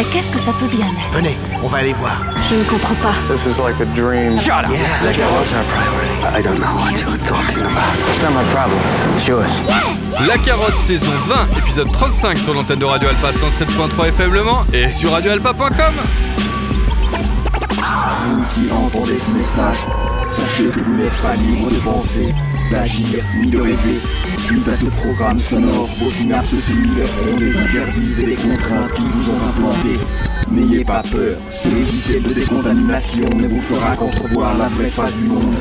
Mais 0.00 0.06
qu'est-ce 0.14 0.30
que 0.30 0.38
ça 0.38 0.52
peut 0.58 0.66
bien 0.68 0.86
être? 0.86 1.12
Venez, 1.12 1.36
on 1.62 1.66
va 1.66 1.76
aller 1.76 1.92
voir. 1.92 2.16
Je 2.48 2.54
ne 2.54 2.64
comprends 2.64 2.94
pas. 3.02 3.12
This 3.30 3.44
is 3.44 3.60
like 3.60 3.78
a 3.82 3.84
dream. 3.94 4.34
Shut 4.38 4.64
up. 4.64 4.70
Yeah, 4.70 4.80
La 5.04 5.12
carotte, 5.12 5.52
our 5.52 5.64
priority? 5.74 6.38
I 6.38 6.42
don't 6.42 6.58
know 6.58 6.74
what 6.74 6.92
you're 7.02 7.18
talking 7.28 7.58
about. 7.60 8.08
It's 8.08 8.22
not 8.22 8.30
my 8.32 8.42
problem. 8.50 8.78
It's 9.14 9.26
yours. 9.28 9.62
La 10.26 10.38
Carotte 10.38 10.72
saison 10.86 11.12
20, 11.26 11.58
épisode 11.58 11.92
35 11.92 12.38
sur 12.38 12.54
l'antenne 12.54 12.78
de 12.78 12.86
Radio 12.86 13.08
Alpa 13.10 13.30
107.3 13.32 14.08
FM 14.08 14.32
Le 14.32 14.42
Mans 14.42 14.64
et 14.72 14.90
sur 14.90 15.10
radioalpa.com. 15.10 15.94
Vous 18.22 18.44
qui 18.54 18.72
entendez 18.72 19.18
ce 19.18 19.30
message, 19.32 19.76
sachez 20.30 20.70
que 20.70 20.80
vous 20.80 20.94
n'êtes 20.94 21.20
pas 21.20 21.34
libre 21.36 21.68
de 21.70 21.76
penser, 21.76 22.34
d'agir 22.70 23.24
ni 23.42 23.50
de 23.50 23.58
rêver. 23.58 24.00
Suite 24.36 24.68
à 24.68 24.74
ce 24.74 24.86
programme 24.86 25.38
sonore, 25.38 25.88
vos 25.98 26.10
synapses 26.10 26.54
ont 26.54 27.36
des 27.36 27.56
interdits 27.56 28.22
et 28.22 28.26
des 28.26 28.36
contraintes 28.36 28.92
qui 28.94 29.02
vous 29.02 29.30
ont 29.30 29.48
implantés. 29.48 29.98
N'ayez 30.50 30.84
pas 30.84 31.02
peur, 31.02 31.36
ce 31.50 31.68
logiciel 31.68 32.22
de 32.22 32.32
décontamination 32.32 33.28
ne 33.28 33.48
vous 33.48 33.60
fera 33.60 33.96
qu'entrevoir 33.96 34.56
la 34.58 34.68
vraie 34.68 34.88
face 34.88 35.14
du 35.14 35.24
monde. 35.24 35.56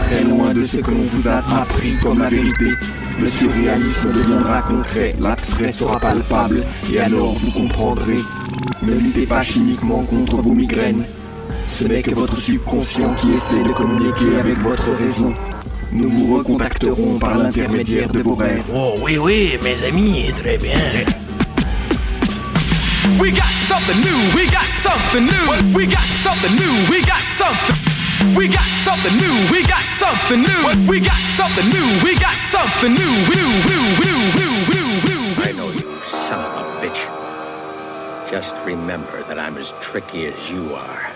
Très 0.00 0.24
loin 0.24 0.52
de 0.54 0.64
ce 0.64 0.78
que 0.78 0.90
l'on 0.90 1.06
vous 1.12 1.28
a 1.28 1.38
appris 1.60 1.96
comme 2.02 2.18
la 2.18 2.28
vérité, 2.28 2.72
le 3.20 3.28
surréalisme 3.28 4.12
deviendra 4.12 4.62
concret, 4.62 5.14
l'abstrait 5.20 5.72
sera 5.72 5.98
palpable, 5.98 6.62
et 6.92 7.00
alors 7.00 7.38
vous 7.38 7.50
comprendrez. 7.52 8.18
Ne 8.82 8.94
luttez 8.94 9.26
pas 9.26 9.42
chimiquement 9.42 10.04
contre 10.04 10.36
vos 10.42 10.52
migraines. 10.52 11.04
Ce 11.68 11.84
n'est 11.84 12.02
que 12.02 12.14
votre 12.14 12.36
subconscient 12.36 13.14
qui 13.14 13.32
essaie 13.32 13.62
de 13.62 13.72
communiquer 13.72 14.38
avec 14.38 14.58
votre 14.58 14.90
raison. 14.92 15.34
Nous 15.92 16.08
vous 16.08 16.36
recontacterons 16.38 17.18
par 17.18 17.38
l'intermédiaire 17.38 18.08
de 18.10 18.18
vos 18.20 18.34
rêves. 18.34 18.64
Oh 18.74 18.96
oui, 19.02 19.18
oui, 19.18 19.58
mes 19.62 19.82
amis, 19.84 20.32
très 20.34 20.58
bien. 20.58 20.78
We 23.18 23.30
got 23.30 23.48
something 23.68 24.00
new, 24.00 24.36
we 24.36 24.46
got 24.46 24.66
something 24.82 25.24
new. 25.24 25.74
We 25.74 25.86
got 25.86 26.04
something 26.22 26.54
new, 26.56 26.90
we 26.90 27.00
got 27.02 27.22
something. 27.38 27.76
We 28.36 28.48
got 28.48 28.66
something 28.84 29.16
new, 29.16 29.50
we 29.52 29.62
got 29.62 29.82
something 29.98 30.42
new. 30.42 30.90
We 30.90 31.00
got 31.00 31.20
something 31.36 31.68
new, 31.70 32.04
we 32.04 32.14
got 32.18 32.34
something 32.50 32.92
new. 32.92 33.12
New, 33.30 33.48
new, 33.64 33.84
new, 34.04 34.20
new, 34.36 34.60
new, 34.74 34.88
new. 35.06 35.42
I 35.42 35.52
know 35.52 35.70
you, 35.70 35.96
son 36.26 36.44
of 36.44 36.52
a 36.56 36.64
bitch. 36.84 38.30
Just 38.30 38.54
remember 38.66 39.22
that 39.28 39.38
I'm 39.38 39.56
as 39.56 39.72
tricky 39.80 40.26
as 40.26 40.50
you 40.50 40.74
are. 40.74 41.15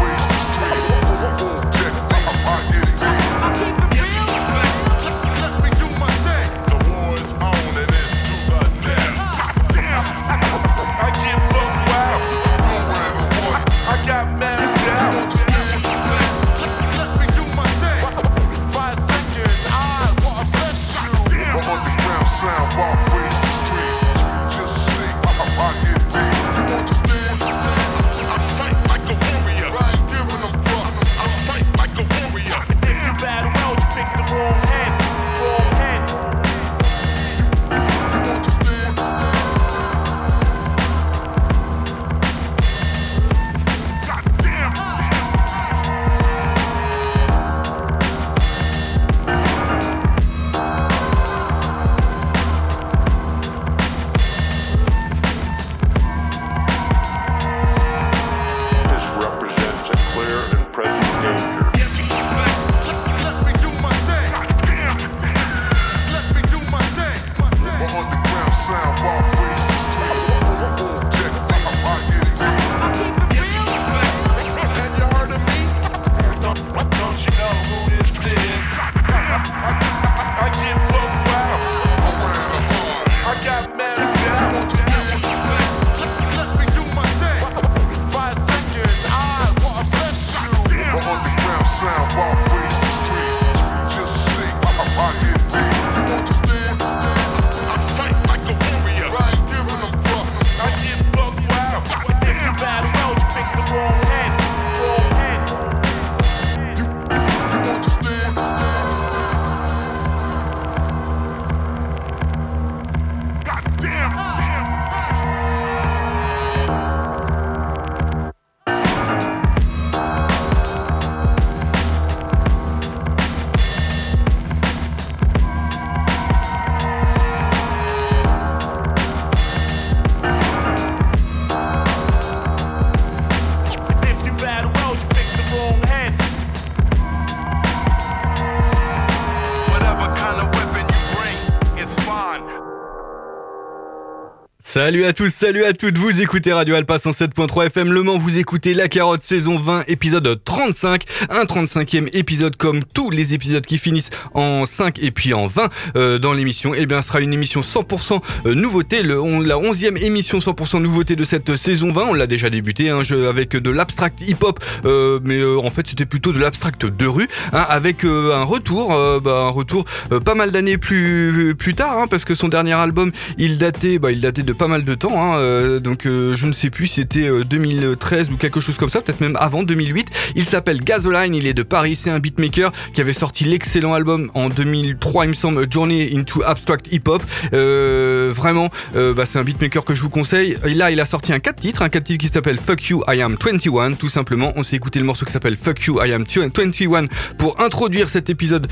Salut 144.73 145.03
à 145.03 145.11
tous, 145.11 145.33
salut 145.33 145.65
à 145.65 145.73
toutes, 145.73 145.97
vous 145.97 146.21
écoutez 146.21 146.53
Radio 146.53 146.75
Alpa 146.75 146.95
107.3 146.95 147.65
FM 147.65 147.91
Le 147.91 148.03
Mans, 148.03 148.17
vous 148.17 148.37
écoutez 148.37 148.73
La 148.73 148.87
Carotte 148.87 149.21
saison 149.21 149.57
20 149.57 149.83
épisode 149.89 150.39
35, 150.45 151.03
un 151.29 151.43
35e 151.43 152.07
épisode 152.13 152.55
comme 152.55 152.81
tous 152.85 153.09
les 153.09 153.33
épisodes 153.33 153.65
qui 153.65 153.77
finissent 153.77 154.11
en 154.33 154.65
5 154.65 154.99
et 155.03 155.11
puis 155.11 155.33
en 155.33 155.45
20 155.45 155.69
euh, 155.97 156.19
dans 156.19 156.31
l'émission, 156.31 156.73
et 156.73 156.85
bien 156.85 157.01
ce 157.01 157.09
sera 157.09 157.19
une 157.19 157.33
émission 157.33 157.59
100% 157.59 158.21
euh, 158.45 158.53
nouveauté, 158.55 159.03
la 159.03 159.15
11e 159.15 160.01
émission 160.01 160.37
100% 160.39 160.81
nouveauté 160.81 161.17
de 161.17 161.25
cette 161.25 161.53
saison 161.57 161.91
20, 161.91 162.03
on 162.03 162.13
l'a 162.13 162.25
déjà 162.27 162.49
débuté 162.49 162.91
hein, 162.91 163.03
je- 163.03 163.27
avec 163.27 163.49
de 163.57 163.69
l'abstract 163.71 164.21
hip-hop, 164.21 164.57
euh, 164.85 165.19
mais 165.25 165.39
euh, 165.39 165.57
en 165.59 165.69
fait 165.69 165.85
c'était 165.85 166.05
plutôt 166.05 166.31
de 166.31 166.39
l'abstract 166.39 166.85
de 166.85 167.07
rue, 167.07 167.27
hein, 167.51 167.65
avec 167.67 168.05
euh, 168.05 168.33
un 168.33 168.45
retour, 168.45 168.93
euh, 168.93 169.19
bah, 169.19 169.47
un 169.47 169.49
retour 169.49 169.83
euh, 170.13 170.21
pas 170.21 170.33
mal 170.35 170.51
d'années 170.51 170.77
plus, 170.77 171.55
plus 171.59 171.73
tard, 171.73 171.97
hein, 171.97 172.07
parce 172.09 172.23
que 172.23 172.35
son 172.35 172.47
dernier 172.47 172.71
album 172.71 173.11
il 173.37 173.57
datait, 173.57 173.99
bah, 173.99 174.13
il 174.13 174.21
datait 174.21 174.43
de 174.43 174.53
pas 174.61 174.67
mal 174.67 174.83
de 174.83 174.93
temps. 174.93 175.19
Hein, 175.19 175.39
euh, 175.39 175.79
donc 175.79 176.05
euh, 176.05 176.35
je 176.35 176.45
ne 176.45 176.53
sais 176.53 176.69
plus, 176.69 176.85
c'était 176.85 177.27
2013 177.43 178.29
ou 178.29 178.37
quelque 178.37 178.59
chose 178.59 178.75
comme 178.75 178.91
ça, 178.91 179.01
peut-être 179.01 179.19
même 179.19 179.35
avant 179.39 179.63
2008. 179.63 180.07
Il 180.35 180.45
s'appelle 180.45 180.81
Gasoline, 180.81 181.33
il 181.33 181.47
est 181.47 181.55
de 181.55 181.63
Paris, 181.63 181.95
c'est 181.95 182.11
un 182.11 182.19
beatmaker 182.19 182.71
qui 182.93 183.01
avait 183.01 183.11
sorti 183.11 183.43
l'excellent 183.43 183.95
album 183.95 184.29
en 184.35 184.49
2003, 184.49 185.25
il 185.25 185.29
me 185.29 185.33
semble, 185.33 185.65
Journey 185.71 186.11
into 186.15 186.43
Abstract 186.43 186.93
Hip 186.93 187.07
Hop. 187.07 187.23
vraiment, 187.51 188.69
bah, 188.93 189.25
c'est 189.25 189.39
un 189.39 189.43
beatmaker 189.43 189.83
que 189.83 189.95
je 189.95 190.03
vous 190.03 190.11
conseille. 190.11 190.57
Là, 190.63 190.91
il 190.91 190.99
a 190.99 191.07
sorti 191.07 191.33
un 191.33 191.39
4 191.39 191.59
titres, 191.59 191.81
un 191.81 191.89
4 191.89 192.03
titres 192.03 192.23
qui 192.23 192.31
s'appelle 192.31 192.59
Fuck 192.59 192.83
You, 192.89 193.03
I 193.07 193.19
Am 193.23 193.37
21, 193.43 193.93
tout 193.93 194.09
simplement. 194.09 194.53
On 194.57 194.61
s'est 194.61 194.75
écouté 194.75 194.99
le 194.99 195.05
morceau 195.05 195.25
qui 195.25 195.31
s'appelle 195.31 195.55
Fuck 195.55 195.85
You, 195.85 195.99
I 196.05 196.13
Am 196.13 196.23
21 196.23 197.05
pour 197.39 197.59
introduire 197.59 198.09
cet 198.09 198.29
épisode 198.29 198.67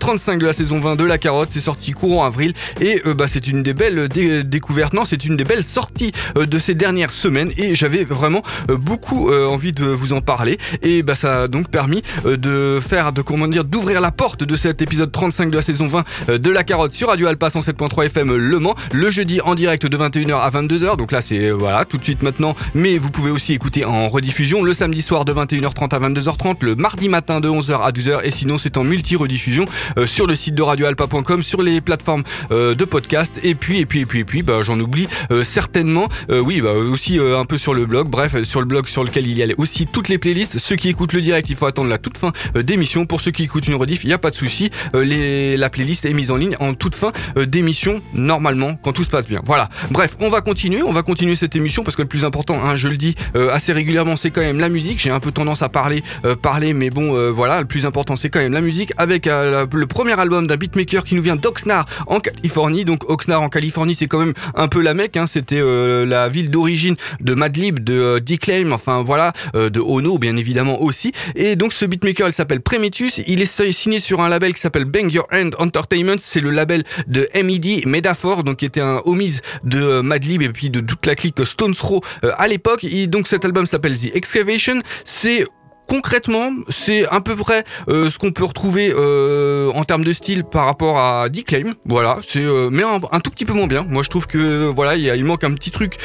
35 0.00 0.40
de 0.40 0.46
la 0.46 0.52
saison 0.52 0.80
20 0.80 0.96
de 0.96 1.04
La 1.04 1.18
Carotte. 1.18 1.50
C'est 1.52 1.60
sorti 1.60 1.92
courant 1.92 2.24
avril 2.24 2.54
et 2.80 3.00
bah, 3.16 3.26
c'est 3.28 3.46
une 3.46 3.62
des 3.62 3.72
belles 3.72 4.08
découvertes. 4.08 4.94
Non, 4.94 5.04
c'est 5.04 5.27
une 5.28 5.36
des 5.36 5.44
belles 5.44 5.64
sorties 5.64 6.12
euh, 6.36 6.46
de 6.46 6.58
ces 6.58 6.74
dernières 6.74 7.12
semaines 7.12 7.52
et 7.56 7.74
j'avais 7.74 8.04
vraiment 8.04 8.42
euh, 8.70 8.76
beaucoup 8.76 9.30
euh, 9.30 9.46
envie 9.46 9.72
de 9.72 9.84
vous 9.84 10.12
en 10.12 10.20
parler. 10.20 10.58
Et 10.82 11.02
bah, 11.02 11.14
ça 11.14 11.42
a 11.42 11.48
donc 11.48 11.68
permis 11.68 12.02
de 12.24 12.80
faire, 12.86 13.12
de 13.12 13.22
comment 13.22 13.46
dire, 13.46 13.64
d'ouvrir 13.64 14.00
la 14.00 14.10
porte 14.10 14.42
de 14.42 14.56
cet 14.56 14.82
épisode 14.82 15.12
35 15.12 15.50
de 15.50 15.56
la 15.56 15.62
saison 15.62 15.86
20 15.86 16.04
de 16.38 16.50
La 16.50 16.64
Carotte 16.64 16.92
sur 16.92 17.08
Radio 17.08 17.26
Alpa 17.26 17.48
107.3 17.48 18.06
FM 18.06 18.36
Le 18.36 18.58
Mans, 18.58 18.74
le 18.92 19.10
jeudi 19.10 19.40
en 19.40 19.54
direct 19.54 19.86
de 19.86 19.96
21h 19.96 20.40
à 20.40 20.50
22h. 20.50 20.96
Donc 20.96 21.12
là, 21.12 21.20
c'est 21.20 21.50
voilà, 21.50 21.84
tout 21.84 21.98
de 21.98 22.04
suite 22.04 22.22
maintenant. 22.22 22.56
Mais 22.74 22.98
vous 22.98 23.10
pouvez 23.10 23.30
aussi 23.30 23.52
écouter 23.52 23.84
en 23.84 24.08
rediffusion 24.08 24.62
le 24.62 24.72
samedi 24.72 25.02
soir 25.02 25.24
de 25.24 25.32
21h30 25.32 25.94
à 25.94 26.08
22h30, 26.08 26.56
le 26.62 26.74
mardi 26.74 27.08
matin 27.08 27.40
de 27.40 27.48
11h 27.48 27.82
à 27.82 27.90
12h. 27.90 28.20
Et 28.24 28.30
sinon, 28.30 28.58
c'est 28.58 28.78
en 28.78 28.84
multi-rediffusion 28.84 29.66
sur 30.06 30.26
le 30.26 30.34
site 30.34 30.54
de 30.54 30.62
radioalpa.com, 30.62 31.42
sur 31.42 31.62
les 31.62 31.80
plateformes 31.80 32.22
de 32.50 32.84
podcast. 32.84 33.32
Et 33.42 33.54
puis, 33.54 33.78
et 33.78 33.86
puis, 33.86 34.00
et 34.00 34.06
puis, 34.06 34.20
et 34.20 34.24
puis, 34.24 34.42
bah, 34.42 34.62
j'en 34.62 34.78
oublie 34.80 35.08
certainement. 35.44 36.08
Euh, 36.30 36.40
oui, 36.40 36.60
bah, 36.60 36.72
aussi 36.72 37.18
euh, 37.18 37.38
un 37.38 37.44
peu 37.44 37.58
sur 37.58 37.74
le 37.74 37.86
blog. 37.86 38.08
Bref, 38.08 38.40
sur 38.42 38.60
le 38.60 38.66
blog 38.66 38.86
sur 38.86 39.04
lequel 39.04 39.26
il 39.26 39.36
y 39.36 39.42
a 39.42 39.46
aussi 39.56 39.86
toutes 39.86 40.08
les 40.08 40.18
playlists. 40.18 40.58
Ceux 40.58 40.76
qui 40.76 40.88
écoutent 40.88 41.12
le 41.12 41.20
direct, 41.20 41.48
il 41.50 41.56
faut 41.56 41.66
attendre 41.66 41.88
la 41.88 41.98
toute 41.98 42.18
fin 42.18 42.32
d'émission. 42.54 43.06
Pour 43.06 43.20
ceux 43.20 43.30
qui 43.30 43.44
écoutent 43.44 43.66
une 43.66 43.74
rediff, 43.74 44.04
il 44.04 44.08
n'y 44.08 44.12
a 44.12 44.18
pas 44.18 44.30
de 44.30 44.36
souci. 44.36 44.70
la 44.92 45.70
playlist 45.70 46.04
est 46.04 46.12
mise 46.12 46.30
en 46.30 46.36
ligne 46.36 46.56
en 46.60 46.74
toute 46.74 46.94
fin 46.94 47.12
d'émission, 47.36 48.00
normalement, 48.14 48.74
quand 48.76 48.92
tout 48.92 49.04
se 49.04 49.10
passe 49.10 49.26
bien. 49.26 49.40
Voilà. 49.44 49.68
Bref, 49.90 50.16
on 50.20 50.28
va 50.28 50.40
continuer. 50.40 50.82
On 50.82 50.92
va 50.92 51.02
continuer 51.02 51.36
cette 51.36 51.56
émission 51.56 51.84
parce 51.84 51.96
que 51.96 52.02
le 52.02 52.08
plus 52.08 52.24
important, 52.24 52.62
hein, 52.64 52.76
je 52.76 52.88
le 52.88 52.96
dis 52.96 53.14
assez 53.34 53.72
régulièrement, 53.72 54.16
c'est 54.16 54.30
quand 54.30 54.40
même 54.40 54.60
la 54.60 54.68
musique. 54.68 55.00
J'ai 55.00 55.10
un 55.10 55.20
peu 55.20 55.32
tendance 55.32 55.62
à 55.62 55.68
parler, 55.68 56.02
parler, 56.42 56.72
mais 56.74 56.90
bon, 56.90 57.32
voilà, 57.32 57.60
le 57.60 57.66
plus 57.66 57.86
important, 57.86 58.16
c'est 58.16 58.30
quand 58.30 58.40
même 58.40 58.52
la 58.52 58.60
musique. 58.60 58.92
Avec 58.96 59.26
le 59.26 59.86
premier 59.86 60.18
album 60.18 60.46
d'un 60.46 60.56
beatmaker 60.56 61.04
qui 61.04 61.14
nous 61.14 61.22
vient 61.22 61.36
d'Oxnard 61.36 61.86
en 62.06 62.20
Californie. 62.20 62.84
Donc 62.84 63.08
Oxnard 63.08 63.42
en 63.42 63.48
Californie, 63.48 63.94
c'est 63.94 64.06
quand 64.06 64.18
même 64.18 64.34
un 64.54 64.68
peu 64.68 64.80
la 64.80 64.94
Hein. 65.16 65.26
C'était 65.26 65.60
euh, 65.60 66.04
la 66.04 66.28
ville 66.28 66.50
d'origine 66.50 66.96
de 67.20 67.34
Madlib, 67.34 67.80
de 67.80 67.94
euh, 67.94 68.20
Declaim, 68.20 68.72
enfin 68.72 69.02
voilà, 69.02 69.32
euh, 69.54 69.70
de 69.70 69.80
Ono 69.80 70.18
bien 70.18 70.36
évidemment 70.36 70.80
aussi. 70.82 71.12
Et 71.34 71.56
donc 71.56 71.72
ce 71.72 71.84
beatmaker, 71.84 72.28
il 72.28 72.32
s'appelle 72.32 72.60
Premitus. 72.60 73.20
Il 73.26 73.42
est 73.42 73.72
signé 73.72 74.00
sur 74.00 74.20
un 74.20 74.28
label 74.28 74.54
qui 74.54 74.60
s'appelle 74.60 74.84
Bang 74.84 75.12
Your 75.12 75.26
Hand 75.32 75.54
Entertainment. 75.58 76.16
C'est 76.20 76.40
le 76.40 76.50
label 76.50 76.84
de 77.06 77.28
MED 77.34 77.86
Metaphor, 77.86 78.44
donc 78.44 78.58
qui 78.58 78.66
était 78.66 78.80
un 78.80 79.02
homies 79.04 79.38
de 79.64 80.00
Madlib 80.00 80.42
et 80.42 80.50
puis 80.50 80.70
de 80.70 80.80
toute 80.80 81.06
la 81.06 81.14
clique 81.14 81.44
Stones 81.44 81.74
Throw 81.74 82.00
à 82.22 82.48
l'époque. 82.48 82.84
Et 82.84 83.06
donc 83.06 83.28
cet 83.28 83.44
album 83.44 83.66
s'appelle 83.66 83.98
The 83.98 84.14
Excavation. 84.14 84.80
C'est 85.04 85.46
concrètement, 85.88 86.52
c'est 86.68 87.06
à 87.06 87.20
peu 87.20 87.34
près 87.34 87.64
euh, 87.88 88.10
ce 88.10 88.18
qu'on 88.18 88.30
peut 88.30 88.44
retrouver 88.44 88.92
euh, 88.94 89.72
en 89.74 89.84
termes 89.84 90.04
de 90.04 90.12
style 90.12 90.44
par 90.44 90.66
rapport 90.66 90.98
à 90.98 91.28
Declaim. 91.28 91.74
Voilà, 91.86 92.18
c'est 92.26 92.44
euh, 92.44 92.68
mais 92.70 92.82
un, 92.84 93.20
tout 93.20 93.30
petit 93.30 93.46
peu 93.46 93.54
moins 93.54 93.66
bien. 93.66 93.84
Moi, 93.88 94.02
je 94.02 94.10
trouve 94.10 94.26
que 94.26 94.66
voilà, 94.66 94.96
il, 94.96 95.24
manque 95.24 95.44
un 95.44 95.52
petit 95.52 95.70
truc 95.70 95.96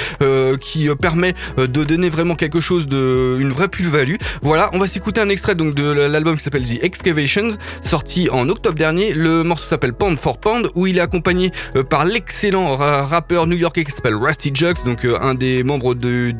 qui 0.61 0.89
permet 1.01 1.33
de 1.57 1.83
donner 1.83 2.09
vraiment 2.09 2.35
quelque 2.35 2.61
chose 2.61 2.87
de 2.87 3.37
une 3.39 3.49
vraie 3.49 3.67
plus-value. 3.67 4.15
Voilà, 4.41 4.69
on 4.73 4.79
va 4.79 4.87
s'écouter 4.87 5.19
un 5.19 5.29
extrait 5.29 5.55
donc 5.55 5.75
de 5.75 5.83
l'album 5.83 6.37
qui 6.37 6.43
s'appelle 6.43 6.63
The 6.63 6.81
Excavations, 6.81 7.51
sorti 7.81 8.29
en 8.29 8.47
octobre 8.47 8.75
dernier. 8.75 9.13
Le 9.13 9.43
morceau 9.43 9.67
s'appelle 9.67 9.93
Pound 9.93 10.17
for 10.17 10.37
Pound, 10.37 10.69
où 10.75 10.87
il 10.87 10.97
est 10.97 11.01
accompagné 11.01 11.51
par 11.89 12.05
l'excellent 12.05 12.77
rappeur 12.77 13.47
new-yorkais 13.47 13.83
qui 13.83 13.91
s'appelle 13.91 14.15
Rusty 14.15 14.51
Jugs, 14.53 14.83
donc 14.85 15.05
un 15.05 15.33
des 15.35 15.63
membres 15.63 15.93
du 15.93 16.33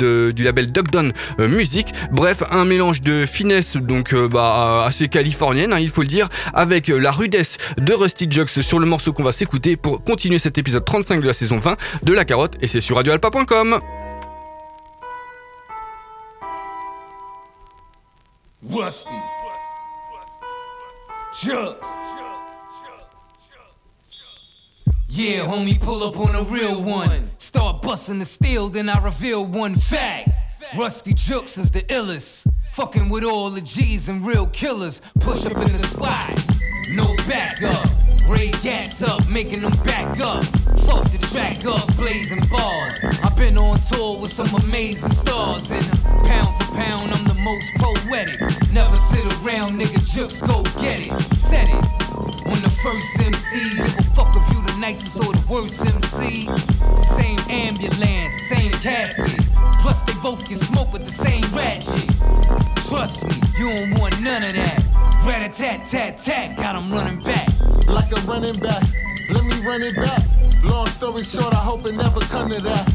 label 0.44 0.72
Duck 0.72 0.88
Music. 1.40 1.90
Bref, 2.12 2.44
un 2.50 2.66
mélange 2.66 3.01
de 3.01 3.25
finesse 3.33 3.77
donc 3.77 4.13
euh, 4.13 4.27
bah, 4.30 4.85
assez 4.85 5.07
californienne, 5.07 5.74
hein, 5.74 5.80
il 5.80 5.89
faut 5.89 6.01
le 6.01 6.07
dire, 6.07 6.30
avec 6.53 6.88
la 6.88 7.12
rudesse 7.12 7.57
de 7.77 7.94
Rusty 7.94 8.27
Jux 8.30 8.62
sur 8.62 8.80
le 8.80 8.85
morceau 8.85 9.12
qu'on 9.12 9.24
va 9.24 9.31
s'écouter 9.31 9.75
pour 9.75 10.03
continuer 10.03 10.38
cet 10.38 10.57
épisode 10.57 10.85
35 10.85 11.19
de 11.21 11.27
la 11.27 11.33
saison 11.33 11.57
20 11.57 11.75
de 12.03 12.13
La 12.13 12.25
Carotte, 12.25 12.56
et 12.62 12.68
c'est 12.68 12.80
sur 12.80 12.95
radioalpa.com. 12.97 13.80
Rusty. 18.69 19.09
Yeah, 25.09 25.45
homie, 25.45 25.77
pull 25.80 26.03
up 26.03 26.18
on 26.18 26.33
a 26.35 26.44
real 26.44 26.81
one. 26.81 27.30
Start 27.38 27.81
busting 27.81 28.19
the 28.19 28.25
steel, 28.25 28.69
then 28.69 28.89
I 28.89 29.00
reveal 29.03 29.45
one 29.45 29.75
fact. 29.75 30.30
Rusty 30.75 31.13
Jukes 31.13 31.57
is 31.57 31.71
the 31.71 31.83
illest. 31.83 32.47
Fucking 32.73 33.07
with 33.07 33.23
all 33.23 33.51
the 33.51 33.61
G's 33.61 34.09
and 34.09 34.25
real 34.25 34.47
killers. 34.47 34.99
Push 35.19 35.45
up 35.45 35.55
in 35.57 35.71
the 35.73 35.87
spot, 35.89 36.33
no 36.89 37.05
backup. 37.29 37.87
Raise 38.27 38.55
gas 38.61 39.03
up, 39.03 39.29
making 39.29 39.61
them 39.61 39.77
back 39.83 40.19
up. 40.19 40.43
Fuck 40.87 41.03
the 41.11 41.19
track 41.29 41.63
up, 41.67 41.95
blazing 41.95 42.43
bars. 42.49 42.95
I've 43.23 43.37
been 43.37 43.59
on 43.59 43.79
tour 43.81 44.19
with 44.19 44.33
some 44.33 44.51
amazing 44.55 45.11
stars. 45.11 45.69
And 45.69 45.85
pound 46.25 46.63
for 46.63 46.73
pound, 46.73 47.13
I'm 47.13 47.23
the 47.25 47.35
most 47.35 47.69
poetic. 47.77 48.41
Never 48.71 48.95
sit 48.95 49.23
around, 49.43 49.79
nigga, 49.79 50.03
just 50.11 50.41
go 50.41 50.63
get 50.81 50.99
it. 50.99 51.13
Set 51.35 51.69
it. 51.69 51.85
On 52.47 52.59
the 52.59 52.73
first 52.81 53.19
MC, 53.19 53.75
give 53.75 53.99
a 53.99 54.03
fuck 54.15 54.35
if 54.35 54.49
you 54.49 54.65
the 54.65 54.77
nicest 54.79 55.19
or 55.19 55.31
the 55.31 55.45
worst 55.47 55.85
MC. 55.85 56.49
Same 57.15 57.39
ambulance, 57.51 58.33
same 58.49 58.71
casket. 58.71 59.43
Plus 59.83 60.00
they 60.03 60.13
both 60.21 60.47
get 60.47 60.59
smoke 60.59 60.94
with 60.94 61.03
the 61.03 61.12
same 61.12 61.44
ratchet. 61.51 62.07
Trust 62.88 63.25
me, 63.25 63.35
you 63.59 63.68
don't 63.68 64.00
want 64.00 64.18
none 64.21 64.41
of 64.41 64.53
that. 64.53 64.80
Rat 65.27 65.41
a 65.44 65.50
tat 65.50 65.85
tat 65.85 66.18
tat, 66.18 66.56
got 66.56 66.77
him 66.77 66.89
running 66.89 67.21
back. 67.21 67.50
Like 67.89 68.09
a 68.13 68.21
running 68.21 68.56
back, 68.62 68.81
let 69.30 69.44
me 69.44 69.59
run 69.59 69.83
it 69.83 69.94
back. 69.97 70.24
Long 70.63 70.88
story 70.88 71.21
short, 71.21 71.53
I 71.53 71.57
hope 71.57 71.85
it 71.85 71.95
never 71.95 72.21
come 72.21 72.50
to 72.51 72.62
that. 72.62 72.88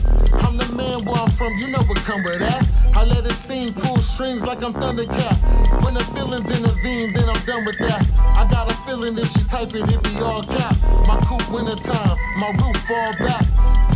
I'm 0.42 0.56
the 0.56 0.64
man 0.72 1.04
where 1.04 1.20
I'm 1.20 1.28
from, 1.28 1.58
you 1.58 1.68
know 1.68 1.82
what 1.82 1.98
come 2.08 2.24
with 2.24 2.38
that. 2.38 2.66
I 2.96 3.04
let 3.04 3.26
it 3.26 3.34
sing, 3.34 3.74
pull 3.74 3.98
strings 3.98 4.46
like 4.46 4.62
I'm 4.62 4.72
Thundercat. 4.72 5.84
When 5.84 5.92
the 5.92 6.04
feelings 6.16 6.50
intervene, 6.50 7.12
then 7.12 7.28
I'm 7.28 7.44
done 7.44 7.66
with 7.66 7.76
that. 7.80 8.00
I 8.16 8.48
got 8.50 8.72
a 8.72 8.74
feeling 8.88 9.18
if 9.18 9.30
she 9.32 9.44
type 9.44 9.74
it, 9.74 9.84
it 9.92 10.02
be 10.02 10.16
all 10.22 10.42
cap. 10.42 10.74
My 11.06 11.20
coupe 11.26 11.52
winter 11.52 11.76
time, 11.76 12.16
my 12.38 12.48
roof 12.56 12.76
fall 12.88 13.12
back. 13.18 13.44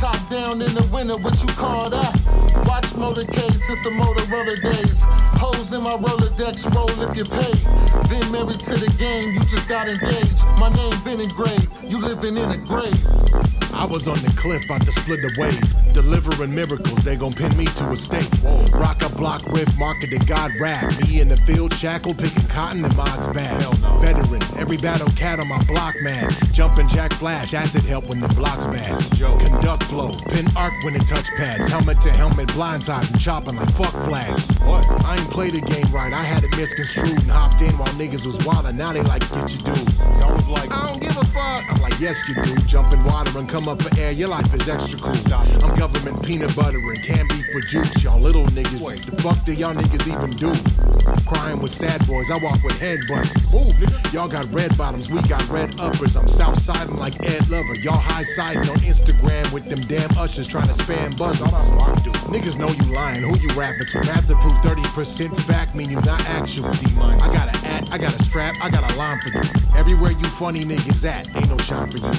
Top 0.02 0.28
down 0.28 0.60
in 0.60 0.74
the 0.74 0.82
winter, 0.92 1.16
what 1.16 1.40
you 1.44 1.48
call 1.54 1.88
that? 1.88 2.12
Watch 2.66 2.90
motorcade 2.98 3.60
since 3.62 3.84
the 3.84 3.90
Motorola 3.90 4.60
days. 4.60 5.04
Hoes 5.38 5.72
in 5.72 5.80
my 5.80 5.92
Rolodex, 5.92 6.66
roll 6.74 6.90
if 7.06 7.16
you 7.16 7.22
pay. 7.22 7.54
Been 8.10 8.32
married 8.32 8.58
to 8.66 8.74
the 8.82 8.92
game, 8.98 9.32
you 9.32 9.38
just 9.44 9.68
got 9.68 9.88
engaged. 9.88 10.42
My 10.58 10.70
name 10.74 10.98
been 11.04 11.20
engraved, 11.20 11.70
you 11.84 12.00
living 12.00 12.36
in 12.36 12.50
a 12.50 12.56
grave. 12.56 12.98
I 13.72 13.86
was 13.86 14.08
on 14.08 14.18
the 14.22 14.32
cliff, 14.36 14.64
about 14.64 14.84
to 14.86 14.90
split 14.90 15.22
the 15.22 15.32
wave. 15.38 15.94
Delivering 15.94 16.52
miracles, 16.52 16.98
they 17.04 17.14
gon' 17.14 17.32
pin 17.32 17.56
me 17.56 17.66
to 17.66 17.90
a 17.90 17.96
stake. 17.96 18.28
Rock 18.74 19.02
a 19.02 19.08
block 19.08 19.46
with 19.52 19.70
market 19.78 20.10
marketed 20.10 20.26
God 20.26 20.50
rap. 20.58 20.82
Me 21.02 21.20
in 21.20 21.28
the 21.28 21.36
field, 21.36 21.72
shackled, 21.74 22.18
picking 22.18 22.48
cotton 22.48 22.84
in 22.84 22.96
mods 22.96 23.28
bad. 23.28 23.62
Veteran, 24.02 24.42
every 24.58 24.76
battle 24.76 25.06
cat 25.14 25.38
on 25.38 25.46
my 25.46 25.62
block, 25.62 25.94
man. 26.02 26.28
Jumping 26.52 26.88
jack 26.88 27.12
flash, 27.12 27.54
acid 27.54 27.84
help 27.84 28.08
when 28.08 28.18
the 28.18 28.26
block's 28.34 28.66
bad. 28.66 28.98
Conduct 29.38 29.84
flow, 29.84 30.12
pin 30.30 30.44
arc 30.56 30.72
when 30.82 30.96
it 30.96 31.06
touch 31.06 31.28
pads. 31.36 31.68
Helmet 31.68 32.00
to 32.00 32.10
helmet, 32.10 32.48
blindsides 32.48 33.12
and 33.12 33.20
chopping 33.20 33.54
like 33.54 33.70
fuck 33.74 33.92
flags. 34.04 34.50
What? 34.64 34.84
I 35.04 35.18
ain't 35.18 35.30
played 35.30 35.52
the 35.52 35.60
game 35.60 35.88
right, 35.92 36.12
I 36.12 36.22
had 36.22 36.42
it 36.42 36.50
misconstrued 36.56 37.16
and 37.16 37.30
hopped 37.30 37.62
in 37.62 37.78
while 37.78 37.94
niggas 37.94 38.26
was 38.26 38.38
wildin'. 38.38 38.74
Now 38.74 38.92
they 38.92 39.02
like 39.02 39.20
get 39.32 39.52
you 39.52 39.60
dude. 39.60 39.94
Y'all 40.18 40.34
was 40.34 40.48
like, 40.48 40.74
I 40.74 40.88
don't 40.88 41.00
give 41.00 41.16
a 41.16 41.24
fuck. 41.24 41.64
I'm 41.70 41.80
like, 41.80 41.98
yes 42.00 42.20
you 42.28 42.34
do. 42.42 42.56
Jumping 42.66 43.04
water 43.04 43.38
and 43.38 43.48
come 43.48 43.68
up 43.68 43.80
for 43.80 43.96
air, 44.00 44.10
your 44.10 44.30
life 44.30 44.52
is 44.52 44.68
extra 44.68 44.98
cool. 44.98 45.14
Style. 45.14 45.46
I'm 45.64 45.78
government 45.78 46.26
peanut 46.26 46.56
butter 46.56 46.78
and 46.78 47.02
can't 47.04 47.28
be 47.28 47.41
for 47.52 47.60
juice. 47.60 48.02
Y'all 48.02 48.18
little 48.18 48.46
niggas 48.46 48.80
What 48.80 48.96
The 49.02 49.22
fuck 49.22 49.44
do 49.44 49.52
y'all 49.52 49.74
niggas 49.74 50.08
even 50.08 50.30
do? 50.30 50.52
Crying 51.26 51.60
with 51.60 51.72
sad 51.72 52.04
boys, 52.06 52.30
I 52.30 52.38
walk 52.38 52.62
with 52.62 52.78
head 52.78 53.00
busters. 53.08 53.52
Y'all 54.12 54.28
got 54.28 54.50
red 54.52 54.76
bottoms, 54.78 55.10
we 55.10 55.20
got 55.22 55.46
red 55.48 55.78
uppers. 55.80 56.16
I'm 56.16 56.28
south 56.28 56.60
siding 56.60 56.96
like 56.96 57.20
Ed 57.28 57.48
Lover. 57.48 57.74
Y'all 57.76 57.98
high 57.98 58.22
siding 58.22 58.68
on 58.68 58.78
Instagram 58.78 59.52
with 59.52 59.66
them 59.66 59.80
damn 59.82 60.10
ushers 60.16 60.48
trying 60.48 60.68
to 60.68 60.74
spam 60.74 61.16
buzzers. 61.18 61.48
Niggas 62.32 62.58
know 62.58 62.68
you 62.68 62.94
lying, 62.94 63.22
who 63.22 63.36
you 63.38 63.48
rapping 63.54 63.86
to? 63.88 64.00
Math 64.00 64.28
to 64.28 64.34
prove 64.36 64.58
30% 64.60 65.36
fact 65.42 65.74
mean 65.74 65.90
you 65.90 66.00
not 66.02 66.20
actual 66.26 66.72
D-money. 66.72 67.20
I 67.20 67.32
got 67.32 67.54
a 67.54 67.61
at, 67.82 67.92
I 67.92 67.98
got 67.98 68.14
a 68.14 68.22
strap, 68.22 68.56
I 68.60 68.70
got 68.70 68.90
a 68.90 68.96
line 68.96 69.20
for 69.20 69.30
you. 69.30 69.42
Everywhere 69.76 70.10
you 70.12 70.26
funny 70.26 70.64
niggas 70.64 71.04
at, 71.08 71.34
ain't 71.36 71.48
no 71.48 71.58
shine 71.58 71.90
for 71.90 71.98
you. 71.98 72.12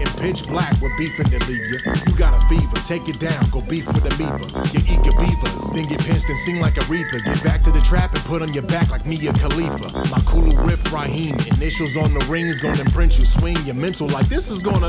In 0.00 0.08
pitch 0.18 0.46
black, 0.46 0.74
we're 0.80 0.96
beefing 0.96 1.30
to 1.30 1.38
leave 1.46 1.64
you. 1.70 1.78
You 2.06 2.16
got 2.16 2.34
a 2.34 2.46
fever, 2.48 2.76
take 2.86 3.08
it 3.08 3.18
down, 3.18 3.48
go 3.50 3.60
beef 3.62 3.86
with 3.86 4.04
amoeba. 4.04 4.46
You 4.72 4.80
eat 4.84 5.04
your 5.04 5.18
beavers, 5.18 5.70
then 5.74 5.88
get 5.88 6.00
pinched 6.00 6.28
and 6.28 6.38
sing 6.40 6.60
like 6.60 6.74
Aretha. 6.74 7.24
Get 7.24 7.42
back 7.42 7.62
to 7.62 7.70
the 7.70 7.80
trap 7.80 8.14
and 8.14 8.24
put 8.24 8.42
on 8.42 8.52
your 8.52 8.64
back 8.64 8.90
like 8.90 9.06
me 9.06 9.14
Mia 9.18 9.32
Khalifa. 9.32 10.08
My 10.10 10.20
Kulu 10.26 10.56
riff 10.66 10.92
Raheem, 10.92 11.36
initials 11.54 11.96
on 11.96 12.12
the 12.14 12.24
rings 12.28 12.60
gonna 12.60 12.80
imprint 12.80 13.18
you. 13.18 13.24
Swing 13.24 13.56
your 13.64 13.74
mental 13.76 14.08
like 14.08 14.28
this 14.28 14.50
is 14.50 14.60
gonna. 14.60 14.88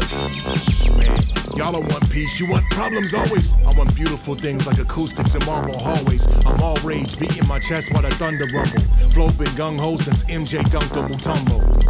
Man, 0.98 1.22
y'all 1.56 1.72
don't 1.72 1.88
want 1.88 2.10
peace, 2.10 2.40
you 2.40 2.48
want 2.48 2.66
problems 2.72 3.14
always. 3.14 3.54
I 3.66 3.72
want 3.74 3.96
beautiful 3.96 4.36
things 4.36 4.66
like 4.66 4.80
acoustics 4.80 5.36
and 5.36 5.46
marble 5.46 5.78
hallways. 5.78 6.28
I'm 6.46 6.60
all 6.62 6.78
rage, 6.78 7.20
beating 7.20 7.48
my 7.48 7.60
chest 7.60 7.92
while 7.94 8.02
the 8.02 8.12
thunder 8.16 8.48
rumble. 8.54 8.82
Flow 9.12 9.32
been 9.32 9.48
gung 9.56 9.80
ho 9.80 9.95
since 9.98 10.24
MJ 10.24 10.62
dunked 10.70 10.98
on 10.98 11.12
Mutombo. 11.12 11.86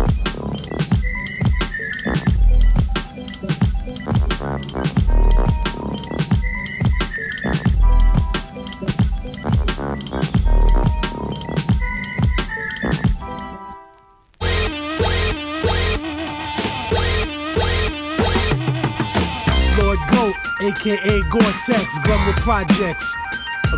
Aka 20.61 21.21
Gore-Tex, 21.29 21.99
Glumwood 21.99 22.39
Projects. 22.41 23.24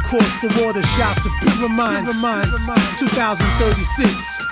Across 0.07 0.39
the 0.39 0.63
water, 0.63 0.81
shouts 0.95 1.25
of 1.25 1.33
Pure 1.41 1.67
Minds, 1.67 2.09
2036. 2.97 4.46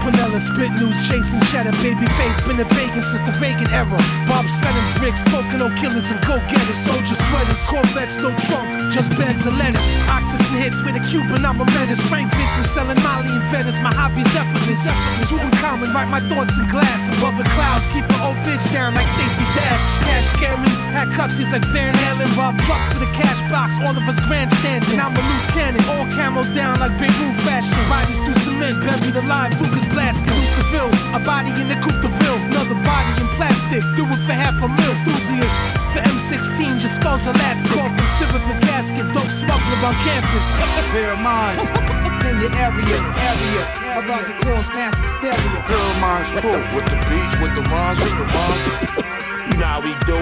Lou 0.00 0.10
Piniella 0.10 0.40
spit 0.40 0.72
news, 0.80 0.96
chasing 1.08 1.40
cheddar, 1.52 1.72
baby 1.82 2.06
face, 2.16 2.40
been 2.46 2.60
a 2.60 2.64
bacon 2.64 3.02
since 3.02 3.20
the 3.28 3.32
Reagan 3.40 3.68
era. 3.70 3.98
Bob 4.26 4.46
sledding 4.48 4.88
bricks, 4.98 5.20
poking 5.26 5.60
on 5.60 5.76
killers 5.76 6.10
and 6.10 6.20
go-getters, 6.24 6.76
soldier 6.76 7.14
sweaters, 7.14 7.60
Corvettes, 7.66 8.16
no 8.18 8.32
trunk, 8.48 8.92
just 8.92 9.10
bags 9.16 9.46
of 9.46 9.54
lettuce. 9.54 10.00
Oxygen 10.08 10.56
hits 10.56 10.82
with 10.82 10.96
a 10.96 11.00
Cuban, 11.00 11.44
I'm 11.44 11.60
a 11.60 11.64
menace. 11.76 12.00
Frank 12.08 12.32
Vincent 12.32 12.66
selling 12.66 13.00
Molly 13.02 13.28
in 13.28 13.42
Venice, 13.52 13.80
my 13.80 13.92
hobby's 13.92 14.30
effortless. 14.34 14.84
Tutankhamun, 15.28 15.92
write 15.92 16.08
my 16.08 16.20
thoughts 16.28 16.56
in 16.56 16.66
glass 16.68 17.02
above 17.18 17.36
the 17.36 17.44
clouds, 17.52 17.84
keep 17.92 18.04
an 18.08 18.20
old 18.20 18.38
bitch 18.46 18.64
down 18.72 18.94
like 18.94 19.08
Stacey 19.08 19.44
Dash. 19.52 19.84
Cash 20.04 20.28
scamming, 20.32 20.76
had 20.92 21.08
cussies 21.12 21.52
like 21.52 21.64
Van 21.72 21.94
Halen, 21.94 22.30
Rob 22.36 22.56
trucks 22.64 22.88
for 22.92 22.98
the 22.98 23.10
cash 23.12 23.40
box, 23.50 23.76
all 23.84 23.96
of 23.96 24.04
us 24.08 24.18
grandstanding. 24.24 25.00
I'm 25.00 25.16
a 25.16 25.20
loose 25.20 25.46
cannon, 25.52 25.84
all 25.92 26.06
camo 26.16 26.44
down 26.54 26.80
like 26.80 26.96
Beirut 26.96 27.36
fashion. 27.44 27.76
Bodies 27.88 28.18
through 28.24 28.40
cement, 28.40 28.80
buried 28.80 29.16
alive, 29.16 29.52
Lucas 29.60 29.84
blasting. 29.90 30.34
New 30.34 30.46
Seville, 30.46 30.90
a 31.14 31.20
body 31.20 31.50
in 31.60 31.68
the 31.68 31.76
Coupe 31.82 32.00
de 32.00 32.08
Ville, 32.08 32.40
another 32.50 32.78
body 32.86 33.12
in 33.20 33.28
plastic. 33.36 33.82
Do 33.98 34.06
it 34.06 34.20
for 34.24 34.32
half 34.34 34.56
a 34.62 34.68
mil, 34.68 34.94
enthusiast. 35.02 35.58
For 35.92 36.00
M16, 36.00 36.80
your 36.80 36.90
skull's 36.90 37.26
elastic. 37.26 37.70
Coffin, 37.74 38.08
syrup 38.18 38.46
and 38.46 38.60
gaskets, 38.62 39.10
dope 39.10 39.30
smuggler 39.30 39.78
on 39.86 39.94
campus. 40.06 40.46
Pair 40.94 41.12
of 41.12 41.20
minds 41.20 41.62
in 42.30 42.38
your 42.38 42.54
area, 42.54 42.98
area. 43.18 43.62
About 43.98 44.24
to 44.26 44.34
cross 44.44 44.68
massive 44.70 45.06
stereo. 45.18 45.60
Pair 45.66 45.76
of 45.76 45.98
minds 46.00 46.30
cool 46.40 46.60
with 46.74 46.86
the 46.86 46.98
beats, 47.10 47.34
with 47.42 47.54
the 47.58 47.64
rhymes, 47.68 47.98
with 47.98 48.14
the 48.16 48.26
rhymes. 48.30 49.10
You 49.50 49.58
know 49.58 49.66
how 49.66 49.80
we 49.82 49.92
do. 50.06 50.18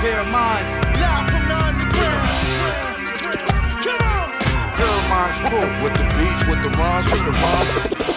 Pair 0.00 0.20
of 0.20 0.28
minds. 0.28 0.70
Live 0.98 1.28
from 1.30 1.44
the 1.48 1.56
underground. 1.68 2.42
Come 3.84 4.00
on. 4.00 4.28
Pair 4.76 4.88
of 4.88 5.04
minds 5.12 5.38
cool 5.50 5.68
with 5.84 5.94
the 6.00 6.06
beats, 6.16 6.42
with 6.48 6.60
the 6.64 6.70
rhymes, 6.80 7.06
with 7.12 7.24
the 7.28 7.32
rhymes. 7.32 8.11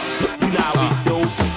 now 0.58 0.72
we. 1.06 1.55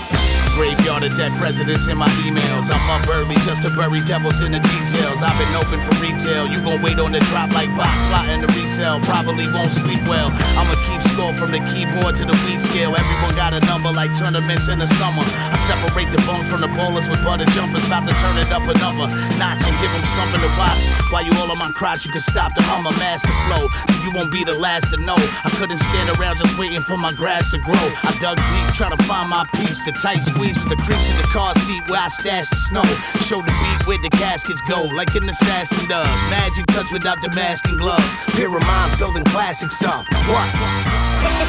Graveyard 0.59 1.05
of 1.05 1.17
dead 1.17 1.31
presidents 1.39 1.87
in 1.87 1.97
my 1.97 2.11
emails. 2.27 2.67
I'm 2.67 2.83
up 2.91 3.07
early 3.15 3.37
just 3.47 3.63
to 3.63 3.71
bury 3.71 4.01
devils 4.01 4.41
in 4.41 4.51
the 4.51 4.59
details. 4.59 5.23
I've 5.23 5.39
been 5.39 5.55
open 5.55 5.79
for 5.87 5.95
retail. 6.03 6.51
You 6.51 6.59
gon' 6.61 6.83
wait 6.83 6.99
on 6.99 7.13
the 7.13 7.21
drop 7.31 7.55
like 7.55 7.71
box 7.77 7.95
slotting 8.11 8.43
the 8.43 8.51
resale. 8.59 8.99
Probably 9.07 9.47
won't 9.55 9.73
sleep 9.73 10.03
well. 10.11 10.35
I'ma 10.59 10.75
keep 10.83 11.01
score 11.15 11.33
from 11.35 11.53
the 11.53 11.63
keyboard 11.71 12.17
to 12.17 12.25
the 12.27 12.35
weed 12.43 12.59
scale. 12.59 12.97
Everyone 12.97 13.37
got 13.37 13.55
a 13.55 13.61
number 13.71 13.93
like 13.93 14.19
tournaments 14.19 14.67
in 14.67 14.81
the 14.81 14.89
summer. 14.99 15.23
I 15.23 15.55
separate 15.71 16.11
the 16.11 16.19
bone 16.27 16.45
from 16.47 16.63
the 16.63 16.69
bowlers 16.75 17.09
with 17.09 17.23
butter 17.23 17.47
jumpers. 17.55 17.87
About 17.87 18.11
to 18.11 18.15
turn 18.19 18.37
it 18.43 18.51
up 18.51 18.67
another 18.67 19.15
notch 19.39 19.63
and 19.63 19.75
give 19.79 19.93
them 19.95 20.07
something 20.19 20.43
to 20.43 20.51
watch. 20.59 20.83
While 21.15 21.23
you 21.23 21.31
all 21.39 21.51
on 21.55 21.59
my 21.59 21.71
crotch, 21.71 22.05
you 22.05 22.11
can 22.11 22.21
stop 22.21 22.57
the 22.57 22.63
hummer 22.67 22.91
master 22.99 23.31
flow. 23.47 23.71
So 23.95 24.03
you 24.03 24.11
won't 24.11 24.33
be 24.33 24.43
the 24.43 24.59
last 24.59 24.91
to 24.91 24.97
know. 24.99 25.15
I 25.19 25.51
couldn't 25.55 25.79
stand 25.79 26.19
around 26.19 26.39
just 26.39 26.59
waiting 26.59 26.83
for 26.83 26.97
my 26.97 27.13
grass 27.13 27.53
to 27.53 27.59
grow. 27.59 27.87
I 28.03 28.11
dug 28.19 28.39
deep, 28.39 28.75
trying 28.75 28.97
to 28.97 29.03
find 29.05 29.31
my 29.31 29.47
piece. 29.55 29.85
The 29.85 29.93
tight 29.93 30.25
squeeze 30.25 30.48
with 30.57 30.71
the 30.71 30.77
crease 30.77 31.11
in 31.11 31.17
the 31.17 31.29
car 31.29 31.53
seat 31.67 31.83
where 31.89 32.01
I 32.01 32.09
stash 32.09 32.49
the 32.49 32.57
snow. 32.57 32.85
Show 33.27 33.43
the 33.43 33.53
beat 33.53 33.87
where 33.87 33.99
the 33.99 34.09
caskets 34.09 34.63
go, 34.69 34.85
like 34.85 35.15
an 35.15 35.29
assassin 35.29 35.89
does. 35.89 36.07
Magic 36.31 36.65
touch 36.69 36.91
without 36.93 37.21
the 37.21 37.29
mask 37.35 37.67
and 37.69 37.79
gloves. 37.79 38.09
Pair 38.33 38.49
of 38.49 38.63
minds 38.63 38.97
building 38.97 39.25
classics 39.25 39.83
up. 39.83 40.07
What? 40.31 40.49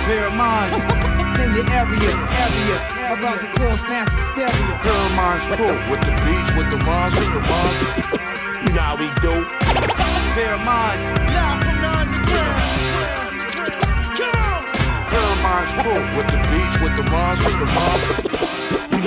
Pair 0.04 0.28
of 0.28 0.34
minds 0.34 0.76
in 1.40 1.54
your 1.56 1.70
area, 1.72 2.12
area. 2.12 2.78
About 3.14 3.40
to 3.40 3.48
cross 3.56 3.82
massive 3.84 4.22
stereo. 4.22 4.76
Pair 4.84 4.92
of 4.92 5.12
minds 5.16 5.46
cool 5.56 5.78
with 5.88 6.02
the 6.04 6.12
beats, 6.28 6.52
with 6.58 6.68
the 6.68 6.80
rhymes, 6.84 7.16
with 7.16 7.32
the 7.32 7.40
rhymes. 7.40 7.80
You 8.68 8.74
know 8.76 8.84
how 8.84 8.98
we 9.00 9.08
do. 9.24 9.32
Pair 10.36 10.56
of 10.56 10.62
minds. 10.66 11.04
Live 11.32 11.64
from 11.64 11.78
the 11.80 11.88
underground. 11.88 13.48
Come 14.18 14.36
on. 14.36 14.62
Pair 15.08 15.24
of 15.24 15.40
minds 15.40 15.72
cool 15.80 16.02
with 16.18 16.28
the 16.28 16.40
beats, 16.52 16.76
with 16.84 16.96
the 17.00 17.04
rhymes, 17.08 17.40
with 17.40 17.56
the 17.60 17.66
rhymes. 17.66 18.49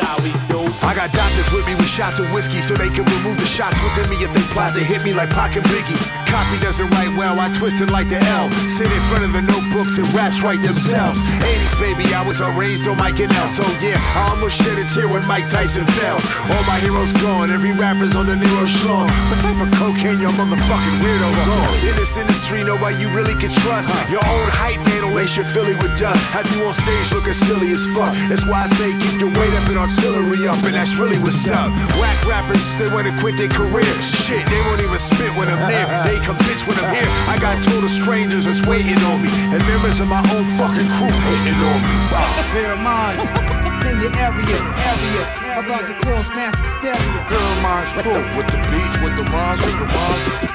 How 0.03 0.17
we 0.21 0.33
do. 0.49 0.72
I 0.81 0.95
got 0.95 1.13
doctors 1.13 1.51
with 1.53 1.67
me 1.67 1.75
with 1.75 1.89
shots 1.89 2.19
of 2.19 2.31
whiskey 2.33 2.61
so 2.63 2.75
they 2.75 2.89
can 2.89 3.05
remove 3.05 3.39
the 3.39 3.47
shots 3.47 3.81
within 3.83 4.09
me 4.09 4.25
if 4.25 4.33
they 4.33 4.43
plot 4.55 4.75
to 4.75 4.81
hit 4.81 5.05
me 5.05 5.13
like 5.13 5.31
Pocket 5.31 5.65
Biggie. 5.65 5.99
Copy 6.27 6.59
doesn't 6.61 6.89
write 6.91 7.15
well, 7.17 7.39
I 7.39 7.53
twist 7.53 7.81
it 7.81 7.91
like 7.91 8.09
the 8.09 8.17
L. 8.17 8.51
Sit 8.69 8.91
in 8.91 9.03
front 9.11 9.25
of 9.25 9.33
the 9.33 9.43
notebooks 9.43 9.99
and 9.99 10.09
raps 10.15 10.41
write 10.41 10.63
themselves. 10.63 11.21
80s 11.21 11.75
baby, 11.79 12.15
I 12.15 12.25
was 12.27 12.41
raised 12.41 12.89
on 12.89 12.97
Mike 12.97 13.21
and 13.21 13.33
L. 13.33 13.49
So 13.49 13.63
yeah, 13.85 14.01
I 14.17 14.31
almost 14.31 14.57
shed 14.57 14.79
a 14.79 14.89
tear 14.89 15.09
when 15.09 15.27
Mike 15.27 15.49
Tyson 15.49 15.85
fell. 15.99 16.17
All 16.49 16.65
my 16.65 16.79
heroes 16.81 17.13
gone, 17.13 17.51
every 17.51 17.73
rapper's 17.73 18.17
on 18.17 18.27
the 18.27 18.37
Nero 18.37 18.65
schlong. 18.65 19.11
What 19.29 19.41
type 19.43 19.61
of 19.61 19.71
cocaine 19.77 20.21
your 20.21 20.33
motherfucking 20.33 20.97
weirdos 21.03 21.49
on? 21.53 21.75
In 21.87 21.97
this 21.97 22.17
industry, 22.17 22.65
nobody 22.65 22.97
you 22.97 23.11
really 23.11 23.35
can 23.35 23.51
trust. 23.51 23.89
Your 24.09 24.25
own 24.25 24.49
hype 24.49 24.81
man 24.87 25.07
will 25.07 25.15
lace 25.17 25.37
your 25.37 25.45
Philly 25.45 25.75
with 25.75 25.99
dust. 25.99 26.21
Have 26.33 26.49
you 26.55 26.65
on 26.65 26.75
stage 26.75 27.13
looking 27.13 27.35
silly 27.35 27.73
as 27.73 27.87
fuck. 27.89 28.15
That's 28.29 28.47
why 28.47 28.65
I 28.65 28.67
say 28.79 28.93
keep 28.99 29.21
your 29.21 29.31
weight 29.31 29.53
up 29.53 29.69
and 29.69 29.79
artillery 29.79 30.49
up, 30.49 30.62
and 30.65 30.75
that's 30.75 30.97
really 30.97 31.19
what's 31.19 31.49
up. 31.51 31.71
Whack 31.99 32.19
rappers, 32.27 32.65
they 32.77 32.89
wanna 32.89 33.17
quit 33.19 33.37
their 33.37 33.49
career. 33.49 33.93
Shit, 34.03 34.47
they 34.47 34.61
won't 34.67 34.81
even 34.81 34.99
spit 34.99 35.35
when 35.35 35.49
I'm 35.49 35.63
near. 35.69 35.87
They 36.07 36.19
come 36.25 36.37
bitch 36.47 36.67
when 36.67 36.79
I'm 36.79 36.95
here. 36.95 37.09
I 37.29 37.39
got 37.39 37.63
total 37.63 37.89
strangers 37.89 38.45
that's 38.45 38.63
waiting 38.63 38.99
on 39.11 39.23
me, 39.23 39.31
and 39.53 39.61
members 39.67 40.01
of 40.01 40.09
my 40.09 40.23
own 40.33 40.45
fucking 40.57 40.89
crew 40.97 41.11
hating 41.11 41.61
on 41.61 41.79
me. 41.83 41.95
Wow. 42.13 42.53
Pair 42.53 42.73
in 43.91 44.01
your 44.01 44.15
area, 44.17 44.59
area. 44.79 45.25
About 45.59 45.87
to 45.87 45.95
cross 46.05 46.29
massive 46.31 46.67
stereo. 46.67 46.97
Pair 47.29 47.39
of 47.39 48.03
cool 48.03 48.23
with 48.37 48.49
the 48.49 48.59
beats, 48.71 48.97
with 49.03 49.15
the 49.17 49.25
rhymes, 49.31 49.61
with 49.61 49.79
the 49.79 49.87
rhymes. 49.91 50.53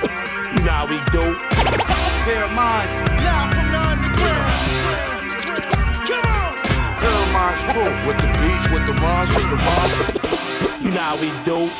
You 0.58 0.64
know 0.64 0.86
we 0.90 0.98
do. 1.12 1.36
Pair 2.26 2.44
of. 2.46 2.58
Live 2.58 3.67
Minds 7.48 7.63
cool 7.72 7.84
with 8.06 8.18
the 8.18 8.27
beats, 8.42 8.74
with 8.74 8.86
the 8.86 8.94
rhymes, 9.01 9.30
with 9.30 9.50
the 9.50 9.56
rhymes. 9.56 9.96
You 10.84 10.89
know 10.92 11.00
how 11.00 11.16
we 11.16 11.30
do. 11.46 11.72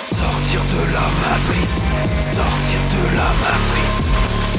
Sortir 0.00 0.62
de 0.72 0.82
la 0.94 1.06
matrice, 1.20 1.78
sortir 2.34 2.82
de 2.92 3.02
la 3.16 3.28
matrice, 3.42 4.09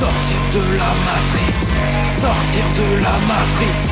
sortir 0.02 0.42
de 0.52 0.78
la 0.82 0.92
matrice, 1.10 1.62
sortir 2.20 2.66
de 2.82 2.88
la 3.06 3.16
matrice, 3.34 3.86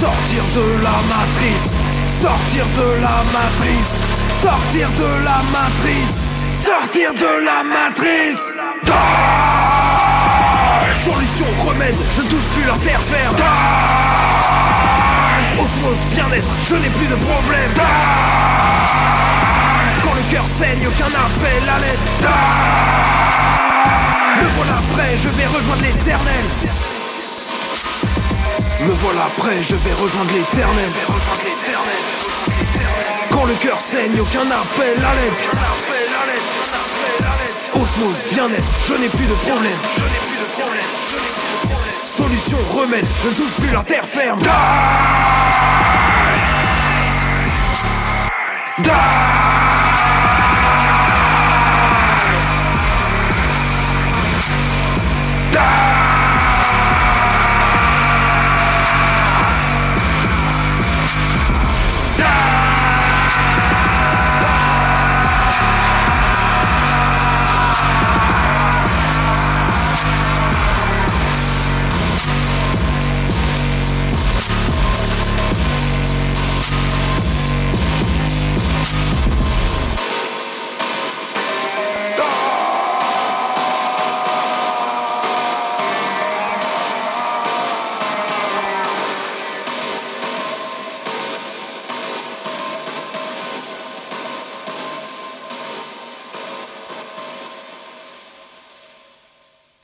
sortir 0.00 0.42
de 0.56 0.66
la 0.86 0.96
matrice, 1.12 1.76
sortir 2.22 2.64
de 2.80 2.88
la 3.04 3.18
matrice, 3.36 3.92
sortir 4.40 4.88
de 5.02 5.10
la 5.28 5.38
matrice, 5.56 6.16
sortir 6.54 7.12
de 7.12 7.32
la 7.44 7.62
matrice. 7.76 8.42
Solution, 11.04 11.46
remède, 11.68 12.00
je 12.16 12.22
ne 12.22 12.28
touche 12.28 12.48
plus 12.54 12.64
leur 12.64 12.78
terre 12.78 13.02
ferme. 13.02 13.36
Osmose, 15.60 16.04
bien-être, 16.14 16.52
je 16.70 16.76
n'ai 16.76 16.88
plus 16.88 17.06
de 17.06 17.16
problème. 17.16 17.72
Quand 20.02 20.14
le 20.14 20.22
cœur 20.32 20.44
saigne, 20.58 20.86
aucun 20.88 21.12
appel 21.26 21.68
à 21.68 21.78
l'aide. 21.80 23.69
Me 24.40 24.48
voilà 24.56 24.80
prêt, 24.92 25.16
je 25.16 25.28
vais 25.28 25.46
rejoindre 25.46 25.82
l'éternel. 25.82 26.44
Me 28.80 28.92
voilà 28.92 29.28
prêt, 29.36 29.62
je 29.62 29.74
vais 29.74 29.92
rejoindre 29.92 30.30
l'éternel. 30.32 30.90
Quand 33.30 33.44
le 33.44 33.54
cœur 33.54 33.76
saigne, 33.78 34.18
aucun 34.20 34.50
appel 34.50 35.04
à 35.04 35.14
l'aide. 35.14 35.34
Osmose, 37.74 38.24
bien-être, 38.32 38.72
je 38.88 38.94
n'ai 38.94 39.08
plus 39.08 39.26
de 39.26 39.34
problème. 39.34 39.78
Solution, 42.02 42.58
remède, 42.72 43.06
je 43.22 43.28
ne 43.28 43.32
touche 43.32 43.54
plus 43.54 43.70
la 43.70 43.82
terre 43.82 44.04
ferme. 44.04 44.40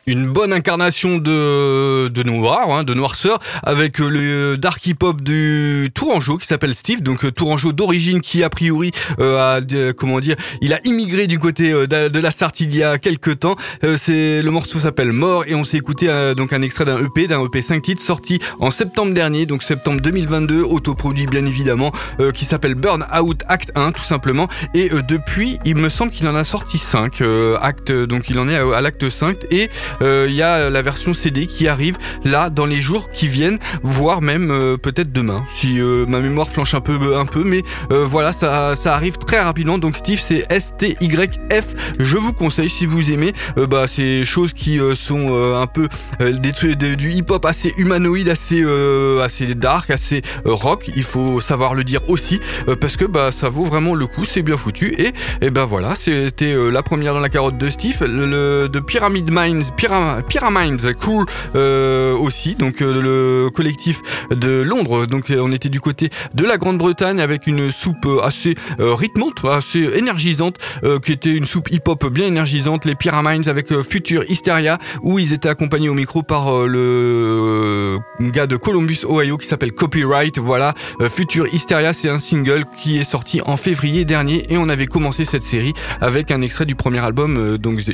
Une 0.09 0.29
bonne 0.29 0.53
incarnation 0.53 1.19
de, 1.19 2.07
de 2.07 2.23
noir, 2.23 2.71
hein, 2.71 2.85
de 2.85 2.95
noirceur, 2.95 3.41
avec 3.65 4.01
euh, 4.01 4.09
le 4.09 4.57
dark 4.57 4.87
hip-hop 4.87 5.21
du 5.21 5.91
Tourangeau 5.93 6.37
qui 6.37 6.47
s'appelle 6.47 6.77
Steve, 6.77 7.03
donc 7.03 7.25
euh, 7.25 7.33
Tourangeau 7.33 7.73
d'origine 7.73 8.21
qui 8.21 8.45
a 8.45 8.49
priori 8.49 8.93
euh, 9.19 9.59
a, 9.59 9.93
comment 9.95 10.21
dire, 10.21 10.37
il 10.61 10.73
a 10.73 10.79
immigré 10.85 11.27
du 11.27 11.41
côté 11.41 11.73
euh, 11.73 11.89
de, 11.89 12.21
la 12.21 12.31
Sarthe 12.31 12.61
il 12.61 12.73
y 12.77 12.85
a 12.85 12.99
quelques 12.99 13.41
temps. 13.41 13.57
Euh, 13.83 13.97
c'est 14.01 14.43
le 14.43 14.51
morceau 14.53 14.79
s'appelle 14.79 15.11
Mort 15.11 15.43
et 15.49 15.57
on 15.57 15.65
s'est 15.65 15.79
écouté 15.79 16.09
euh, 16.09 16.35
donc 16.37 16.53
un 16.53 16.63
extrait 16.63 16.85
d'un 16.85 16.99
EP, 16.99 17.27
d'un 17.27 17.45
EP 17.45 17.61
5 17.61 17.83
titres 17.83 18.01
sorti 18.01 18.39
en 18.61 18.71
septembre 18.71 19.13
dernier, 19.13 19.45
donc 19.45 19.65
septembre 19.65 20.01
2022, 20.01 20.63
autoproduit 20.63 21.27
bien 21.27 21.45
évidemment, 21.45 21.91
euh, 22.21 22.31
qui 22.31 22.45
s'appelle 22.45 22.77
Burn 22.77 23.05
Out 23.13 23.43
Act 23.49 23.73
1 23.75 23.91
tout 23.91 24.05
simplement. 24.05 24.47
Et 24.73 24.89
euh, 24.93 25.03
depuis, 25.03 25.59
il 25.65 25.75
me 25.75 25.89
semble 25.89 26.13
qu'il 26.13 26.29
en 26.29 26.37
a 26.37 26.45
sorti 26.45 26.79
5 26.79 27.23
euh, 27.23 27.59
actes, 27.61 27.91
donc 27.91 28.31
il 28.31 28.39
en 28.39 28.49
est 28.49 28.55
à, 28.55 28.77
à 28.77 28.81
l'acte 28.81 29.09
5 29.09 29.39
et 29.51 29.69
euh, 29.96 29.96
il 30.01 30.35
y 30.35 30.43
a 30.43 30.71
la 30.71 30.83
version 30.83 31.13
CD 31.13 31.47
qui 31.47 31.69
arrive 31.69 31.97
là 32.25 32.51
dans 32.51 32.67
les 32.67 32.81
jours 32.81 33.11
qui 33.11 33.29
viennent, 33.29 33.59
voire 33.83 34.23
même 34.23 34.51
euh, 34.51 34.77
peut-être 34.77 35.13
demain, 35.13 35.45
si 35.55 35.81
euh, 35.81 36.07
ma 36.07 36.21
mémoire 36.21 36.49
flanche 36.49 36.75
un 36.75 36.81
peu, 36.81 37.17
un 37.17 37.27
peu, 37.27 37.43
mais 37.45 37.63
euh, 37.91 38.05
voilà, 38.05 38.33
ça, 38.33 38.75
arrive 38.87 39.17
très 39.19 39.41
rapidement. 39.41 39.79
Donc 39.79 39.97
Steve, 39.97 40.21
c'est 40.21 40.47
S-T-Y-F. 40.51 41.95
Je 41.99 42.17
vous 42.17 42.33
conseille 42.33 42.69
si 42.71 42.87
vous 42.87 43.13
aimez, 43.13 43.33
euh, 43.59 43.67
bah, 43.67 43.87
ces 43.87 44.25
choses 44.25 44.53
qui 44.53 44.79
euh, 44.79 44.95
sont 44.95 45.29
euh, 45.31 45.57
un 45.61 45.67
peu 45.67 45.89
euh, 46.21 46.33
du 46.33 47.13
hip-hop 47.13 47.45
assez 47.45 47.75
humanoïde, 47.77 48.29
assez, 48.29 48.63
euh, 48.63 49.27
dark, 49.57 49.91
assez 49.91 50.23
euh, 50.47 50.53
rock. 50.55 50.91
Il 50.97 51.03
faut 51.03 51.41
savoir 51.41 51.75
le 51.75 51.85
dire 51.85 52.01
aussi, 52.09 52.41
euh, 52.69 52.77
parce 52.77 52.97
que 52.97 53.05
bah, 53.05 53.31
ça 53.33 53.49
vaut 53.49 53.65
vraiment 53.65 53.95
le 53.95 54.07
coup, 54.07 54.25
c'est 54.25 54.43
bien 54.43 54.57
foutu. 54.57 54.95
Et, 54.99 55.13
et 55.41 55.51
ben 55.51 55.65
voilà, 55.65 55.95
c'était 55.95 56.53
euh, 56.53 56.71
la 56.71 56.83
première 56.83 57.15
dans 57.15 57.21
la 57.21 57.29
carotte 57.29 57.59
de 57.59 57.69
Steve, 57.69 58.03
le- 58.05 58.69
de 58.69 58.81
Pyramid 58.81 59.31
Minds, 59.33 59.71
Pyra- 59.87 60.23
Pyramids 60.23 60.95
Crew 60.99 61.25
euh, 61.55 62.17
aussi, 62.17 62.55
donc 62.57 62.83
euh, 62.83 63.45
le 63.47 63.51
collectif 63.51 64.01
de 64.31 64.63
Londres. 64.63 65.07
Donc 65.07 65.31
euh, 65.31 65.39
on 65.41 65.53
était 65.53 65.69
du 65.69 65.81
côté 65.81 66.11
de 66.35 66.45
la 66.45 66.57
Grande-Bretagne 66.57 67.21
avec 67.21 67.47
une 67.47 67.71
soupe 67.71 68.09
assez 68.23 68.55
rythmante, 68.79 69.45
assez 69.45 69.89
énergisante, 69.95 70.57
qui 71.03 71.13
était 71.13 71.33
une 71.35 71.45
soupe 71.45 71.71
hip-hop 71.71 72.07
bien 72.11 72.27
énergisante, 72.27 72.85
les 72.85 72.95
Pyramids 72.95 73.49
avec 73.49 73.81
Future 73.81 74.25
Hysteria, 74.29 74.79
où 75.03 75.19
ils 75.19 75.33
étaient 75.33 75.49
accompagnés 75.49 75.89
au 75.89 75.95
micro 75.95 76.23
par 76.23 76.67
le 76.67 77.99
gars 78.21 78.47
de 78.47 78.57
Columbus, 78.57 79.01
Ohio, 79.09 79.37
qui 79.37 79.47
s'appelle 79.47 79.73
Copyright. 79.73 80.39
Voilà, 80.39 80.75
Future 81.09 81.47
Hysteria, 81.53 81.93
c'est 81.93 82.09
un 82.09 82.19
single 82.19 82.65
qui 82.77 82.99
est 82.99 83.05
sorti 83.05 83.41
en 83.45 83.57
février 83.57 84.05
dernier, 84.05 84.47
et 84.53 84.59
on 84.59 84.69
avait 84.69 84.87
commencé 84.87 85.25
cette 85.25 85.45
série 85.45 85.75
avec 86.01 86.31
un 86.31 86.41
extrait 86.43 86.67
du 86.67 86.75
premier 86.75 87.01
album, 87.01 87.57
donc 87.59 87.85
The, 87.85 87.93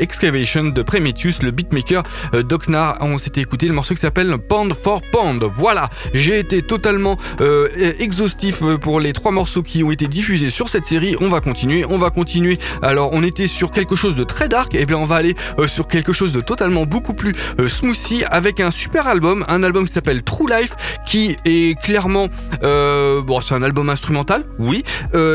Excavation 0.00 0.64
de 0.64 0.82
Le 1.22 1.50
beatmaker 1.50 2.02
euh, 2.34 2.42
d'Oxnard. 2.42 2.96
On 3.00 3.18
s'était 3.18 3.42
écouté 3.42 3.68
le 3.68 3.74
morceau 3.74 3.94
qui 3.94 4.00
s'appelle 4.00 4.38
Pound 4.38 4.72
for 4.72 5.02
Pound. 5.12 5.44
Voilà, 5.54 5.90
j'ai 6.14 6.38
été 6.38 6.62
totalement 6.62 7.18
euh, 7.42 7.68
exhaustif 7.98 8.62
euh, 8.62 8.78
pour 8.78 9.00
les 9.00 9.12
trois 9.12 9.30
morceaux 9.30 9.62
qui 9.62 9.84
ont 9.84 9.90
été 9.90 10.08
diffusés 10.08 10.48
sur 10.48 10.70
cette 10.70 10.86
série. 10.86 11.16
On 11.20 11.28
va 11.28 11.42
continuer, 11.42 11.84
on 11.88 11.98
va 11.98 12.08
continuer. 12.08 12.58
Alors, 12.80 13.10
on 13.12 13.22
était 13.22 13.48
sur 13.48 13.70
quelque 13.70 13.96
chose 13.96 14.16
de 14.16 14.24
très 14.24 14.48
dark, 14.48 14.74
et 14.74 14.86
bien 14.86 14.96
on 14.96 15.04
va 15.04 15.16
aller 15.16 15.36
sur 15.66 15.88
quelque 15.88 16.14
chose 16.14 16.32
de 16.32 16.40
totalement 16.40 16.86
beaucoup 16.86 17.12
plus 17.12 17.34
smoothie 17.68 18.24
avec 18.24 18.60
un 18.60 18.70
super 18.70 19.06
album, 19.06 19.44
un 19.46 19.62
album 19.62 19.86
qui 19.86 19.92
s'appelle 19.92 20.22
True 20.22 20.48
Life, 20.48 20.74
qui 21.06 21.36
est 21.44 21.78
clairement, 21.82 22.28
bon, 22.62 23.40
c'est 23.42 23.54
un 23.54 23.62
album 23.62 23.90
instrumental, 23.90 24.44
oui. 24.58 24.84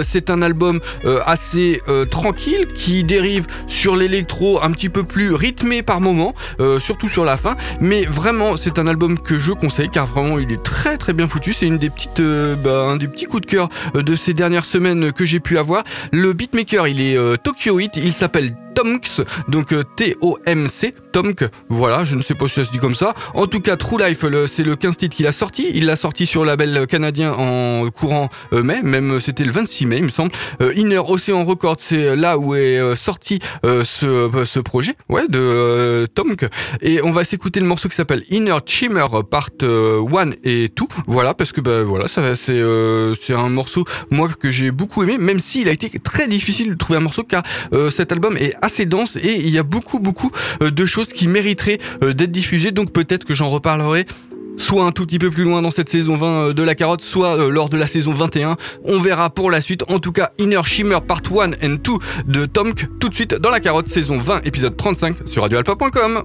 C'est 0.03 0.31
un 0.31 0.41
album 0.41 0.79
assez 1.25 1.81
tranquille 2.09 2.67
qui 2.75 3.03
dérive 3.03 3.45
sur 3.67 3.95
l'électro 3.95 4.63
un 4.63 4.71
petit 4.71 4.89
peu 4.89 5.03
plus 5.03 5.33
rythmé 5.33 5.64
par 5.83 6.01
moment, 6.01 6.33
euh, 6.59 6.79
surtout 6.79 7.09
sur 7.09 7.25
la 7.25 7.37
fin. 7.37 7.55
Mais 7.81 8.05
vraiment, 8.05 8.57
c'est 8.57 8.79
un 8.79 8.87
album 8.87 9.19
que 9.19 9.39
je 9.39 9.51
conseille 9.51 9.89
car 9.89 10.05
vraiment 10.05 10.39
il 10.39 10.51
est 10.51 10.63
très 10.63 10.97
très 10.97 11.13
bien 11.13 11.27
foutu. 11.27 11.53
C'est 11.53 11.67
une 11.67 11.77
des 11.77 11.89
petites, 11.89 12.19
euh, 12.19 12.55
bah, 12.55 12.81
un 12.81 12.97
des 12.97 13.07
petits 13.07 13.25
coups 13.25 13.41
de 13.41 13.47
cœur 13.47 13.69
euh, 13.95 14.03
de 14.03 14.15
ces 14.15 14.33
dernières 14.33 14.65
semaines 14.65 15.11
que 15.11 15.25
j'ai 15.25 15.39
pu 15.39 15.57
avoir. 15.57 15.83
Le 16.11 16.33
beatmaker, 16.33 16.87
il 16.87 17.01
est 17.01 17.15
Tokyo 17.43 17.79
Hit, 17.79 17.93
il 17.97 18.13
s'appelle 18.13 18.55
Tomks, 18.75 19.25
donc 19.47 19.71
euh, 19.71 19.83
T-O-M-C, 19.95 20.93
Tomk, 21.13 21.45
voilà, 21.69 22.03
je 22.03 22.15
ne 22.15 22.21
sais 22.21 22.35
pas 22.35 22.47
si 22.47 22.55
ça 22.55 22.65
se 22.65 22.71
dit 22.71 22.77
comme 22.77 22.93
ça. 22.93 23.13
En 23.33 23.47
tout 23.47 23.61
cas, 23.61 23.77
True 23.77 23.97
Life, 23.97 24.25
c'est 24.47 24.63
le 24.63 24.75
15 24.75 24.97
titre 24.97 25.15
qu'il 25.15 25.27
a 25.27 25.31
sorti. 25.31 25.71
Il 25.73 25.85
l'a 25.85 25.95
sorti 25.95 26.25
sur 26.25 26.41
le 26.41 26.47
label 26.47 26.85
canadien 26.85 27.31
en 27.33 27.87
courant 27.89 28.29
euh, 28.51 28.63
mai, 28.63 28.81
même 28.83 29.13
euh, 29.13 29.19
c'était 29.19 29.45
le 29.45 29.51
26 29.53 29.85
mai, 29.85 29.97
il 29.99 30.03
me 30.03 30.09
semble. 30.09 30.31
Inner 30.75 30.99
Ocean 30.99 31.45
Records, 31.45 31.77
c'est 31.79 32.15
là 32.17 32.37
où 32.37 32.53
est 32.53 32.95
sorti 32.95 33.39
ce, 33.63 34.43
ce 34.45 34.59
projet, 34.59 34.95
ouais, 35.09 35.27
de 35.29 36.05
Tomk. 36.13 36.45
Et 36.81 37.01
on 37.01 37.11
va 37.11 37.23
s'écouter 37.23 37.61
le 37.61 37.65
morceau 37.65 37.87
qui 37.87 37.95
s'appelle 37.95 38.23
Inner 38.29 38.57
Shimmer 38.65 39.05
Part 39.29 39.49
1 39.61 40.31
et 40.43 40.67
2. 40.67 40.73
Voilà, 41.07 41.33
parce 41.33 41.53
que 41.53 41.61
bah, 41.61 41.83
voilà, 41.83 42.07
c'est 42.07 43.33
un 43.33 43.49
morceau 43.49 43.85
moi 44.11 44.27
que 44.27 44.49
j'ai 44.49 44.71
beaucoup 44.71 45.03
aimé, 45.03 45.17
même 45.17 45.39
s'il 45.39 45.69
a 45.69 45.71
été 45.71 45.89
très 45.99 46.27
difficile 46.27 46.71
de 46.71 46.75
trouver 46.75 46.97
un 46.97 47.03
morceau 47.03 47.23
car 47.23 47.43
cet 47.89 48.11
album 48.11 48.35
est 48.37 48.53
assez 48.65 48.85
dense 48.85 49.15
et 49.15 49.35
il 49.35 49.49
y 49.49 49.57
a 49.57 49.63
beaucoup 49.63 49.99
beaucoup 49.99 50.31
euh, 50.61 50.71
de 50.71 50.85
choses 50.85 51.13
qui 51.13 51.27
mériteraient 51.27 51.79
euh, 52.03 52.13
d'être 52.13 52.31
diffusées. 52.31 52.71
Donc 52.71 52.91
peut-être 52.91 53.23
que 53.23 53.33
j'en 53.33 53.47
reparlerai 53.47 54.05
soit 54.57 54.85
un 54.85 54.91
tout 54.91 55.05
petit 55.05 55.19
peu 55.19 55.29
plus 55.29 55.43
loin 55.43 55.61
dans 55.61 55.71
cette 55.71 55.89
saison 55.89 56.15
20 56.15 56.27
euh, 56.27 56.53
de 56.53 56.63
la 56.63 56.75
carotte, 56.75 57.01
soit 57.01 57.49
lors 57.49 57.69
de 57.69 57.77
la 57.77 57.87
saison 57.87 58.11
21. 58.11 58.57
On 58.85 58.99
verra 58.99 59.29
pour 59.29 59.51
la 59.51 59.61
suite. 59.61 59.83
En 59.87 59.99
tout 59.99 60.11
cas, 60.11 60.31
Inner 60.39 60.61
Shimmer 60.63 60.99
Part 61.05 61.21
1 61.31 61.51
and 61.63 61.77
2 61.83 61.91
de 62.25 62.45
Tomk, 62.45 62.87
tout 62.99 63.09
de 63.09 63.15
suite 63.15 63.35
dans 63.35 63.49
la 63.49 63.59
carotte, 63.59 63.87
saison 63.87 64.17
20, 64.17 64.41
épisode 64.45 64.75
35 64.75 65.15
sur 65.25 65.43
radioalpa.com. 65.43 66.23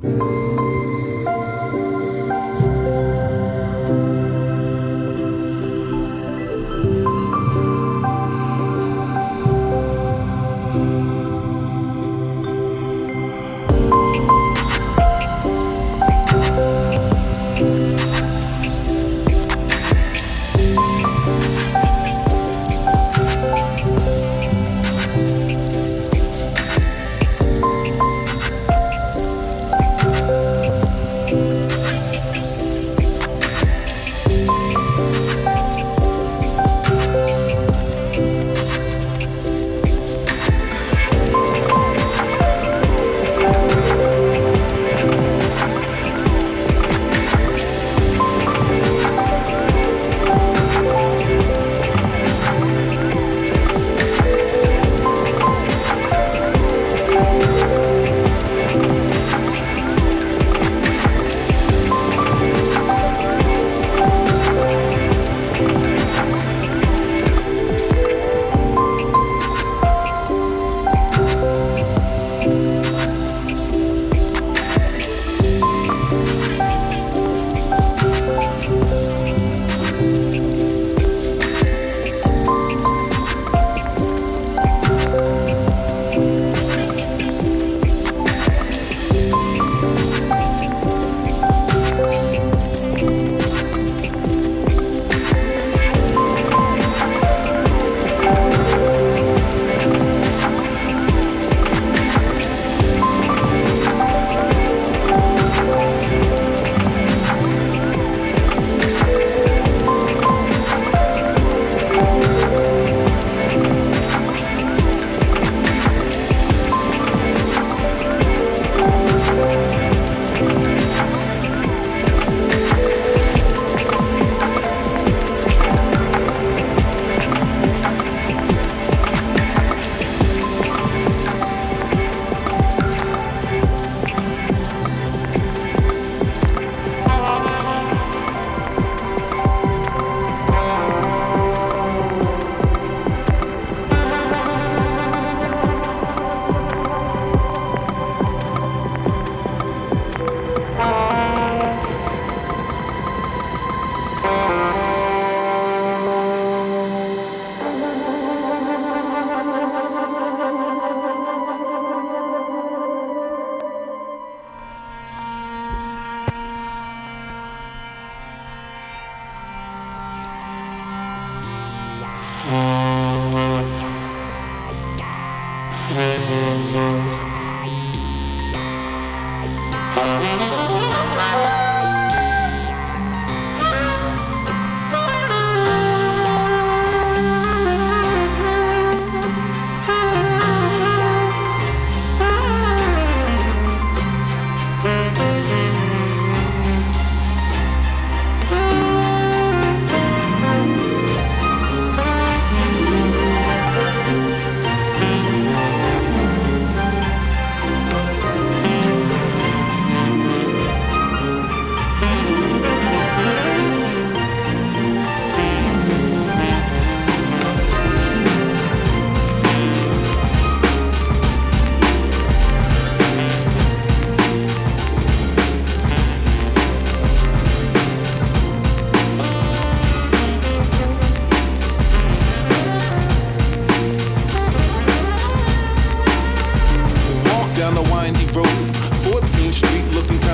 14th 239.21 239.53
Street 239.53 239.85
looking. 239.93 240.30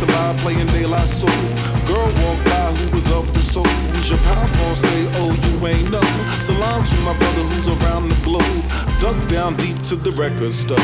Passing 0.00 0.16
by 0.16 0.42
playing 0.42 0.90
La 0.90 1.04
Soul. 1.04 1.30
Girl 1.86 2.06
walked 2.24 2.44
by 2.44 2.72
who 2.72 2.96
was 2.96 3.08
up 3.08 3.26
the 3.34 3.42
soul. 3.42 3.66
Who's 3.66 4.08
your 4.08 4.18
powerful 4.20 4.74
say, 4.74 5.08
oh, 5.20 5.34
you 5.34 5.66
ain't 5.66 5.90
know. 5.90 6.00
Salam 6.40 6.84
to 6.84 6.96
my 7.04 7.16
brother 7.18 7.42
who's 7.52 7.68
around 7.68 8.08
the 8.08 8.16
globe. 8.24 8.64
Duck 9.00 9.16
down 9.28 9.56
deep 9.56 9.76
to 9.84 9.96
the 9.96 10.12
record 10.12 10.52
store. 10.52 10.80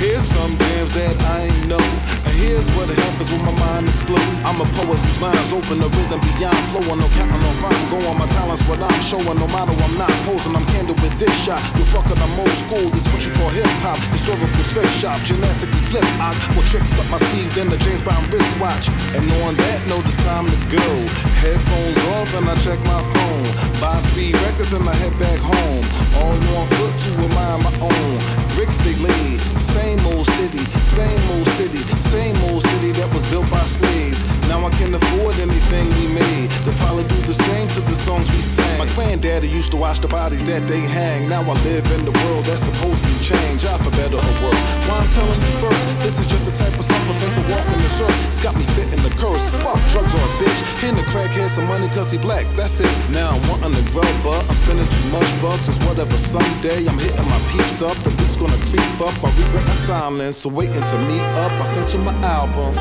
Here's 0.00 0.24
some 0.24 0.56
jams 0.56 0.94
that 0.94 1.20
I 1.22 1.46
ain't 1.48 1.66
know. 1.68 1.84
And 2.24 2.34
here's 2.40 2.70
what 2.72 2.88
happens 2.88 3.30
when 3.30 3.44
my 3.44 3.52
mind 3.52 3.88
explodes. 3.88 4.24
I'm 4.44 4.60
a 4.60 4.68
poet 4.76 4.96
whose 4.96 5.18
mind's 5.18 5.52
open 5.52 5.80
to 5.80 5.88
rhythm 5.88 6.20
beyond 6.20 6.56
flowing. 6.70 7.00
No 7.00 7.08
counting 7.08 7.40
no 7.40 7.52
fine. 7.60 7.90
go 7.90 7.98
on 8.08 8.16
my 8.16 8.28
talents, 8.28 8.62
what 8.68 8.80
I'm 8.80 9.00
showing. 9.02 9.38
No 9.38 9.48
matter 9.48 9.72
I'm 9.72 9.96
not 9.98 10.12
posing, 10.24 10.56
I'm 10.56 10.64
candid 10.72 11.00
with 11.00 11.18
this 11.18 11.34
shot. 11.44 11.60
You 11.76 11.84
fucking, 11.92 12.16
I'm 12.16 12.40
old 12.40 12.56
school. 12.56 12.88
This 12.90 13.04
what 13.12 13.24
you 13.24 13.32
call 13.34 13.50
hip 13.50 13.66
hop. 13.84 13.98
Historical 14.12 14.48
thrift 14.72 14.94
shop. 15.00 15.20
Gymnastically 15.24 15.80
flip. 15.92 16.04
I 16.20 16.32
will 16.56 16.64
tricks 16.72 16.98
up 16.98 17.08
my 17.10 17.18
sleeve, 17.18 17.54
then 17.54 17.68
the 17.68 17.76
James 17.78 18.00
Brown 18.00 18.28
wristwatch. 18.54 18.88
And 19.14 19.30
on 19.42 19.56
that 19.56 19.86
note, 19.86 20.06
it's 20.06 20.16
time 20.16 20.46
to 20.46 20.56
go. 20.70 21.06
Headphones 21.40 21.98
off 22.14 22.32
and 22.34 22.48
I 22.48 22.54
check 22.56 22.78
my 22.80 23.02
phone. 23.02 23.80
Buy 23.80 24.00
three 24.12 24.32
records 24.32 24.72
and 24.72 24.88
I 24.88 24.94
head 24.94 25.18
back 25.18 25.40
home. 25.40 25.84
All 26.14 26.56
on 26.56 26.66
foot 26.68 26.98
to 26.98 27.10
remind 27.12 27.62
my 27.62 27.78
own. 27.80 28.43
Bricks 28.54 28.78
they 28.78 28.94
laid. 28.96 29.40
Same 29.58 30.06
old 30.06 30.26
city, 30.26 30.64
same 30.84 31.30
old 31.30 31.46
city, 31.58 31.82
same 32.00 32.36
old 32.44 32.62
city 32.62 32.92
that 32.92 33.12
was 33.12 33.24
built 33.26 33.50
by 33.50 33.64
slaves. 33.66 34.24
Now 34.48 34.64
I 34.64 34.70
can 34.70 34.94
afford 34.94 35.36
anything 35.38 35.88
we 35.98 36.06
made. 36.14 36.50
They'll 36.64 36.74
probably 36.74 37.04
do 37.04 37.20
the 37.22 37.34
same 37.34 37.68
to 37.70 37.80
the 37.80 37.94
songs 37.94 38.30
we 38.30 38.42
sang. 38.42 38.78
My 38.78 38.86
granddaddy 38.94 39.48
used 39.48 39.72
to 39.72 39.76
watch 39.76 39.98
the 40.00 40.08
bodies 40.08 40.44
that 40.44 40.68
they 40.68 40.80
hang. 40.80 41.28
Now 41.28 41.42
I 41.42 41.54
live 41.64 41.84
in 41.90 42.04
the 42.04 42.12
world 42.22 42.44
that's 42.44 42.62
supposedly 42.62 43.18
change. 43.18 43.64
I 43.64 43.76
for 43.78 43.90
better 43.90 44.16
or 44.16 44.34
worse. 44.44 44.62
Why 44.86 45.02
I'm 45.02 45.10
telling 45.10 45.40
you 45.40 45.52
first, 45.58 45.84
this 46.04 46.20
is 46.20 46.26
just 46.28 46.46
the 46.46 46.52
type 46.52 46.74
of 46.78 46.84
stuff 46.84 47.02
I 47.08 47.18
think 47.18 47.34
will 47.36 47.50
walk 47.56 47.66
in 47.74 47.82
the 47.82 47.88
circle. 47.88 48.14
It's 48.28 48.40
got 48.40 48.54
me 48.56 48.64
fitting 48.76 49.02
the 49.02 49.10
curse. 49.18 49.48
Fuck 49.66 49.80
drugs 49.90 50.14
or 50.14 50.22
a 50.22 50.30
bitch. 50.38 50.60
Hand 50.78 50.96
the 50.96 51.02
crackhead 51.10 51.50
some 51.50 51.66
money 51.66 51.88
cause 51.88 52.10
he 52.12 52.18
black. 52.18 52.46
That's 52.54 52.78
it. 52.78 53.10
Now 53.10 53.36
I'm 53.36 53.48
wanting 53.48 53.74
to 53.74 53.90
grow, 53.90 54.10
but 54.22 54.46
I'm 54.48 54.54
spending 54.54 54.88
too 54.88 55.06
much 55.10 55.30
bucks. 55.42 55.68
It's 55.68 55.78
whatever 55.78 56.16
someday 56.18 56.86
I'm 56.86 56.98
hitting 56.98 57.28
my 57.28 57.40
peeps 57.50 57.82
up. 57.82 57.96
The 58.04 58.10
beat's 58.10 58.36
gonna 58.46 58.62
creep 58.66 59.00
up. 59.00 59.24
I 59.24 59.30
regret 59.42 59.66
my 59.66 59.72
silence. 59.74 60.36
So 60.38 60.48
waiting 60.48 60.82
to 60.82 60.98
meet 61.08 61.26
up. 61.42 61.52
I 61.52 61.64
sent 61.64 61.92
you 61.94 62.00
my 62.00 62.14
album. 62.22 62.74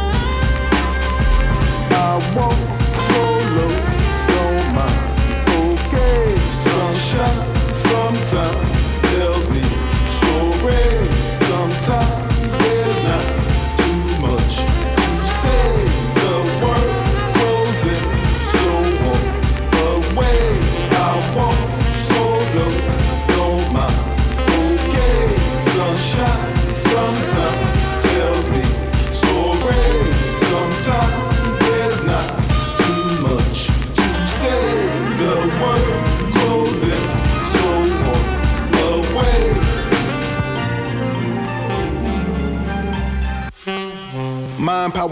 I 1.96 2.16
won't 2.36 2.64
go 3.14 3.24
low, 3.58 3.74
don't 4.32 4.68
mind. 4.76 5.00
Okay, 5.72 6.26
sunshine 6.50 7.72
sometimes 7.72 9.00
tells 9.00 9.48
me 9.50 9.64
stories. 10.10 11.38
Sometimes 11.38 12.23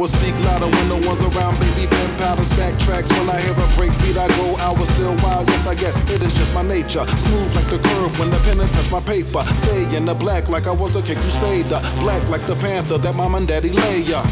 Power 0.01 0.07
speak 0.07 0.33
louder 0.39 0.65
when 0.65 0.89
no 0.89 0.97
one's 1.07 1.21
around. 1.21 1.59
Baby 1.59 1.85
pen 1.85 2.17
powder 2.17 2.43
smack 2.43 2.79
tracks. 2.79 3.11
When 3.11 3.29
I 3.29 3.39
hear 3.39 3.53
a 3.53 3.67
break 3.75 3.91
beat, 4.01 4.17
I 4.17 4.27
go 4.29 4.55
I 4.55 4.71
was 4.71 4.89
still 4.89 5.15
wild. 5.17 5.47
Yes, 5.47 5.67
I 5.67 5.75
guess 5.75 6.01
it 6.09 6.23
is 6.23 6.33
just 6.33 6.51
my 6.55 6.63
nature. 6.63 7.05
Smooth 7.19 7.53
like 7.53 7.69
the 7.69 7.77
curve 7.77 8.17
when 8.17 8.31
the 8.31 8.39
pen 8.39 8.59
and 8.59 8.71
touch 8.71 8.89
my 8.89 8.99
paper. 8.99 9.45
Stay 9.57 9.95
in 9.95 10.05
the 10.05 10.15
black 10.15 10.49
like 10.49 10.65
I 10.65 10.71
was 10.71 10.93
King 10.93 11.19
Crusader. 11.21 11.81
Black 11.99 12.27
like 12.29 12.47
the 12.47 12.55
panther 12.55 12.97
that 12.97 13.13
mom 13.13 13.35
and 13.35 13.47
daddy 13.47 13.69
lay 13.69 13.99
ya. 13.99 14.23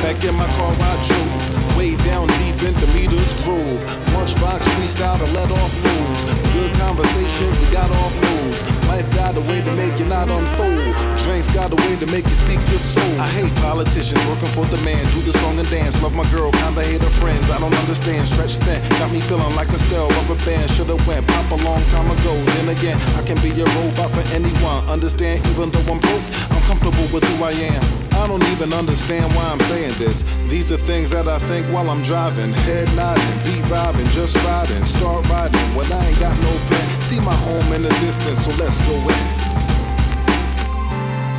Back 0.00 0.24
in 0.24 0.34
my 0.34 0.46
car 0.56 0.72
I 0.72 1.06
drove, 1.06 1.76
way 1.76 1.94
down 1.96 2.28
deep 2.28 2.62
in 2.62 2.72
the 2.80 2.86
meters 2.96 3.34
groove. 3.44 3.82
Lunchbox 4.16 4.60
freestyle 4.76 5.18
to 5.18 5.30
let 5.32 5.50
off 5.50 5.74
loads. 5.84 6.24
Good 6.54 6.72
conversations, 6.76 7.58
we 7.58 7.66
got 7.70 7.90
off 7.90 8.14
loads. 8.22 8.75
Life 8.86 9.10
got 9.14 9.36
a 9.36 9.40
way 9.40 9.60
to 9.60 9.72
make 9.72 9.98
you 9.98 10.06
not 10.06 10.28
unfold. 10.28 10.94
Drinks 11.24 11.48
got 11.50 11.72
a 11.72 11.76
way 11.76 11.96
to 11.96 12.06
make 12.06 12.24
you 12.26 12.34
speak 12.34 12.60
your 12.68 12.78
soul. 12.78 13.20
I 13.20 13.28
hate 13.28 13.54
politicians 13.56 14.24
working 14.26 14.48
for 14.48 14.64
the 14.66 14.78
man. 14.78 15.02
Do 15.12 15.20
the 15.22 15.32
song 15.38 15.58
and 15.58 15.68
dance. 15.70 16.00
Love 16.02 16.14
my 16.14 16.28
girl, 16.30 16.52
kinda 16.52 16.82
hate 16.82 17.02
her 17.02 17.10
friends. 17.22 17.50
I 17.50 17.58
don't 17.58 17.74
understand. 17.74 18.28
Stretch 18.28 18.58
thin, 18.58 18.80
got 18.90 19.10
me 19.10 19.20
feeling 19.20 19.54
like 19.56 19.68
a 19.70 19.78
stale 19.78 20.08
rubber 20.08 20.38
band. 20.44 20.70
Should've 20.70 21.04
went 21.06 21.26
pop 21.26 21.50
a 21.50 21.56
long 21.56 21.84
time 21.86 22.10
ago. 22.10 22.32
Then 22.44 22.68
again, 22.68 22.98
I 23.18 23.22
can 23.22 23.38
be 23.42 23.50
a 23.60 23.64
robot 23.76 24.10
for 24.10 24.24
anyone. 24.32 24.88
Understand? 24.88 25.44
Even 25.46 25.70
though 25.70 25.92
I'm 25.92 25.98
broke, 25.98 26.26
I'm 26.50 26.62
comfortable 26.62 27.08
with 27.12 27.24
who 27.24 27.44
I 27.44 27.52
am. 27.52 27.82
I 28.12 28.26
don't 28.26 28.44
even 28.44 28.72
understand 28.72 29.34
why 29.34 29.44
I'm 29.52 29.60
saying 29.60 29.94
this. 29.98 30.24
These 30.48 30.72
are 30.72 30.78
things 30.78 31.10
that 31.10 31.28
I 31.28 31.38
think 31.40 31.66
while 31.66 31.90
I'm 31.90 32.02
driving. 32.02 32.52
Head 32.52 32.88
nodding, 32.96 33.36
beat 33.44 33.64
vibing, 33.64 34.08
just 34.12 34.36
riding. 34.36 34.84
Start 34.84 35.28
riding 35.28 35.74
when 35.74 35.92
I 35.92 36.08
ain't 36.08 36.18
got 36.18 36.38
no 36.40 36.52
pen. 36.68 36.95
See 37.06 37.20
my 37.20 37.36
home 37.36 37.72
in 37.72 37.82
the 37.82 37.88
distance, 38.00 38.44
so 38.44 38.50
let's 38.56 38.80
go 38.80 38.94
in. 38.94 39.26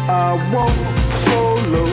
I 0.09 0.31
won't 0.53 0.73
solo, 1.27 1.85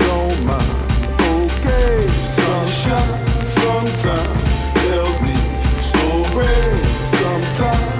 don't 0.00 0.44
mind. 0.44 1.20
Okay, 1.20 2.08
sunshine 2.20 3.44
sometimes 3.44 4.70
tells 4.72 5.20
me 5.20 5.36
stories. 5.80 7.06
Sometimes 7.06 7.91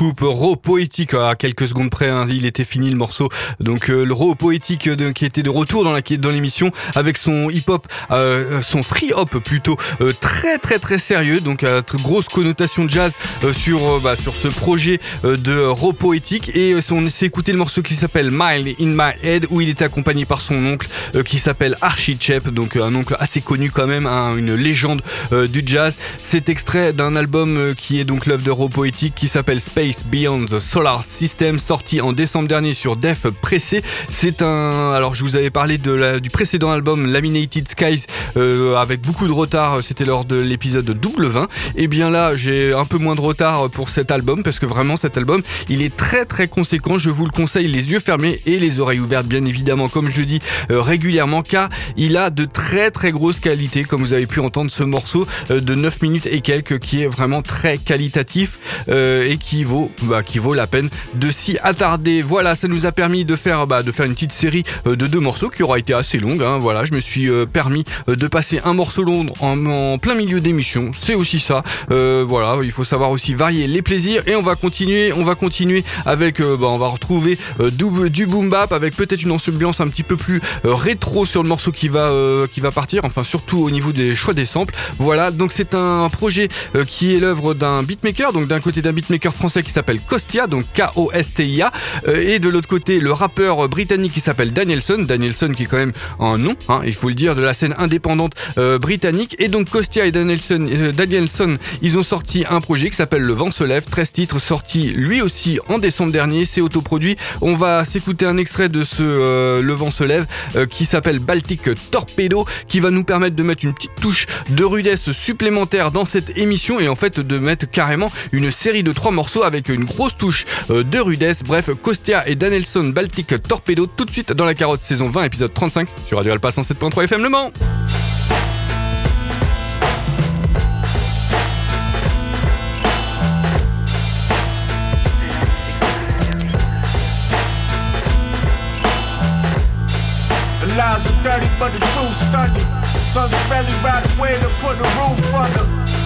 coupe, 0.00 0.20
raw 0.22 0.56
poétique 0.56 1.12
à 1.12 1.34
quelques 1.34 1.68
secondes 1.68 1.90
près, 1.90 2.08
hein, 2.08 2.24
il 2.26 2.46
était 2.46 2.64
fini 2.64 2.88
le 2.88 2.96
morceau. 2.96 3.28
Donc 3.60 3.90
euh, 3.90 4.02
le 4.02 4.14
raw 4.14 4.34
poétique 4.34 4.88
qui 5.14 5.24
était 5.26 5.42
de 5.42 5.50
retour 5.50 5.84
dans 5.84 5.92
la 5.92 6.00
dans 6.00 6.30
l'émission 6.30 6.72
avec 6.94 7.18
son 7.18 7.50
hip-hop, 7.50 7.86
euh, 8.10 8.62
son 8.62 8.82
free 8.82 9.12
hop 9.12 9.36
plutôt 9.44 9.76
euh, 10.00 10.14
très 10.18 10.56
très 10.56 10.78
très 10.78 10.96
sérieux. 10.96 11.40
Donc 11.40 11.66
grosse 12.02 12.30
connotation 12.30 12.88
jazz 12.88 13.12
sur 13.52 14.00
bah, 14.00 14.16
sur 14.16 14.34
ce 14.34 14.48
projet 14.48 15.00
de 15.22 15.66
raw 15.66 15.92
poétique 15.92 16.50
et 16.54 16.74
on 16.90 17.10
s'est 17.10 17.26
écouté 17.26 17.52
le 17.52 17.58
morceau 17.58 17.82
qui 17.82 17.92
s'appelle 17.92 18.30
Mile 18.30 18.76
in 18.80 18.94
My 18.96 19.12
Head 19.22 19.48
où 19.50 19.60
il 19.60 19.68
était 19.68 19.84
accompagné 19.84 20.24
par 20.24 20.40
son 20.40 20.64
oncle 20.64 20.88
qui 21.26 21.38
s'appelle 21.38 21.76
Archie 21.82 22.16
Chep, 22.18 22.48
donc 22.48 22.76
un 22.76 22.94
oncle 22.94 23.16
assez 23.20 23.42
connu 23.42 23.70
quand 23.70 23.86
même, 23.86 24.06
hein, 24.06 24.34
une 24.38 24.54
légende 24.54 25.02
du 25.30 25.62
jazz. 25.66 25.94
C'est 26.22 26.48
extrait 26.48 26.94
d'un 26.94 27.16
album 27.16 27.74
qui 27.76 28.00
est 28.00 28.04
donc 28.04 28.24
l'œuvre 28.24 28.42
de 28.42 28.50
raw 28.50 28.70
poétique 28.70 29.14
qui 29.14 29.28
s'appelle 29.28 29.60
Space 29.60 29.89
Beyond 30.06 30.46
the 30.46 30.58
Solar 30.60 31.02
System, 31.04 31.58
sorti 31.58 32.00
en 32.00 32.12
décembre 32.12 32.48
dernier 32.48 32.74
sur 32.74 32.96
Def 32.96 33.26
Pressé. 33.28 33.82
C'est 34.08 34.42
un. 34.42 34.92
Alors, 34.92 35.14
je 35.14 35.24
vous 35.24 35.36
avais 35.36 35.50
parlé 35.50 35.78
de 35.78 35.90
la, 35.90 36.20
du 36.20 36.30
précédent 36.30 36.70
album 36.70 37.06
Laminated 37.06 37.68
Skies 37.68 38.04
euh, 38.36 38.76
avec 38.76 39.00
beaucoup 39.00 39.26
de 39.26 39.32
retard. 39.32 39.82
C'était 39.82 40.04
lors 40.04 40.24
de 40.24 40.36
l'épisode 40.36 40.84
double 40.84 41.26
20. 41.26 41.48
Et 41.76 41.88
bien 41.88 42.10
là, 42.10 42.36
j'ai 42.36 42.72
un 42.72 42.84
peu 42.84 42.98
moins 42.98 43.14
de 43.14 43.20
retard 43.20 43.68
pour 43.70 43.88
cet 43.88 44.10
album 44.10 44.42
parce 44.42 44.58
que 44.58 44.66
vraiment, 44.66 44.96
cet 44.96 45.16
album, 45.16 45.42
il 45.68 45.82
est 45.82 45.96
très 45.96 46.24
très 46.24 46.46
conséquent. 46.46 46.98
Je 46.98 47.10
vous 47.10 47.24
le 47.24 47.32
conseille, 47.32 47.66
les 47.66 47.90
yeux 47.90 48.00
fermés 48.00 48.40
et 48.46 48.58
les 48.58 48.80
oreilles 48.80 49.00
ouvertes, 49.00 49.26
bien 49.26 49.44
évidemment, 49.44 49.88
comme 49.88 50.10
je 50.10 50.22
dis 50.22 50.40
euh, 50.70 50.80
régulièrement, 50.80 51.42
car 51.42 51.68
il 51.96 52.16
a 52.16 52.30
de 52.30 52.44
très 52.44 52.90
très 52.90 53.10
grosses 53.10 53.40
qualités, 53.40 53.84
comme 53.84 54.02
vous 54.02 54.12
avez 54.12 54.26
pu 54.26 54.40
entendre 54.40 54.70
ce 54.70 54.84
morceau 54.84 55.26
euh, 55.50 55.60
de 55.60 55.74
9 55.74 56.02
minutes 56.02 56.28
et 56.30 56.40
quelques, 56.40 56.78
qui 56.78 57.02
est 57.02 57.08
vraiment 57.08 57.42
très 57.42 57.78
qualitatif. 57.78 58.58
Et 58.90 59.38
qui 59.38 59.64
vaut, 59.64 59.79
bah, 60.02 60.22
qui 60.22 60.38
vaut 60.38 60.54
la 60.54 60.66
peine 60.66 60.88
de 61.14 61.30
s'y 61.30 61.58
attarder. 61.62 62.22
Voilà, 62.22 62.54
ça 62.54 62.68
nous 62.68 62.86
a 62.86 62.92
permis 62.92 63.24
de 63.24 63.36
faire, 63.36 63.66
bah, 63.66 63.82
de 63.82 63.92
faire 63.92 64.06
une 64.06 64.14
petite 64.14 64.32
série 64.32 64.64
euh, 64.86 64.96
de 64.96 65.06
deux 65.06 65.20
morceaux 65.20 65.48
qui 65.48 65.62
aura 65.62 65.78
été 65.78 65.94
assez 65.94 66.18
longue. 66.18 66.42
Hein. 66.42 66.58
Voilà, 66.58 66.84
je 66.84 66.92
me 66.92 67.00
suis 67.00 67.28
euh, 67.28 67.46
permis 67.46 67.84
de 68.06 68.26
passer 68.26 68.60
un 68.64 68.74
morceau 68.74 69.02
long 69.02 69.26
en, 69.40 69.98
plein 69.98 70.14
milieu 70.14 70.40
d'émission. 70.40 70.90
C'est 71.02 71.14
aussi 71.14 71.40
ça. 71.40 71.62
voilà, 71.88 72.58
il 72.62 72.70
faut 72.70 72.84
savoir 72.84 73.10
aussi 73.10 73.34
varier 73.34 73.66
les 73.66 73.82
plaisirs 73.82 74.22
et 74.26 74.36
on 74.36 74.42
va 74.42 74.54
continuer, 74.54 75.12
on 75.12 75.22
va 75.22 75.34
continuer 75.34 75.84
avec, 76.06 76.40
bah, 76.40 76.66
on 76.68 76.78
va 76.78 76.88
retrouver 76.88 77.38
du, 77.58 78.10
du 78.10 78.26
boom 78.26 78.50
bap 78.50 78.72
avec 78.72 78.96
peut-être 78.96 79.22
une 79.22 79.32
ambiance 79.32 79.80
un 79.80 79.88
petit 79.88 80.02
peu 80.02 80.16
plus 80.16 80.40
rétro 80.64 81.24
sur 81.24 81.42
le 81.42 81.48
morceau 81.48 81.72
qui 81.72 81.88
va, 81.88 82.12
qui 82.52 82.60
va 82.60 82.70
partir. 82.70 83.04
Enfin, 83.04 83.22
surtout 83.22 83.58
au 83.58 83.70
niveau 83.70 83.92
des 83.92 84.14
choix 84.14 84.34
des 84.34 84.44
samples. 84.44 84.74
Voilà, 84.98 85.30
donc 85.30 85.52
c'est 85.52 85.74
un 85.74 86.08
projet 86.08 86.48
qui 86.86 87.14
est 87.14 87.18
l'œuvre 87.18 87.54
d'un 87.54 87.82
beatmaker, 87.82 88.32
donc 88.32 88.46
d'un 88.46 88.60
côté 88.60 88.82
d'un 88.82 88.92
beatmaker 88.92 89.32
français 89.32 89.62
qui 89.62 89.69
s'appelle 89.72 90.00
Kostia, 90.00 90.46
donc 90.46 90.64
K-O-S-T-I-A, 90.74 91.72
euh, 92.08 92.20
et 92.20 92.38
de 92.38 92.48
l'autre 92.48 92.68
côté 92.68 93.00
le 93.00 93.12
rappeur 93.12 93.68
britannique 93.68 94.12
qui 94.12 94.20
s'appelle 94.20 94.52
Danielson, 94.52 94.98
Danielson 94.98 95.52
qui 95.56 95.64
est 95.64 95.66
quand 95.66 95.78
même 95.78 95.92
un 96.18 96.38
nom, 96.38 96.54
hein, 96.68 96.80
il 96.84 96.94
faut 96.94 97.08
le 97.08 97.14
dire, 97.14 97.34
de 97.34 97.42
la 97.42 97.54
scène 97.54 97.74
indépendante 97.78 98.34
euh, 98.58 98.78
britannique, 98.78 99.36
et 99.38 99.48
donc 99.48 99.70
Kostia 99.70 100.06
et 100.06 100.12
Danielson, 100.12 100.68
euh, 100.70 100.92
Danielson, 100.92 101.56
ils 101.82 101.98
ont 101.98 102.02
sorti 102.02 102.44
un 102.48 102.60
projet 102.60 102.90
qui 102.90 102.96
s'appelle 102.96 103.22
Le 103.22 103.32
Vent 103.32 103.50
se 103.50 103.64
lève, 103.64 103.84
13 103.84 104.12
titres 104.12 104.38
sortis 104.38 104.90
lui 104.90 105.22
aussi 105.22 105.58
en 105.68 105.78
décembre 105.78 106.12
dernier, 106.12 106.44
c'est 106.44 106.60
autoproduit, 106.60 107.16
on 107.40 107.54
va 107.54 107.84
s'écouter 107.84 108.26
un 108.26 108.36
extrait 108.36 108.68
de 108.68 108.84
ce 108.84 109.60
Le 109.60 109.72
Vent 109.72 109.90
se 109.90 110.04
lève 110.04 110.26
qui 110.68 110.84
s'appelle 110.84 111.18
Baltic 111.18 111.62
Torpedo, 111.90 112.44
qui 112.68 112.80
va 112.80 112.90
nous 112.90 113.04
permettre 113.04 113.36
de 113.36 113.42
mettre 113.42 113.64
une 113.64 113.72
petite 113.72 113.94
touche 114.00 114.26
de 114.48 114.64
rudesse 114.64 115.10
supplémentaire 115.12 115.90
dans 115.90 116.04
cette 116.04 116.36
émission 116.36 116.80
et 116.80 116.88
en 116.88 116.94
fait 116.94 117.20
de 117.20 117.38
mettre 117.38 117.70
carrément 117.70 118.10
une 118.32 118.50
série 118.50 118.82
de 118.82 118.92
trois 118.92 119.10
morceaux 119.10 119.42
avec 119.42 119.59
une 119.68 119.84
grosse 119.84 120.16
touche 120.16 120.44
euh, 120.70 120.82
de 120.82 120.98
rudesse. 120.98 121.42
Bref, 121.42 121.70
Kostia 121.82 122.26
et 122.28 122.34
Danielson 122.34 122.84
Baltic 122.84 123.42
Torpedo 123.42 123.86
tout 123.86 124.04
de 124.04 124.10
suite 124.10 124.32
dans 124.32 124.44
la 124.44 124.54
carotte 124.54 124.82
saison 124.82 125.06
20 125.06 125.24
épisode 125.24 125.52
35 125.52 125.88
sur 126.06 126.18
Radio 126.18 126.32
Alpha 126.32 126.48
107.3 126.48 127.04
FM 127.04 127.22
Le 127.22 127.28
Mans. 127.28 127.50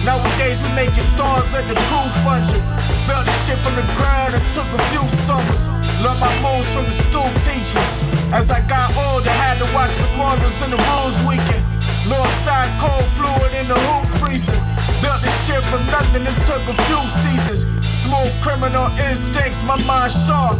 Nowadays 0.05 0.61
we 0.61 0.69
making 0.77 1.01
stars, 1.17 1.49
let 1.51 1.65
the 1.65 1.73
crew 1.89 2.07
fund 2.21 2.45
you. 2.53 2.61
Built 3.09 3.25
this 3.25 3.39
shit 3.45 3.57
from 3.57 3.73
the 3.73 3.81
ground 3.97 4.37
and 4.37 4.43
took 4.53 4.69
a 4.69 4.81
few 4.93 5.01
summers. 5.25 5.61
Learned 6.05 6.21
my 6.21 6.29
moves 6.45 6.69
from 6.73 6.85
the 6.85 6.95
stool 7.09 7.25
teachers. 7.41 7.93
As 8.29 8.49
I 8.53 8.61
got 8.69 8.93
older, 8.93 9.33
had 9.33 9.57
to 9.57 9.67
watch 9.73 9.89
the 9.97 10.05
morals 10.13 10.45
and 10.61 10.73
the 10.73 10.77
rules 10.77 11.17
weekend. 11.25 11.65
Northside 12.05 12.69
cold 12.77 13.05
fluid 13.17 13.49
in 13.57 13.65
the 13.67 13.73
hoop 13.89 14.05
freezing. 14.21 14.61
Built 15.01 15.25
this 15.25 15.33
shit 15.49 15.65
from 15.73 15.81
nothing 15.89 16.21
and 16.21 16.37
took 16.45 16.61
a 16.69 16.75
few 16.85 17.01
seasons. 17.25 17.65
Smooth 18.05 18.33
criminal 18.45 18.93
instincts, 19.09 19.63
my 19.65 19.81
mind 19.89 20.13
sharp. 20.29 20.53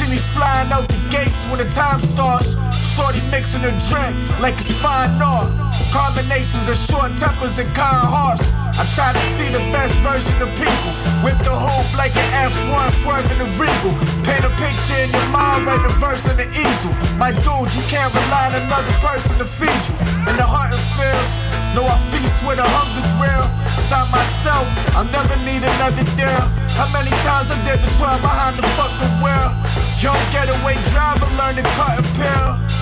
See 0.00 0.08
me 0.08 0.16
flying 0.16 0.72
out 0.72 0.88
the 0.88 0.96
gates 1.12 1.36
when 1.52 1.60
the 1.60 1.68
time 1.76 2.00
starts. 2.00 2.56
Shorty 2.96 3.20
mixing 3.28 3.60
a 3.60 3.72
drink 3.92 4.16
like 4.40 4.56
it's 4.56 4.72
fine 4.80 5.20
art. 5.20 5.65
Combinations 5.92 6.68
of 6.68 6.76
short 6.76 7.10
tempers 7.16 7.58
and 7.58 7.68
kind 7.74 8.04
hearts. 8.04 8.44
I 8.76 8.84
try 8.92 9.16
to 9.16 9.24
see 9.40 9.48
the 9.48 9.64
best 9.72 9.94
version 10.04 10.36
of 10.44 10.52
people. 10.60 10.92
Whip 11.24 11.40
the 11.40 11.56
hoop 11.56 11.88
like 11.96 12.12
an 12.12 12.28
F1 12.52 12.92
swerving 13.00 13.40
the 13.40 13.48
regal. 13.56 13.96
Paint 14.20 14.44
a 14.44 14.52
picture 14.60 15.00
in 15.00 15.08
your 15.08 15.28
mind, 15.32 15.64
write 15.64 15.80
the 15.80 15.92
verse 15.96 16.28
on 16.28 16.36
the 16.36 16.44
easel. 16.52 16.92
My 17.16 17.32
dude, 17.32 17.72
you 17.72 17.84
can't 17.88 18.12
rely 18.12 18.52
on 18.52 18.60
another 18.68 18.92
person 19.00 19.40
to 19.40 19.48
feed 19.48 19.80
you. 19.88 19.96
In 20.28 20.36
the 20.36 20.44
heart 20.44 20.76
and 20.76 20.84
feels, 21.00 21.32
know 21.72 21.88
I 21.88 21.96
feast 22.12 22.36
where 22.44 22.60
the 22.60 22.68
hunger's 22.68 23.08
real. 23.16 23.48
Inside 23.80 24.12
myself, 24.12 24.68
I'll 24.92 25.08
never 25.08 25.36
need 25.48 25.64
another 25.64 26.04
deal. 26.20 26.44
How 26.76 26.92
many 26.92 27.10
times 27.24 27.48
I 27.48 27.56
did 27.64 27.80
between 27.80 28.20
behind 28.20 28.60
the 28.60 28.66
fucking 28.76 29.24
wheel? 29.24 29.56
Young 30.04 30.20
getaway 30.28 30.76
driver, 30.92 31.24
learn 31.40 31.56
to 31.56 31.64
cut 31.72 31.96
and 31.96 32.08
peel. 32.12 32.75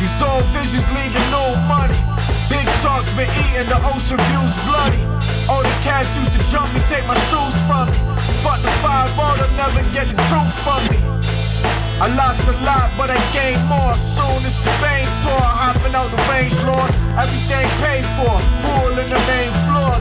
These 0.00 0.22
old 0.22 0.44
visions 0.56 0.88
to 0.88 1.22
no 1.28 1.54
money. 1.68 2.00
Big 2.48 2.64
sharks 2.80 3.12
been 3.12 3.28
eating, 3.36 3.68
the 3.68 3.76
ocean 3.84 4.16
views 4.16 4.54
bloody. 4.64 5.02
All 5.44 5.62
the 5.62 5.76
cats 5.84 6.08
used 6.16 6.32
to 6.32 6.42
jump 6.50 6.72
me, 6.72 6.80
take 6.88 7.06
my 7.06 7.18
shoes 7.28 7.54
from 7.68 7.92
me. 7.92 7.98
Fuck 8.40 8.64
the 8.64 8.72
five 8.80 9.12
all, 9.20 9.36
they'll 9.36 9.52
never 9.60 9.84
get 9.92 10.08
the 10.08 10.16
truth 10.32 10.54
from 10.64 10.80
me. 10.88 10.98
I 12.00 12.08
lost 12.16 12.40
a 12.48 12.56
lot, 12.64 12.88
but 12.96 13.10
I 13.10 13.20
gained 13.36 13.60
more. 13.68 13.92
Soon 14.16 14.40
as 14.48 14.56
Spain 14.56 15.04
tour, 15.20 15.36
hopping 15.36 15.94
out 15.94 16.08
the 16.08 16.20
range, 16.32 16.56
Lord. 16.64 16.88
Everything 17.20 17.68
paid 17.84 18.04
for, 18.16 18.40
pool 18.64 18.96
in 18.96 19.08
the 19.12 19.20
main 19.28 19.52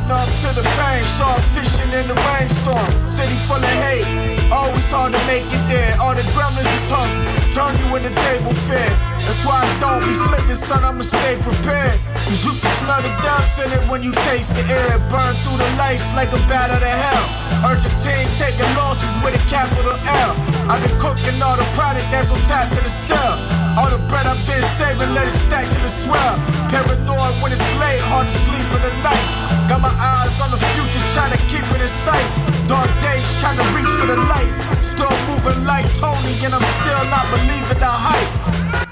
Numb 0.08 0.30
to 0.42 0.50
the 0.56 0.64
pain, 0.78 1.04
shark 1.18 1.42
fishing 1.54 1.92
in 1.94 2.08
the 2.08 2.16
rainstorm. 2.16 2.90
City 3.08 3.36
full 3.50 3.58
of 3.58 3.76
hate, 3.84 4.06
always 4.52 4.86
hard 4.90 5.14
to 5.14 5.22
make 5.26 5.46
it 5.46 5.64
there. 5.68 5.98
All 6.00 6.16
the 6.16 6.24
gremlins 6.34 6.70
is 6.70 6.90
hungry, 6.90 7.26
turn 7.54 7.74
you 7.78 7.96
into 7.98 8.14
table 8.24 8.54
fare. 8.70 8.94
That's 9.26 9.44
why 9.46 9.62
I 9.62 9.70
don't 9.78 10.02
be 10.08 10.16
slipping, 10.16 10.56
son, 10.56 10.84
I'ma 10.84 11.04
stay 11.04 11.38
prepared. 11.42 12.00
Cause 12.26 12.42
you 12.46 12.54
can 12.58 12.74
smell 12.82 13.02
the 13.02 13.14
death 13.22 13.60
in 13.62 13.70
it 13.74 13.84
when 13.90 14.02
you 14.02 14.12
taste 14.30 14.56
the 14.56 14.66
air. 14.66 14.98
Burn 15.10 15.36
through 15.46 15.58
the 15.58 15.70
lights 15.78 16.06
like 16.14 16.30
a 16.34 16.42
bat 16.50 16.72
out 16.72 16.82
of 16.82 16.90
hell. 16.90 17.26
Urgent 17.70 17.94
team 18.02 18.26
taking 18.42 18.70
losses 18.74 19.14
with 19.24 19.38
a 19.38 19.44
capital 19.50 19.94
L. 20.08 20.34
I've 20.70 20.82
been 20.82 20.98
cooking 20.98 21.42
all 21.42 21.58
the 21.58 21.68
product 21.78 22.10
that's 22.10 22.32
on 22.32 22.42
tap 22.50 22.72
in 22.72 22.84
the 22.84 22.94
cell. 23.06 23.59
All 23.80 23.90
the 23.90 23.98
bread 24.12 24.28
I've 24.28 24.36
been 24.46 24.60
saving, 24.76 25.14
let 25.16 25.28
it 25.32 25.38
stack 25.48 25.64
to 25.72 25.80
the 25.80 25.94
swell. 26.04 26.36
Paranoid 26.68 27.32
when 27.40 27.54
it's 27.54 27.64
late, 27.80 28.04
hard 28.12 28.28
to 28.28 28.38
sleep 28.44 28.68
in 28.76 28.82
the 28.84 28.92
night. 29.00 29.24
Got 29.72 29.80
my 29.80 29.96
eyes 29.96 30.36
on 30.44 30.52
the 30.52 30.60
future, 30.76 31.00
trying 31.16 31.32
to 31.32 31.40
keep 31.48 31.64
it 31.64 31.80
in 31.80 31.94
sight. 32.04 32.28
Dark 32.68 32.92
days, 33.00 33.24
trying 33.40 33.56
to 33.56 33.64
reach 33.72 33.88
for 33.96 34.08
the 34.12 34.20
light. 34.28 34.52
Still 34.84 35.16
moving 35.32 35.64
like 35.64 35.88
Tony, 35.96 36.36
and 36.44 36.54
I'm 36.56 36.68
still 36.84 37.04
not 37.08 37.24
believing 37.32 37.80
the 37.80 37.88
hype. 37.88 38.89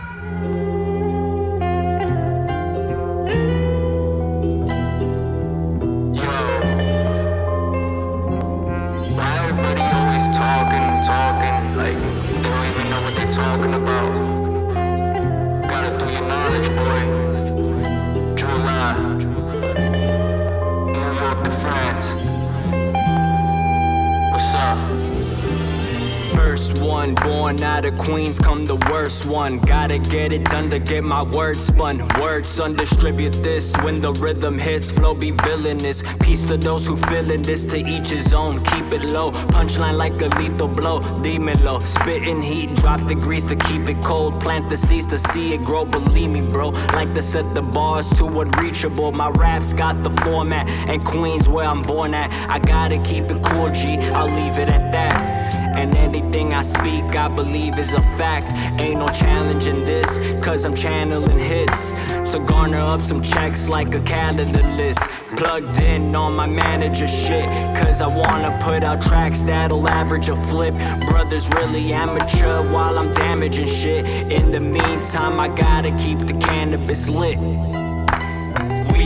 Queens, 27.98 28.40
come 28.40 28.66
the 28.66 28.76
worst 28.92 29.26
one. 29.26 29.60
Gotta 29.60 29.98
get 29.98 30.32
it 30.32 30.46
done 30.46 30.70
to 30.70 30.80
get 30.80 31.04
my 31.04 31.22
words 31.22 31.66
spun. 31.66 32.08
Words 32.20 32.60
undistribute 32.60 33.44
this 33.44 33.76
when 33.78 34.00
the 34.02 34.14
rhythm 34.14 34.58
hits. 34.58 34.92
Flow 34.92 35.14
be 35.14 35.32
villainous. 35.32 36.04
Peace 36.22 36.44
to 36.44 36.58
those 36.58 36.86
who 36.86 36.96
feeling 36.96 37.42
this 37.42 37.64
to 37.66 37.78
each 37.78 38.10
his 38.10 38.34
own. 38.34 38.64
Keep 38.66 38.94
it 38.94 39.10
low. 39.12 39.32
Punchline 39.32 39.98
like 39.98 40.22
a 40.22 40.28
lethal 40.40 40.68
blow. 40.68 41.00
Demon 41.22 41.64
low. 41.64 41.80
Spitting 41.80 42.42
heat. 42.42 42.76
Drop 42.76 43.06
degrees 43.08 43.44
to 43.46 43.56
keep 43.56 43.90
it 43.90 44.02
cold. 44.04 44.40
Plant 44.40 44.70
the 44.70 44.78
seeds 44.78 45.06
to 45.08 45.18
see 45.18 45.54
it 45.54 45.64
grow. 45.64 45.86
Believe 45.86 46.30
me, 46.30 46.42
bro. 46.42 46.70
Like 46.94 47.14
to 47.16 47.22
set 47.22 47.54
the 47.54 47.62
bars 47.62 48.10
to 48.18 48.26
unreachable. 48.26 49.12
My 49.12 49.30
raps 49.30 49.74
got 49.74 50.04
the 50.04 50.12
format. 50.22 50.68
And 50.70 51.04
Queens 51.04 51.50
where 51.50 51.66
I'm 51.66 51.84
born 51.84 52.14
at. 52.14 52.32
I 52.50 52.60
gotta 52.60 53.00
keep 53.00 53.32
it 53.32 53.44
cool, 53.44 53.70
G. 53.72 53.98
I'll 54.18 54.28
leave 54.28 54.58
it 54.58 54.70
at 54.70 54.92
that. 54.92 55.37
And 55.78 55.96
anything 55.96 56.56
I 56.56 56.64
speak, 56.64 57.16
I 57.16 57.28
believe 57.28 57.78
is 57.78 57.94
a 57.94 58.02
fact. 58.18 58.58
Ain't 58.82 59.00
no 59.00 59.10
challenge 59.10 59.68
in 59.68 59.86
this, 59.86 60.10
cause 60.44 60.66
I'm 60.66 60.74
channeling 60.74 61.38
hits. 61.38 61.92
To 62.32 62.40
garner 62.40 62.80
up 62.80 63.00
some 63.02 63.22
checks 63.22 63.70
like 63.70 63.94
a 63.94 64.02
calendar 64.02 64.64
list. 64.76 65.00
Plugged 65.38 65.80
in 65.80 66.16
on 66.16 66.36
my 66.36 66.48
manager 66.48 67.06
shit, 67.06 67.46
cause 67.78 68.02
I 68.02 68.08
wanna 68.08 68.58
put 68.64 68.84
out 68.84 69.04
tracks 69.04 69.44
that'll 69.44 69.88
average 69.88 70.30
a 70.30 70.36
flip. 70.48 70.74
Brothers 71.06 71.48
really 71.50 71.94
amateur 71.94 72.64
while 72.72 72.98
I'm 72.98 73.12
damaging 73.12 73.68
shit. 73.68 74.04
In 74.32 74.52
the 74.52 74.60
meantime, 74.60 75.40
I 75.40 75.48
gotta 75.48 75.92
keep 75.92 76.20
the 76.26 76.34
cannabis 76.34 77.08
lit. 77.08 77.38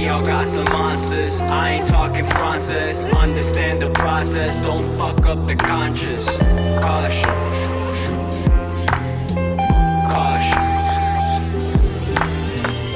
We 0.01 0.07
all 0.07 0.23
got 0.23 0.47
some 0.47 0.63
monsters. 0.63 1.39
I 1.41 1.73
ain't 1.73 1.87
talking 1.87 2.25
Francis. 2.25 3.03
Understand 3.13 3.83
the 3.83 3.91
process. 3.91 4.59
Don't 4.59 4.97
fuck 4.97 5.27
up 5.27 5.45
the 5.45 5.55
conscious. 5.55 6.25
Caution. 6.81 7.29
Caution. 10.09 10.63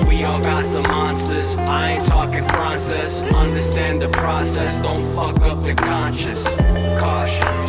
We 0.07 0.23
all 0.23 0.39
got 0.39 0.65
some 0.65 0.81
monsters. 0.81 1.53
I 1.53 1.91
ain't 1.91 2.07
talking 2.07 2.43
Francis. 2.49 3.21
Understand 3.35 4.01
the 4.01 4.09
process. 4.09 4.75
Don't 4.81 5.13
fuck 5.15 5.43
up 5.43 5.61
the 5.61 5.75
conscious. 5.75 6.43
Caution. 6.99 7.64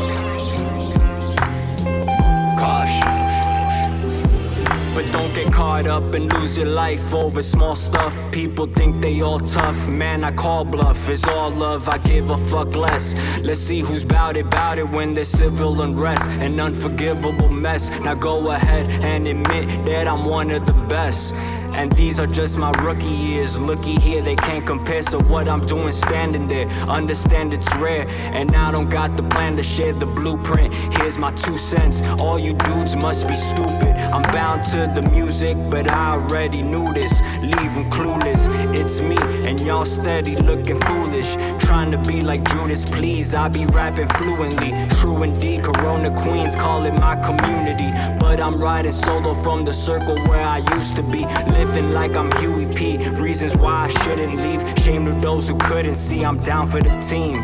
Get 5.37 5.53
caught 5.53 5.87
up 5.87 6.15
and 6.15 6.33
lose 6.33 6.57
your 6.57 6.67
life 6.67 7.13
over 7.13 7.43
small 7.43 7.77
stuff. 7.77 8.15
People 8.33 8.65
think 8.65 9.03
they 9.03 9.21
all 9.21 9.39
tough. 9.39 9.77
Man, 9.87 10.25
I 10.25 10.33
call 10.33 10.65
bluff. 10.65 11.11
It's 11.11 11.25
all 11.25 11.51
love. 11.51 11.91
I 11.91 11.99
give 11.99 12.31
a 12.31 12.39
fuck 12.49 12.75
less. 12.75 13.15
Let's 13.43 13.61
see 13.61 13.81
who's 13.81 14.03
bout 14.03 14.39
it, 14.39 14.49
bout 14.49 14.79
it 14.79 14.89
when 14.89 15.13
there's 15.13 15.29
civil 15.29 15.83
unrest. 15.83 16.27
An 16.41 16.59
unforgivable 16.59 17.51
mess. 17.51 17.91
Now 18.01 18.15
go 18.15 18.51
ahead 18.51 18.91
and 19.05 19.29
admit 19.29 19.85
that 19.85 20.09
I'm 20.09 20.25
one 20.25 20.51
of 20.51 20.65
the 20.65 20.73
best. 20.73 21.35
And 21.77 21.93
these 21.93 22.19
are 22.19 22.27
just 22.27 22.57
my 22.57 22.71
rookie 22.83 23.07
years. 23.07 23.59
Looky 23.59 23.97
here, 23.97 24.23
they 24.23 24.37
can't 24.37 24.67
compare. 24.67 25.03
So 25.03 25.21
what 25.21 25.49
I'm 25.49 25.65
doing 25.67 25.93
standing 25.93 26.49
there, 26.49 26.69
understand 26.89 27.53
it's 27.53 27.73
rare. 27.77 28.07
And 28.09 28.55
I 28.57 28.71
don't 28.71 28.89
got 28.89 29.17
the 29.17 29.23
plan 29.25 29.57
to 29.57 29.63
share 29.63 29.93
the 29.93 30.07
blueprint. 30.07 30.73
Here's 30.95 31.19
my 31.19 31.33
two 31.33 31.59
cents. 31.59 32.01
All 32.19 32.39
you 32.39 32.55
dudes 32.55 32.97
must 32.97 33.29
be 33.29 33.37
stupid. 33.37 33.95
I'm 34.15 34.23
bound 34.33 34.65
to 34.73 34.91
the 34.95 35.03
music, 35.11 35.57
but 35.71 35.91
I 35.91 36.13
already 36.13 36.63
knew 36.63 36.93
this. 36.95 37.13
Leave 37.43 37.77
'em 37.77 37.91
clueless. 37.91 38.49
It's 38.75 39.01
me, 39.01 39.19
and 39.49 39.61
y'all 39.61 39.85
steady 39.85 40.37
looking 40.37 40.81
foolish. 40.81 41.37
Trying 41.59 41.91
to 41.91 41.99
be 41.99 42.23
like 42.23 42.43
Judas, 42.53 42.85
please. 42.85 43.35
I 43.35 43.49
be 43.49 43.67
rapping 43.67 44.09
fluently. 44.19 44.73
True 45.01 45.23
indeed, 45.23 45.63
Corona 45.63 46.11
Queens 46.23 46.55
call 46.55 46.85
it 46.87 46.95
my 46.99 47.17
community. 47.17 47.91
But 48.19 48.41
I'm 48.41 48.59
riding 48.59 48.93
solo 48.93 49.35
from 49.35 49.65
the 49.65 49.73
circle 49.73 50.17
where 50.29 50.47
I 50.47 50.59
used 50.75 50.97
to 50.97 51.03
be. 51.03 51.27
Living 51.51 51.66
like 51.97 52.17
I'm 52.17 52.31
Huey 52.39 52.67
P. 52.67 52.99
Reasons 53.11 53.57
why 53.57 53.85
I 53.85 53.89
shouldn't 54.05 54.37
leave. 54.37 54.63
Shame 54.85 55.05
to 55.07 55.13
those 55.21 55.49
who 55.49 55.57
couldn't 55.57 55.97
see. 55.97 56.25
I'm 56.25 56.39
down 56.39 56.67
for 56.67 56.81
the 56.81 56.95
team. 57.01 57.37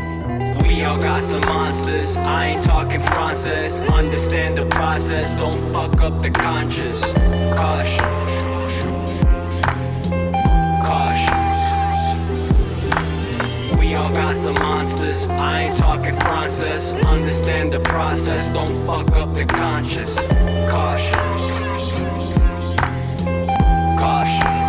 We 0.63 0.85
all 0.85 0.99
got 0.99 1.23
some 1.23 1.41
monsters. 1.41 2.17
I 2.17 2.49
ain't 2.49 2.65
talking 2.65 3.01
Francis. 3.01 3.81
Understand 3.91 4.59
the 4.59 4.67
process. 4.67 5.35
Don't 5.35 5.73
fuck 5.73 6.01
up 6.01 6.21
the 6.21 6.31
conscious. 6.31 7.01
Caution. 7.57 8.05
Caution. 10.85 11.39
We 13.79 13.95
all 13.95 14.13
got 14.13 14.37
some 14.37 14.55
monsters. 14.55 15.25
I 15.25 15.63
ain't 15.63 15.79
talking 15.79 16.17
Francis. 16.21 16.93
Understand 17.05 17.73
the 17.73 17.81
process. 17.81 18.53
Don't 18.55 18.87
fuck 18.87 19.17
up 19.17 19.35
the 19.35 19.45
conscious. 19.45 20.15
Caution. 20.71 21.62
Caution. 24.03 24.62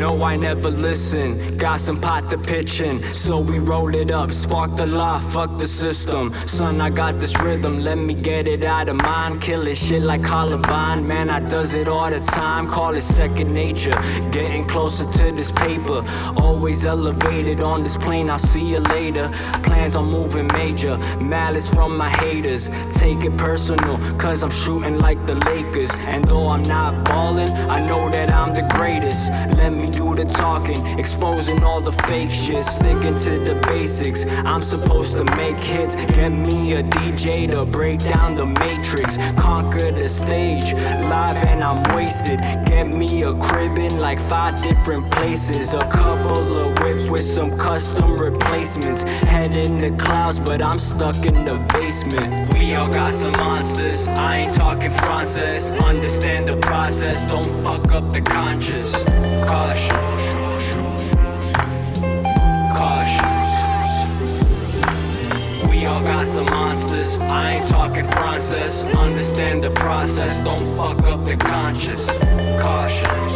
No, 0.00 0.22
I 0.22 0.34
never 0.34 0.70
listen. 0.70 1.58
Got 1.58 1.78
some 1.78 2.00
pot 2.00 2.30
to 2.30 2.38
pitch 2.38 2.80
in, 2.80 3.12
so 3.12 3.38
we 3.38 3.58
roll 3.58 3.94
it 3.94 4.10
up. 4.10 4.32
Spark 4.32 4.74
the 4.74 4.86
law, 4.86 5.18
fuck 5.18 5.58
the 5.58 5.68
system. 5.68 6.32
Son, 6.46 6.80
I 6.80 6.88
got 6.88 7.20
this 7.20 7.38
rhythm, 7.38 7.80
let 7.80 7.98
me 7.98 8.14
get 8.14 8.48
it 8.48 8.64
out 8.64 8.88
of 8.88 8.96
mind. 8.96 9.42
Kill 9.42 9.66
it 9.66 9.74
shit 9.76 10.02
like 10.02 10.24
Columbine. 10.24 11.06
Man, 11.06 11.28
I 11.28 11.40
does 11.40 11.74
it 11.74 11.86
all 11.86 12.08
the 12.08 12.20
time. 12.20 12.66
Call 12.66 12.94
it 12.94 13.02
second 13.02 13.52
nature. 13.52 13.92
Getting 14.30 14.66
closer 14.66 15.04
to 15.04 15.32
this 15.32 15.52
paper. 15.52 16.02
Always 16.38 16.86
elevated 16.86 17.60
on 17.60 17.82
this 17.82 17.98
plane, 17.98 18.30
I'll 18.30 18.38
see 18.38 18.70
you 18.70 18.78
later. 18.78 19.28
Plans 19.64 19.96
on 19.96 20.06
moving 20.06 20.46
major. 20.46 20.96
Malice 21.20 21.68
from 21.68 21.94
my 21.94 22.08
haters. 22.08 22.70
Take 22.94 23.22
it 23.24 23.36
personal, 23.36 23.98
cause 24.16 24.42
I'm 24.42 24.50
shooting 24.50 24.98
like 24.98 25.26
the 25.26 25.34
Lakers. 25.34 25.90
And 26.08 26.24
though 26.24 26.48
I'm 26.48 26.62
not 26.62 27.04
balling, 27.04 27.50
I 27.50 27.86
know 27.86 28.08
that 28.08 28.32
I'm 28.32 28.54
the 28.54 28.66
greatest. 28.74 29.28
Let 29.58 29.74
me 29.74 29.89
do 29.90 30.14
the 30.14 30.24
talking, 30.24 30.86
exposing 30.98 31.62
all 31.62 31.80
the 31.80 31.92
fake 31.92 32.30
shit, 32.30 32.64
sticking 32.64 33.14
to 33.16 33.38
the 33.38 33.54
basics. 33.66 34.24
I'm 34.26 34.62
supposed 34.62 35.16
to 35.16 35.24
make 35.36 35.58
hits, 35.58 35.94
get 35.94 36.30
me 36.30 36.74
a 36.74 36.82
DJ 36.82 37.50
to 37.50 37.64
break 37.64 38.00
down 38.00 38.36
the 38.36 38.46
matrix, 38.46 39.16
conquer 39.38 39.90
the 39.90 40.08
stage, 40.08 40.72
live 40.72 41.36
and 41.46 41.62
I'm 41.62 41.94
wasted. 41.94 42.40
Get 42.66 42.84
me 42.88 43.22
a 43.22 43.34
crib 43.34 43.78
in 43.78 43.98
like 43.98 44.20
five 44.28 44.62
different 44.62 45.10
places, 45.10 45.74
a 45.74 45.86
couple 45.90 46.58
of 46.58 46.78
whips 46.80 47.08
with 47.08 47.24
some 47.24 47.56
custom 47.58 48.18
replacements. 48.18 49.02
Head 49.02 49.56
in 49.56 49.80
the 49.80 49.90
clouds, 50.02 50.38
but 50.38 50.62
I'm 50.62 50.78
stuck 50.78 51.16
in 51.24 51.44
the 51.44 51.58
basement. 51.72 52.52
We 52.54 52.74
all 52.74 52.88
got 52.88 53.12
some 53.12 53.32
monsters, 53.32 54.06
I 54.06 54.38
ain't 54.38 54.54
talking 54.54 54.92
Francis. 54.94 55.70
Understand 55.82 56.48
the 56.48 56.56
process, 56.56 57.24
don't 57.26 57.64
fuck 57.64 57.92
up 57.92 58.12
the 58.12 58.20
conscious. 58.20 58.92
Caution. 59.46 60.00
Caution. 62.76 63.28
We 65.68 65.86
all 65.86 66.02
got 66.02 66.26
some 66.26 66.46
monsters. 66.46 67.16
I 67.16 67.52
ain't 67.52 67.68
talking. 67.68 68.10
Understand 69.20 69.64
the 69.64 69.70
process. 69.70 70.42
Don't 70.44 70.76
fuck 70.76 71.04
up 71.06 71.24
the 71.24 71.36
conscious. 71.36 72.06
Caution. 72.60 73.29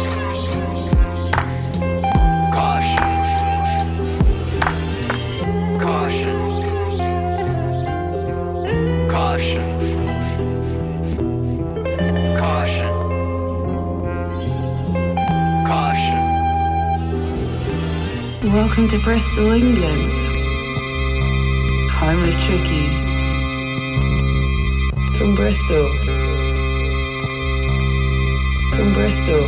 Welcome 18.55 18.87
to 18.87 18.99
Bristol, 18.99 19.51
England. 19.51 20.13
Of 21.91 22.33
Tricky. 22.45 22.87
From 25.17 25.35
Bristol. 25.35 25.91
From 28.71 28.93
Bristol. 28.93 29.43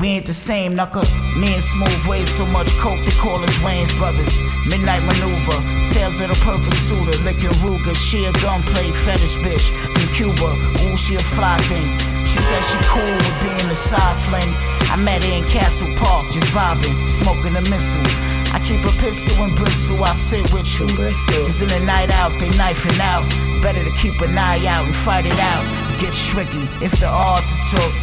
We 0.00 0.08
ain't 0.08 0.26
the 0.26 0.34
same, 0.34 0.74
knuckle. 0.74 1.04
Me 1.38 1.54
and 1.54 1.62
Smoovth 1.62 2.08
ways 2.08 2.28
so 2.36 2.44
much 2.46 2.66
coke, 2.82 2.98
they 3.06 3.12
call 3.12 3.38
us 3.38 3.54
Wayans 3.62 3.96
brothers. 3.98 4.34
Midnight 4.66 5.04
maneuver, 5.04 5.62
tales 5.94 6.18
of 6.18 6.28
the 6.28 6.38
perfect 6.42 6.76
suitor, 6.88 7.22
licking 7.22 7.54
Ruger. 7.62 7.94
She 7.94 8.24
a 8.24 8.32
gunplay 8.42 8.90
fetish 9.06 9.36
bitch 9.46 9.70
from 9.94 10.12
Cuba. 10.12 10.58
Ooh, 10.82 10.96
she 10.96 11.14
a 11.14 11.22
fly 11.38 11.56
thing. 11.70 11.86
She 12.26 12.38
said 12.38 12.62
she 12.66 12.78
cool 12.90 13.14
with 13.14 13.42
being 13.46 13.70
a 13.70 13.76
side 13.86 14.18
fling. 14.26 14.77
I 14.90 14.96
met 14.96 15.22
her 15.22 15.30
in 15.30 15.44
Castle 15.44 15.94
Park, 15.96 16.32
just 16.32 16.48
vibing, 16.48 16.96
smoking 17.20 17.54
a 17.56 17.60
missile. 17.60 18.08
I 18.50 18.58
keep 18.64 18.82
a 18.84 18.92
pistol 18.96 19.44
in 19.44 19.54
Bristol, 19.54 20.02
I 20.02 20.16
sit 20.16 20.50
with 20.52 20.66
you. 20.80 20.86
Cause 20.88 21.60
in 21.60 21.68
the 21.68 21.80
night 21.80 22.10
out, 22.10 22.32
they 22.40 22.48
knifing 22.56 23.00
out. 23.00 23.24
It's 23.52 23.58
better 23.58 23.84
to 23.84 23.90
keep 24.00 24.18
an 24.20 24.36
eye 24.36 24.64
out 24.66 24.86
and 24.86 24.96
fight 25.04 25.26
it 25.26 25.38
out. 25.38 25.64
Get 26.00 26.14
tricky 26.32 26.64
if 26.82 26.92
the 26.98 27.06
odds 27.06 27.46
are 27.52 27.64
took. 27.76 27.94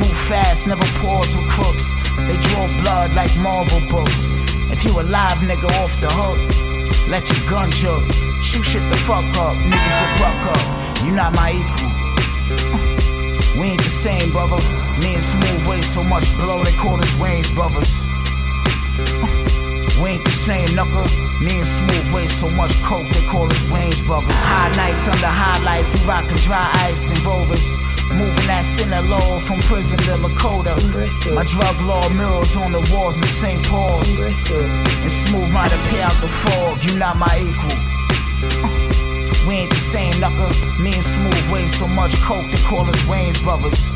Move 0.00 0.16
fast, 0.26 0.66
never 0.66 0.86
pause 1.04 1.28
with 1.36 1.46
crooks. 1.48 1.84
They 2.26 2.36
draw 2.48 2.66
blood 2.80 3.12
like 3.14 3.36
Marvel 3.36 3.80
books. 3.90 4.16
If 4.72 4.84
you 4.84 4.98
a 4.98 5.02
live 5.02 5.38
nigga 5.44 5.68
off 5.84 5.92
the 6.00 6.08
hook, 6.08 6.40
let 7.08 7.28
your 7.28 7.44
gun 7.50 7.70
joke. 7.70 8.08
Shoot 8.40 8.64
shit 8.64 8.82
the 8.90 8.96
fuck 9.04 9.28
up, 9.36 9.56
niggas 9.68 9.96
will 10.00 10.18
buck 10.18 10.56
up. 10.56 11.04
You 11.04 11.12
not 11.12 11.34
my 11.34 11.52
equal. 11.52 11.92
We 13.60 13.66
ain't 13.68 13.81
same, 14.02 14.32
brother. 14.32 14.58
Me 14.98 15.14
and 15.14 15.22
Smoovth 15.22 15.68
way 15.68 15.80
so 15.94 16.02
much 16.02 16.28
below, 16.36 16.64
they 16.64 16.72
call 16.72 16.98
us 17.00 17.12
Wayans 17.22 17.54
brothers. 17.54 17.92
We 20.02 20.18
ain't 20.18 20.24
the 20.24 20.36
same, 20.42 20.74
knuckle. 20.74 21.06
Me 21.38 21.62
and 21.62 21.70
Smoovth 21.78 22.12
way 22.12 22.26
so 22.26 22.50
much 22.50 22.74
coke, 22.82 23.06
they 23.14 23.24
call 23.26 23.46
us 23.46 23.62
Wayans 23.70 24.04
brothers. 24.04 24.34
High 24.34 24.74
nights 24.74 25.06
under 25.06 25.32
highlights, 25.42 25.88
we 25.94 26.04
rockin' 26.04 26.36
dry 26.38 26.68
ice 26.88 27.02
and 27.10 27.18
rovers. 27.24 27.64
Moving 28.10 28.46
that 28.50 28.66
sinner 28.76 29.02
low 29.02 29.38
from 29.40 29.60
prison 29.70 29.96
to 29.98 30.18
Lakota. 30.18 30.74
My 31.32 31.44
drug 31.44 31.80
law 31.82 32.08
mirrors 32.08 32.56
on 32.56 32.72
the 32.72 32.82
walls 32.92 33.16
in 33.16 33.28
St. 33.40 33.64
Paul's. 33.66 34.18
And 34.18 35.12
Smoovth 35.22 35.52
might 35.52 35.72
appear 35.72 36.02
out 36.02 36.18
the 36.20 36.28
fog, 36.42 36.82
you 36.82 36.98
not 36.98 37.16
my 37.18 37.38
equal. 37.38 37.78
We 39.46 39.54
ain't 39.62 39.70
the 39.70 39.82
same, 39.94 40.18
knuckle. 40.18 40.50
Me 40.82 40.92
and 40.92 41.04
Smoovth 41.04 41.52
way 41.52 41.66
so 41.78 41.86
much 41.86 42.14
coke, 42.26 42.50
they 42.50 42.62
call 42.62 42.90
us 42.90 43.00
Wayans 43.06 43.40
brothers. 43.44 43.91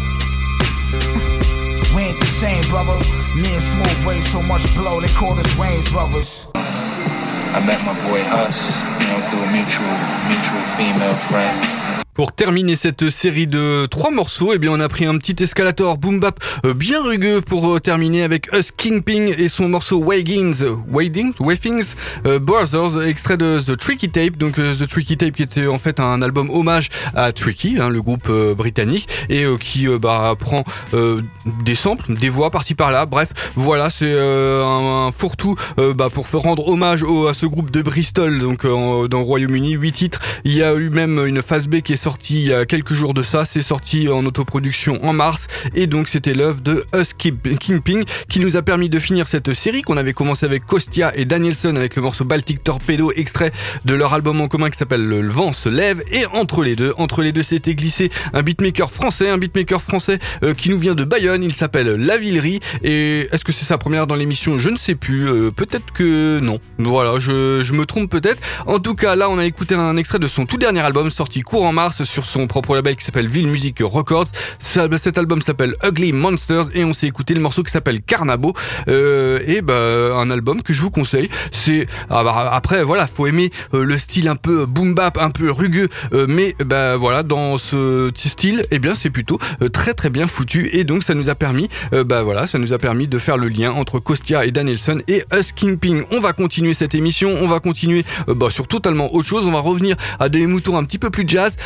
We 1.94 2.02
ain't 2.02 2.20
the 2.20 2.26
same, 2.38 2.62
brother. 2.68 2.98
Me 3.34 3.52
and 3.54 3.62
Smoovth 3.62 4.06
way 4.06 4.20
so 4.20 4.42
much 4.42 4.62
blow, 4.74 5.00
they 5.00 5.08
call 5.08 5.38
us 5.38 5.46
Wayans 5.54 5.90
brothers. 5.90 6.46
I 6.54 7.64
met 7.64 7.84
my 7.84 7.94
boy 8.08 8.22
Hus, 8.22 8.70
you 9.00 9.06
know, 9.08 9.20
through 9.30 9.42
a 9.42 9.50
mutual, 9.50 9.96
mutual 10.28 10.62
female 10.76 11.16
friend. 11.26 11.85
Pour 12.16 12.32
terminer 12.32 12.76
cette 12.76 13.10
série 13.10 13.46
de 13.46 13.84
trois 13.84 14.10
morceaux, 14.10 14.52
eh 14.54 14.58
bien 14.58 14.70
on 14.72 14.80
a 14.80 14.88
pris 14.88 15.04
un 15.04 15.18
petit 15.18 15.36
escalator 15.42 15.98
boom 15.98 16.18
bap 16.18 16.42
euh, 16.64 16.72
bien 16.72 17.02
rugueux 17.02 17.42
pour 17.42 17.74
euh, 17.74 17.78
terminer 17.78 18.22
avec 18.22 18.50
Us 18.54 18.72
Kingping 18.72 19.34
et 19.36 19.48
son 19.48 19.68
morceau 19.68 20.02
Wagings, 20.02 20.62
Wadings, 20.90 21.34
Wafings 21.40 21.94
euh, 22.24 22.38
Brothers, 22.38 23.02
extrait 23.02 23.36
de 23.36 23.60
The 23.60 23.76
Tricky 23.76 24.08
Tape. 24.08 24.38
Donc 24.38 24.54
The 24.54 24.88
Tricky 24.88 25.18
Tape 25.18 25.34
qui 25.34 25.42
était 25.42 25.66
en 25.66 25.76
fait 25.76 26.00
un 26.00 26.22
album 26.22 26.48
hommage 26.48 26.88
à 27.14 27.32
Tricky, 27.32 27.76
hein, 27.78 27.90
le 27.90 28.00
groupe 28.00 28.30
britannique, 28.56 29.08
et 29.28 29.44
qui 29.60 29.86
bah, 30.00 30.34
prend 30.38 30.64
des 30.92 31.74
samples, 31.74 32.14
des 32.14 32.30
voix 32.30 32.50
par-ci 32.50 32.74
par-là. 32.74 33.04
Bref, 33.04 33.28
voilà, 33.56 33.90
c'est 33.90 34.16
un, 34.18 35.10
fourre-tout 35.14 35.54
bah, 35.76 36.08
pour 36.10 36.26
rendre 36.30 36.66
hommage 36.68 37.04
à 37.28 37.34
ce 37.34 37.44
groupe 37.44 37.70
de 37.70 37.82
Bristol, 37.82 38.38
donc 38.38 38.62
dans 38.64 39.02
le 39.02 39.16
Royaume-Uni. 39.16 39.72
Huit 39.72 39.92
titres. 39.92 40.20
Il 40.44 40.54
y 40.54 40.62
a 40.62 40.74
eu 40.74 40.88
même 40.88 41.26
une 41.26 41.42
phase 41.42 41.68
B 41.68 41.80
qui 41.80 41.92
est 41.92 42.05
sortie 42.06 42.42
il 42.42 42.48
y 42.50 42.52
a 42.52 42.66
quelques 42.66 42.92
jours 42.92 43.14
de 43.14 43.24
ça. 43.24 43.44
C'est 43.44 43.62
sorti 43.62 44.08
en 44.08 44.24
autoproduction 44.26 45.04
en 45.04 45.12
mars. 45.12 45.48
Et 45.74 45.88
donc 45.88 46.06
c'était 46.06 46.34
l'œuvre 46.34 46.60
de 46.60 46.84
Us 46.94 47.12
Kingping 47.14 48.04
qui 48.28 48.38
nous 48.38 48.56
a 48.56 48.62
permis 48.62 48.88
de 48.88 49.00
finir 49.00 49.26
cette 49.26 49.52
série 49.54 49.82
qu'on 49.82 49.96
avait 49.96 50.12
commencé 50.12 50.46
avec 50.46 50.66
Kostia 50.66 51.10
et 51.16 51.24
Danielson 51.24 51.74
avec 51.74 51.96
le 51.96 52.02
morceau 52.02 52.24
Baltic 52.24 52.62
Torpedo, 52.62 53.10
extrait 53.16 53.50
de 53.84 53.94
leur 53.94 54.14
album 54.14 54.40
en 54.40 54.46
commun 54.46 54.70
qui 54.70 54.78
s'appelle 54.78 55.04
Le 55.04 55.26
vent 55.26 55.52
se 55.52 55.68
lève. 55.68 56.00
Et 56.12 56.26
entre 56.26 56.62
les 56.62 56.76
deux, 56.76 56.94
entre 56.96 57.22
les 57.22 57.32
deux, 57.32 57.42
s'était 57.42 57.74
glissé 57.74 58.12
un 58.32 58.44
beatmaker 58.44 58.92
français, 58.92 59.28
un 59.28 59.38
beatmaker 59.38 59.82
français 59.82 60.20
euh, 60.44 60.54
qui 60.54 60.70
nous 60.70 60.78
vient 60.78 60.94
de 60.94 61.04
Bayonne. 61.04 61.42
Il 61.42 61.56
s'appelle 61.56 61.88
La 61.96 62.18
Villerie. 62.18 62.60
Et 62.84 63.28
est-ce 63.32 63.44
que 63.44 63.50
c'est 63.50 63.64
sa 63.64 63.78
première 63.78 64.06
dans 64.06 64.14
l'émission? 64.14 64.58
Je 64.60 64.68
ne 64.68 64.78
sais 64.78 64.94
plus. 64.94 65.28
Euh, 65.28 65.50
peut-être 65.50 65.92
que 65.92 66.38
non. 66.38 66.60
Voilà, 66.78 67.18
je, 67.18 67.64
je 67.64 67.72
me 67.72 67.84
trompe 67.84 68.12
peut-être. 68.12 68.40
En 68.66 68.78
tout 68.78 68.94
cas, 68.94 69.16
là, 69.16 69.28
on 69.28 69.38
a 69.38 69.44
écouté 69.44 69.74
un 69.74 69.96
extrait 69.96 70.20
de 70.20 70.28
son 70.28 70.46
tout 70.46 70.56
dernier 70.56 70.82
album 70.82 71.10
sorti 71.10 71.40
court 71.40 71.64
en 71.64 71.72
mars 71.72 71.95
sur 72.04 72.24
son 72.24 72.46
propre 72.46 72.74
label 72.74 72.96
qui 72.96 73.04
s'appelle 73.04 73.28
Ville 73.28 73.48
Music 73.48 73.78
Records. 73.80 74.26
Ça- 74.58 74.88
cet 74.98 75.18
album 75.18 75.42
s'appelle 75.42 75.74
Ugly 75.84 76.12
Monsters 76.12 76.66
et 76.74 76.84
on 76.84 76.92
s'est 76.92 77.06
écouté 77.06 77.34
le 77.34 77.40
morceau 77.40 77.62
qui 77.62 77.72
s'appelle 77.72 78.02
Carnabo. 78.02 78.52
Euh, 78.88 79.40
et 79.46 79.62
bah, 79.62 80.14
un 80.16 80.30
album 80.30 80.62
que 80.62 80.72
je 80.72 80.82
vous 80.82 80.90
conseille. 80.90 81.28
C'est 81.52 81.86
ah 82.10 82.24
bah, 82.24 82.50
après 82.52 82.82
voilà, 82.82 83.06
faut 83.06 83.26
aimer 83.26 83.50
euh, 83.74 83.84
le 83.84 83.98
style 83.98 84.28
un 84.28 84.36
peu 84.36 84.66
boom 84.66 84.94
bap, 84.94 85.18
un 85.18 85.30
peu 85.30 85.50
rugueux, 85.50 85.88
euh, 86.12 86.26
mais 86.28 86.54
bah 86.64 86.96
voilà, 86.96 87.22
dans 87.22 87.58
ce 87.58 88.10
style, 88.14 88.64
eh 88.70 88.78
bien 88.78 88.94
c'est 88.94 89.10
plutôt 89.10 89.38
très 89.72 89.94
très 89.94 90.10
bien 90.10 90.26
foutu 90.26 90.68
et 90.72 90.84
donc 90.84 91.02
ça 91.02 91.14
nous 91.14 91.28
a 91.28 91.34
permis, 91.34 91.68
bah 91.92 92.22
voilà, 92.22 92.46
ça 92.46 92.58
nous 92.58 92.72
a 92.72 92.78
permis 92.78 93.08
de 93.08 93.18
faire 93.18 93.36
le 93.36 93.48
lien 93.48 93.72
entre 93.72 93.98
Kostia 93.98 94.44
et 94.44 94.50
Danielson 94.50 95.00
et 95.08 95.24
Us 95.32 95.52
Kingping. 95.52 96.02
On 96.10 96.20
va 96.20 96.32
continuer 96.32 96.74
cette 96.74 96.94
émission, 96.94 97.36
on 97.40 97.46
va 97.46 97.60
continuer 97.60 98.04
bah, 98.26 98.50
sur 98.50 98.66
totalement 98.68 99.14
autre 99.14 99.28
chose. 99.28 99.46
On 99.46 99.52
va 99.52 99.60
revenir 99.60 99.96
à 100.18 100.28
des 100.28 100.46
moutons 100.46 100.76
un 100.76 100.84
petit 100.84 100.98
peu 100.98 101.10
plus 101.10 101.24
jazz 101.26 101.56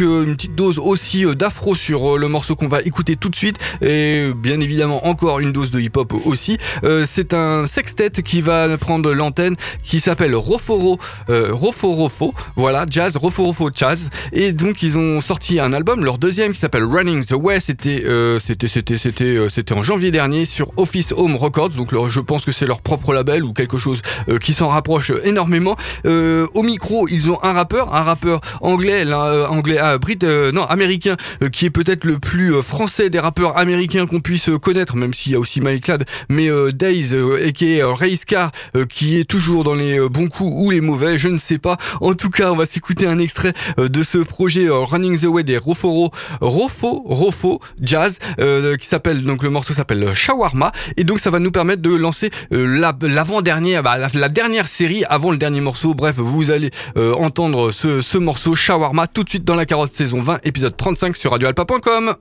euh, 0.00 0.24
une 0.24 0.34
petite 0.34 0.54
dose 0.54 0.78
aussi 0.78 1.24
euh, 1.24 1.34
d'afro 1.34 1.74
sur 1.74 2.14
euh, 2.14 2.18
le 2.18 2.28
morceau 2.28 2.56
qu'on 2.56 2.66
va 2.66 2.80
écouter 2.82 3.16
tout 3.16 3.28
de 3.28 3.36
suite 3.36 3.58
et 3.80 4.30
bien 4.36 4.60
évidemment 4.60 5.06
encore 5.06 5.40
une 5.40 5.52
dose 5.52 5.70
de 5.70 5.80
hip-hop 5.80 6.14
aussi. 6.24 6.58
C'est 7.04 7.34
un 7.34 7.66
sextet 7.66 8.10
qui 8.10 8.40
va 8.40 8.76
prendre 8.78 9.12
l'antenne 9.12 9.56
qui 9.82 10.00
s'appelle 10.00 10.34
Roforo 10.34 10.98
Roforofo, 11.28 12.32
voilà, 12.56 12.86
jazz, 12.88 13.16
Roforofo 13.16 13.70
jazz 13.74 14.08
et 14.32 14.52
donc 14.52 14.82
ils 14.82 14.98
ont 14.98 15.20
sorti 15.20 15.60
un 15.60 15.72
album, 15.72 16.04
leur 16.04 16.18
deuxième 16.18 16.52
qui 16.52 16.60
s'appelle 16.60 16.84
Running 16.84 17.24
the 17.24 17.32
Way, 17.32 17.60
c'était 17.60 18.04
c'était 18.40 18.68
c'était 18.68 18.96
c'était 18.96 19.36
c'était 19.48 19.74
en 19.74 19.82
janvier 19.82 20.10
dernier 20.10 20.44
sur 20.44 20.70
Office 20.76 21.12
Home 21.16 21.36
Records. 21.36 21.70
Donc 21.70 21.90
je 22.08 22.20
pense 22.20 22.44
que 22.44 22.52
c'est 22.52 22.66
leur 22.66 22.80
propre 22.80 23.12
label 23.12 23.44
ou 23.44 23.52
quelque 23.52 23.78
chose 23.78 24.02
qui 24.42 24.54
s'en 24.54 24.68
rapproche 24.68 25.12
énormément. 25.24 25.76
Au 26.04 26.62
micro, 26.62 27.08
ils 27.08 27.30
ont 27.30 27.42
un 27.42 27.52
rappeur, 27.52 27.94
un 27.94 28.02
rappeur 28.02 28.40
anglais, 28.60 29.04
là, 29.04 29.48
anglais, 29.56 29.78
ah, 29.80 29.98
brit, 29.98 30.18
euh, 30.22 30.52
non, 30.52 30.64
américain, 30.64 31.16
euh, 31.42 31.48
qui 31.48 31.66
est 31.66 31.70
peut-être 31.70 32.04
le 32.04 32.18
plus 32.18 32.54
euh, 32.54 32.62
français 32.62 33.10
des 33.10 33.18
rappeurs 33.18 33.56
américains 33.58 34.06
qu'on 34.06 34.20
puisse 34.20 34.50
connaître, 34.62 34.96
même 34.96 35.14
s'il 35.14 35.32
y 35.32 35.34
a 35.34 35.38
aussi 35.38 35.60
Mike 35.60 35.86
Ladd, 35.88 36.04
mais 36.28 36.48
Days, 36.72 37.14
aka 37.46 37.64
euh, 37.66 37.92
Ray 37.92 38.16
Scar, 38.16 38.52
euh, 38.76 38.84
qui 38.86 39.18
est 39.18 39.24
toujours 39.24 39.64
dans 39.64 39.74
les 39.74 39.98
bons 40.08 40.28
coups 40.28 40.52
ou 40.54 40.70
les 40.70 40.80
mauvais, 40.80 41.18
je 41.18 41.28
ne 41.28 41.38
sais 41.38 41.58
pas. 41.58 41.76
En 42.00 42.14
tout 42.14 42.30
cas, 42.30 42.52
on 42.52 42.56
va 42.56 42.66
s'écouter 42.66 43.06
un 43.06 43.18
extrait 43.18 43.52
de 43.78 44.02
ce 44.02 44.18
projet 44.18 44.66
Running 44.68 45.18
the 45.18 45.24
Way 45.24 45.42
des 45.44 45.56
Roforo, 45.58 46.10
Rofo, 46.40 47.02
Rofo 47.06 47.60
Jazz, 47.80 48.18
qui 48.38 48.86
s'appelle 48.86 49.22
donc 49.24 49.42
le 49.42 49.50
morceau 49.50 49.72
s'appelle 49.74 50.12
Shawarma, 50.14 50.72
et 50.96 51.04
donc 51.04 51.18
ça 51.20 51.30
va 51.30 51.38
nous 51.38 51.50
permettre 51.50 51.82
de 51.82 51.94
lancer 51.94 52.30
la- 52.50 52.96
l'avant-dernière, 53.00 53.82
bah, 53.82 53.96
la, 54.12 54.28
dernière 54.28 54.66
série 54.68 55.04
avant 55.08 55.30
le 55.30 55.36
dernier 55.38 55.60
morceau. 55.60 55.94
Bref, 55.94 56.16
vous 56.18 56.50
allez 56.50 56.70
entendre 56.96 57.70
ce 57.70 58.18
morceau 58.18 58.54
Shawarma 58.54 59.06
tout 59.06 59.24
de 59.24 59.28
suite 59.30 59.44
dans 59.46 59.54
la 59.54 59.64
carotte 59.64 59.92
saison 59.92 60.20
20, 60.20 60.40
épisode 60.42 60.76
35 60.76 61.16
sur 61.16 61.30
radioalpa.com. 61.30 62.16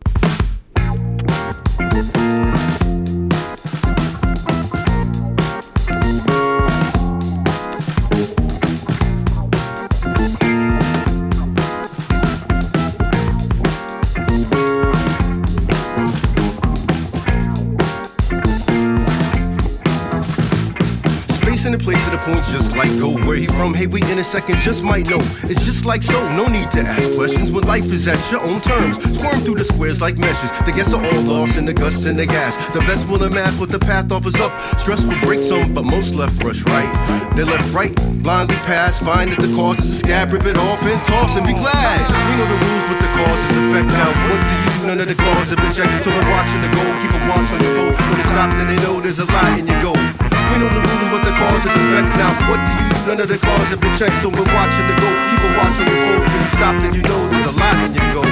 from? 23.66 23.74
Hey, 23.74 23.88
we 23.88 24.02
in 24.12 24.20
a 24.20 24.24
second 24.24 24.62
just 24.62 24.84
might 24.84 25.08
know. 25.10 25.22
It's 25.50 25.66
just 25.66 25.86
like 25.86 26.04
so, 26.04 26.20
no 26.36 26.46
need 26.46 26.70
to 26.72 26.82
ask 26.82 27.12
questions 27.16 27.52
when 27.52 27.64
life 27.64 27.92
is 27.92 28.08
at 28.08 28.20
your 28.32 28.42
own 28.42 28.62
terms. 28.62 28.96
Squirm 29.18 29.42
through 29.42 29.56
the 29.56 29.64
squares 29.64 30.02
like 30.02 30.18
meshes. 30.18 30.52
The 30.68 30.72
guests 30.72 30.94
are 30.94 31.04
all 31.04 31.22
lost 31.22 31.58
in 31.58 31.66
the 31.66 31.74
gusts 31.74 32.06
and 32.06 32.20
the 32.20 32.28
gas. 32.28 32.54
The 32.74 32.82
best 32.82 33.10
will 33.10 33.24
amass 33.24 33.58
what 33.60 33.70
the 33.70 33.80
path 33.80 34.12
offers 34.12 34.36
up. 34.36 34.54
Stressful 34.80 35.20
break 35.22 35.40
some, 35.40 35.74
but 35.74 35.84
most 35.84 36.14
left 36.14 36.44
rush 36.44 36.62
right. 36.74 36.92
They 37.36 37.44
left 37.44 37.74
right, 37.74 37.94
blindly 38.22 38.56
pass. 38.70 39.00
Find 39.00 39.32
that 39.32 39.40
the 39.40 39.52
cause 39.56 39.80
is 39.80 39.94
a 39.94 39.98
scab, 39.98 40.32
rip 40.32 40.46
it 40.46 40.58
off 40.58 40.82
and 40.84 41.00
toss 41.08 41.36
and 41.36 41.46
be 41.48 41.54
glad. 41.54 42.00
We 42.06 42.34
know 42.38 42.48
the 42.54 42.60
rules 42.66 42.86
with 42.90 43.00
the 43.02 43.10
cause 43.18 43.26
causes 43.26 43.58
effect. 43.66 43.88
Now, 43.88 44.10
what 44.30 44.42
do 44.46 44.56
you? 44.62 44.88
None 44.88 45.02
of 45.02 45.08
the 45.08 45.16
cause 45.16 45.50
have 45.50 45.58
been 45.58 45.74
checked. 45.74 46.04
So 46.04 46.12
we're 46.14 46.30
watching 46.30 46.62
the 46.62 46.70
goal. 46.70 46.92
Keep 47.02 47.14
a 47.18 47.22
watch 47.30 47.50
on 47.50 47.60
your 47.66 47.74
goal. 47.74 47.92
When 47.98 48.20
it's 48.22 48.30
stop, 48.30 48.50
then 48.54 48.68
they 48.70 48.80
know 48.84 49.02
there's 49.02 49.20
a 49.20 49.26
lie 49.26 49.58
in 49.58 49.66
your 49.66 49.82
goal. 49.82 49.98
We 49.98 50.56
know 50.62 50.70
the 50.70 50.82
rules, 50.86 51.10
what 51.12 51.24
the 51.26 51.34
cause 51.34 51.66
is 51.66 51.74
effect. 51.74 52.10
Now, 52.22 52.32
what 52.46 52.62
do 52.62 52.74
you? 52.86 52.95
None 53.08 53.22
of 53.22 53.28
the 53.28 53.38
cars 53.38 53.68
have 53.68 53.80
been 53.80 53.96
checked. 53.96 54.20
So 54.24 54.30
we're 54.30 54.42
watching 54.42 54.88
the 54.88 54.96
goal. 55.00 55.14
Keep 55.30 55.42
a 55.42 55.50
watch 55.58 55.80
on 55.80 55.86
your 55.86 56.00
foe. 56.06 56.20
When 56.26 56.42
you 56.42 56.50
stop, 56.58 56.82
then 56.82 56.94
you 56.96 57.02
know 57.04 57.30
there's 57.30 57.46
a 57.46 57.52
lie 57.52 57.86
in 57.86 57.94
your 57.94 58.10
goal. 58.14 58.26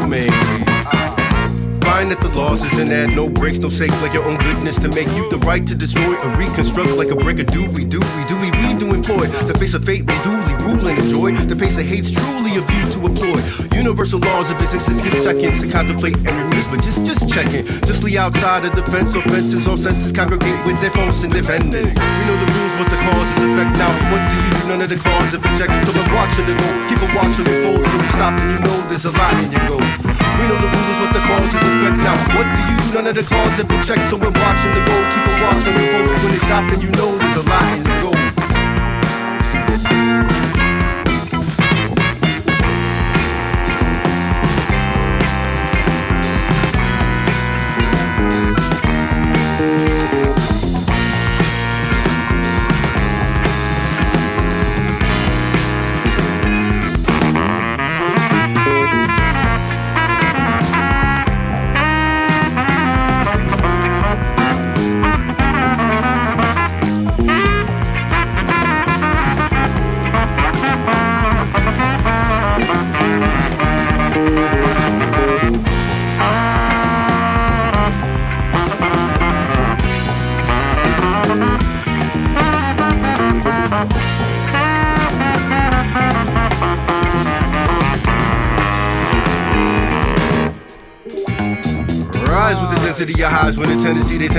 You 0.00 0.06
may 0.08 0.69
Find 2.00 2.12
that 2.12 2.24
the 2.24 2.32
laws 2.32 2.64
is 2.64 2.72
and 2.80 2.90
add 2.90 3.12
no 3.12 3.28
breaks, 3.28 3.58
no 3.58 3.68
safe 3.68 3.92
like 4.00 4.14
your 4.14 4.24
own 4.24 4.38
goodness 4.38 4.80
to 4.80 4.88
make 4.88 5.12
you 5.12 5.28
the 5.28 5.36
right 5.44 5.60
to 5.66 5.74
destroy 5.74 6.16
or 6.16 6.32
reconstruct 6.32 6.96
like 6.96 7.12
a 7.12 7.14
break 7.14 7.38
of 7.40 7.52
do 7.52 7.68
we 7.76 7.84
do 7.84 8.00
we 8.16 8.24
do 8.24 8.40
we 8.40 8.48
we 8.56 8.72
do 8.72 8.88
employ 8.96 9.28
the 9.44 9.52
face 9.60 9.74
of 9.74 9.84
fate 9.84 10.08
we 10.08 10.16
duly 10.24 10.54
rule 10.64 10.80
and 10.88 10.96
enjoy 10.96 11.36
the 11.44 11.54
pace 11.54 11.76
of 11.76 11.84
hate's 11.84 12.10
truly 12.10 12.56
a 12.56 12.62
view 12.64 12.84
to 12.96 13.04
employ. 13.04 13.36
Universal 13.76 14.18
laws 14.20 14.48
of 14.48 14.56
physics 14.56 14.88
give 14.88 15.12
seconds 15.20 15.60
to 15.60 15.68
contemplate 15.68 16.16
and 16.24 16.32
reminisce 16.40 16.66
but 16.72 16.80
just 16.80 17.04
just 17.04 17.28
checking 17.28 17.68
just 17.84 18.02
lay 18.02 18.16
outside 18.16 18.64
of 18.64 18.72
the 18.74 18.84
fence 18.88 19.14
offenses 19.14 19.68
all 19.68 19.76
senses 19.76 20.10
congregate 20.10 20.56
with 20.64 20.80
their 20.80 20.92
phones 20.96 21.20
and 21.22 21.34
defending 21.34 21.84
we 21.84 22.22
know 22.24 22.36
the 22.40 22.48
rules 22.48 22.74
what 22.80 22.88
the 22.88 22.96
causes 22.96 23.44
affect. 23.44 23.76
Now 23.76 23.92
what 24.08 24.24
do 24.24 24.36
you 24.40 24.50
do? 24.56 24.68
None 24.72 24.80
of 24.80 24.88
the 24.88 24.96
cause 24.96 25.36
been 25.36 25.52
checked 25.60 25.76
so 25.84 25.92
I'm 25.92 26.08
watching 26.16 26.48
the 26.48 26.56
goal 26.56 26.74
keep 26.88 27.00
a 27.04 27.08
watch 27.12 27.36
on 27.36 27.44
the 27.44 27.56
fold 27.60 27.84
stop 28.16 28.32
and 28.40 28.48
you 28.56 28.58
know 28.64 28.88
there's 28.88 29.04
a 29.04 29.12
lot 29.12 29.36
in 29.44 29.52
your 29.52 29.68
goal 29.68 30.09
we 30.40 30.48
know 30.48 30.56
the 30.56 30.70
rules 30.72 30.98
what 31.04 31.12
the 31.12 31.20
causes 31.20 31.60
affect 31.60 31.96
now 32.00 32.16
what 32.34 32.46
do 32.56 32.60
you 32.64 32.76
do? 32.80 32.94
None 32.94 33.06
of 33.06 33.14
the 33.14 33.22
cause 33.22 33.54
have 33.60 33.68
been 33.68 33.84
checked 33.84 34.08
so 34.08 34.16
we're 34.16 34.32
watching 34.32 34.72
the 34.72 34.82
goal 34.88 35.04
keep 35.12 35.24
a 35.28 35.34
watch 35.44 35.60
the 35.64 35.72
fold 35.92 36.08
when 36.24 36.32
they 36.32 36.42
stop 36.48 36.72
and 36.72 36.82
you 36.82 36.90
know 36.92 37.16
there's 37.18 37.36
a 37.36 37.42
lot 37.48 37.89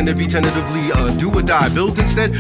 tend 0.06 0.18
to 0.18 0.26
be 0.26 0.28
tentatively 0.28 0.92
uh, 0.94 1.12
do 1.20 1.32
or 1.32 1.44
die. 1.44 1.70
Build 1.70 2.00
instead, 2.00 2.32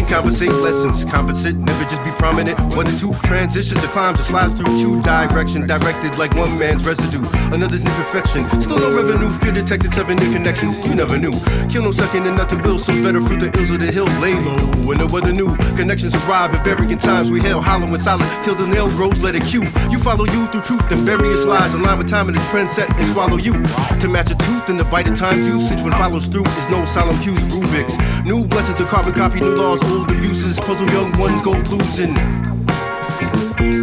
can 0.00 0.08
conversate 0.08 0.52
lessons. 0.52 1.04
Compensate, 1.10 1.56
never 1.56 1.84
just 1.84 2.02
be 2.04 2.10
prominent. 2.12 2.58
One 2.76 2.86
or 2.86 2.98
two 2.98 3.12
transitions 3.24 3.82
or 3.82 3.88
climbs 3.88 4.20
or 4.20 4.24
slides 4.24 4.54
through 4.54 4.78
two 4.78 5.02
direction, 5.02 5.66
directed 5.66 6.16
like 6.18 6.34
one 6.34 6.58
man's 6.58 6.84
residue. 6.84 7.24
Another's 7.52 7.84
imperfection. 7.84 8.44
Still 8.62 8.78
no 8.78 8.94
revenue, 8.94 9.30
fear 9.38 9.52
detected, 9.52 9.92
seven 9.92 10.16
new 10.16 10.32
connections. 10.32 10.78
You 10.86 10.94
never 10.94 11.18
knew. 11.18 11.32
Kill 11.68 11.82
no 11.82 11.92
second 11.92 12.26
and 12.26 12.36
nothing 12.36 12.62
built, 12.62 12.82
so 12.82 12.92
better 13.02 13.20
fruit 13.20 13.40
the 13.40 13.58
ills 13.58 13.70
of 13.70 13.80
the 13.80 13.90
hill. 13.90 14.06
Lay 14.20 14.34
low 14.34 14.58
when 14.86 14.98
the 14.98 15.06
weather 15.06 15.32
new. 15.32 15.56
Connections 15.76 16.14
arrive 16.14 16.54
at 16.54 16.64
varying 16.64 16.98
times. 16.98 17.30
We 17.30 17.40
hail 17.40 17.60
hollow 17.60 17.86
and 17.86 18.02
solid 18.02 18.28
till 18.44 18.54
the 18.54 18.66
nail 18.66 18.88
grows, 18.90 19.20
let 19.22 19.34
it 19.34 19.44
cue. 19.44 19.64
You 19.90 19.98
follow 19.98 20.26
you 20.26 20.46
through 20.48 20.62
truth 20.62 20.90
and 20.90 21.02
various 21.02 21.44
lies. 21.44 21.74
Align 21.74 21.98
with 21.98 22.08
time 22.08 22.28
and 22.28 22.36
the 22.36 22.42
trend 22.50 22.70
set 22.70 22.88
and 22.90 23.12
swallow 23.12 23.36
you. 23.36 23.52
To 24.00 24.08
match 24.08 24.30
a 24.30 24.36
tooth 24.36 24.68
and 24.68 24.78
the 24.78 24.84
bite 24.84 25.08
of 25.08 25.18
time's 25.18 25.46
usage 25.46 25.82
when 25.82 25.92
follows 25.92 26.26
through 26.26 26.44
is 26.46 26.70
no 26.70 26.84
solemn 26.84 27.18
cues, 27.22 27.42
Rubik's. 27.50 27.97
New 28.28 28.44
blessings 28.44 28.78
of 28.78 28.88
carbon 28.88 29.14
copy, 29.14 29.40
new 29.40 29.54
laws, 29.54 29.82
old 29.84 30.10
abuses. 30.10 30.60
Puzzle 30.60 30.86
young 30.90 31.18
ones 31.18 31.40
go 31.40 31.52
losing. 31.74 32.14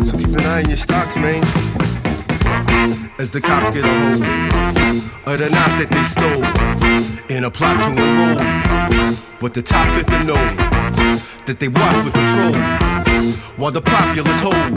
So 0.06 0.16
keep 0.16 0.28
an 0.28 0.42
eye 0.42 0.62
on 0.62 0.70
your 0.70 0.78
stocks, 0.78 1.16
man. 1.16 1.44
As 3.18 3.32
the 3.32 3.42
cops 3.42 3.74
get 3.74 3.86
a 3.86 3.88
hold 3.88 4.22
of 5.26 5.40
the 5.40 5.50
knock 5.50 5.72
that 5.80 5.90
they 5.90 6.04
stole 6.14 7.36
in 7.36 7.46
a 7.46 7.50
plot 7.50 7.82
to 7.82 7.90
enroll. 7.90 8.38
But 9.42 9.56
the 9.56 9.64
top 9.64 9.88
50 9.96 10.26
know 10.26 10.36
that 11.48 11.60
they 11.60 11.68
watch 11.68 12.06
with 12.06 12.14
control 12.14 12.54
while 13.58 13.72
the 13.72 13.82
populace 13.82 14.42
hold. 14.42 14.76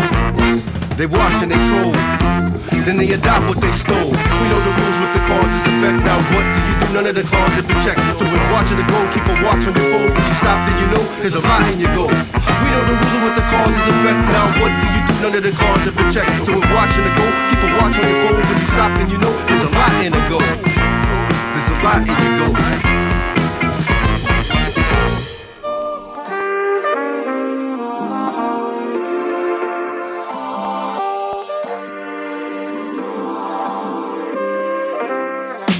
They 0.96 1.04
watch 1.04 1.42
and 1.42 1.52
they 1.52 1.60
troll. 1.68 1.92
Then 2.86 2.96
they 2.96 3.12
adopt 3.12 3.46
what 3.50 3.60
they 3.60 3.72
stole. 3.72 4.12
We 4.12 4.48
know 4.48 4.60
the 4.64 4.87
with 5.08 5.22
the 5.22 5.24
causes 5.28 5.64
effect. 5.64 5.98
Now 6.04 6.18
what 6.32 6.44
do 6.44 6.60
you 6.68 6.74
do? 6.80 6.86
None 6.92 7.06
of 7.08 7.14
the 7.16 7.24
claws 7.24 7.52
have 7.56 7.66
been 7.66 7.80
checked. 7.80 8.00
So 8.18 8.24
when 8.28 8.42
watching 8.52 8.76
the 8.76 8.84
go, 8.84 8.98
keep 9.12 9.24
a 9.24 9.36
watch 9.44 9.64
on 9.64 9.72
your 9.72 9.88
phone. 9.88 10.10
When 10.12 10.24
you 10.24 10.36
stop, 10.36 10.58
then 10.68 10.76
you 10.80 10.88
know 10.92 11.04
there's 11.20 11.34
a 11.34 11.40
lot 11.40 11.64
in 11.72 11.80
your 11.80 11.92
goal. 11.96 12.12
We 12.12 12.68
know 12.72 12.82
the 12.84 12.96
rules 12.96 13.22
with 13.24 13.36
the 13.40 13.46
causes 13.48 13.84
effect. 13.88 14.20
Now 14.28 14.46
what 14.60 14.72
do 14.72 14.84
you 14.84 15.02
do? 15.08 15.14
None 15.24 15.34
of 15.34 15.42
the 15.42 15.52
claws 15.56 15.82
have 15.88 15.96
been 15.96 16.10
checked. 16.12 16.32
So 16.44 16.52
when 16.52 16.68
watching 16.76 17.04
the 17.04 17.12
go, 17.16 17.26
keep 17.48 17.60
a 17.64 17.70
watch 17.80 17.96
on 17.96 18.04
your 18.04 18.20
phone. 18.26 18.36
When 18.36 18.58
you 18.60 18.68
stop, 18.68 18.90
then 18.98 19.08
you 19.08 19.18
know 19.18 19.32
there's 19.48 19.64
a 19.64 19.72
lot 19.72 19.92
in 20.04 20.12
the 20.12 20.22
go. 20.28 20.38
There's 20.40 21.70
a 21.72 21.76
lot 21.84 22.00
in 22.04 22.12
your 22.12 22.52
go. 22.52 22.97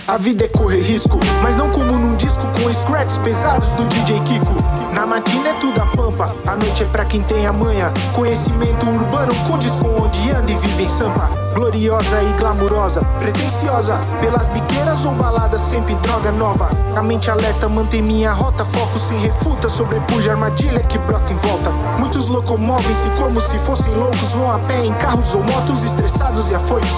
A 0.09 0.17
vida 0.17 0.47
é 0.47 0.49
correr 0.49 0.81
risco, 0.81 1.21
mas 1.43 1.55
não 1.55 1.69
como 1.69 1.93
num 1.93 2.17
disco 2.17 2.41
com 2.41 2.73
scratches 2.73 3.19
pesados 3.19 3.69
do 3.69 3.85
DJ 3.89 4.19
Kiko. 4.21 4.55
Na 4.95 5.07
matina 5.07 5.51
é 5.51 5.53
tudo 5.61 5.79
a 5.83 5.85
pampa, 5.85 6.35
a 6.47 6.57
noite 6.57 6.83
é 6.83 6.87
pra 6.87 7.05
quem 7.05 7.21
tem 7.21 7.47
a 7.47 7.53
manha. 7.53 7.93
Conhecimento 8.15 8.89
urbano 8.89 9.35
condiz 9.47 9.71
com 9.73 10.01
onde 10.01 10.31
anda 10.31 10.51
e 10.51 10.55
vive 10.55 10.85
em 10.85 10.89
sampa. 10.89 11.29
Gloriosa 11.55 12.23
e 12.23 12.39
glamurosa, 12.39 13.03
pretensiosa, 13.19 14.01
pelas 14.19 14.49
biqueiras 14.49 15.05
ou 15.05 15.13
baladas, 15.13 15.61
sempre 15.61 15.95
droga 15.97 16.33
nova. 16.33 16.71
A 16.97 17.03
mente 17.03 17.31
alerta, 17.31 17.69
mantém 17.69 18.01
minha 18.01 18.33
rota, 18.33 18.65
foco 18.65 18.99
sem 18.99 19.19
refuta, 19.19 19.69
sobrepuja 19.69 20.31
a 20.31 20.33
armadilha 20.33 20.81
que 20.81 20.97
brota 20.97 21.35
em 21.35 21.37
volta. 21.37 21.71
Muitos 21.99 22.29
locomovem-se 22.29 23.11
como 23.11 23.39
se 23.43 23.59
fossem 23.59 23.93
loucos, 23.95 24.33
vão 24.33 24.51
a 24.51 24.59
pé 24.61 24.87
em 24.87 24.95
carros 24.95 25.35
ou 25.35 25.45
motos, 25.45 25.85
estressados 25.85 26.51
e 26.51 26.55
afoitos. 26.55 26.97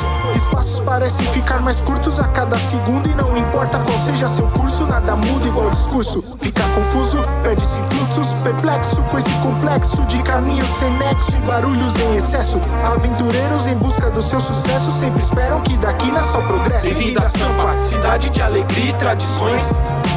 Parecem 0.91 1.24
ficar 1.26 1.61
mais 1.61 1.80
curtos 1.80 2.18
a 2.18 2.24
cada 2.24 2.59
segundo 2.59 3.09
e 3.09 3.14
não 3.14 3.36
importa 3.36 3.78
qual 3.78 3.97
seja 4.01 4.28
seu 4.28 4.49
curso, 4.49 4.84
nada 4.86 5.14
muda 5.14 5.47
igual 5.47 5.70
discurso. 5.70 6.20
Fica 6.41 6.64
confuso, 6.74 7.16
perde-se 7.45 7.80
fluxos, 7.91 8.32
perplexo 8.43 9.01
com 9.03 9.16
esse 9.16 9.30
complexo 9.34 10.05
de 10.07 10.20
caminhos 10.24 10.68
sem 10.80 10.91
nexo 10.99 11.30
e 11.30 11.47
barulhos 11.47 11.97
em 11.97 12.16
excesso. 12.16 12.61
Aventureiros 12.84 13.68
em 13.68 13.76
busca 13.76 14.11
do 14.11 14.20
seu 14.20 14.41
sucesso 14.41 14.91
sempre 14.91 15.22
esperam 15.22 15.61
que 15.61 15.76
daqui 15.76 16.11
nasça 16.11 16.38
o 16.38 16.43
progresso. 16.43 16.82
Bem-vindo 16.82 17.20
a 17.20 17.30
Sampa, 17.30 17.80
cidade 17.88 18.28
de 18.28 18.43
alegria 18.43 18.91
e 18.91 18.95
tradições. 18.95 19.62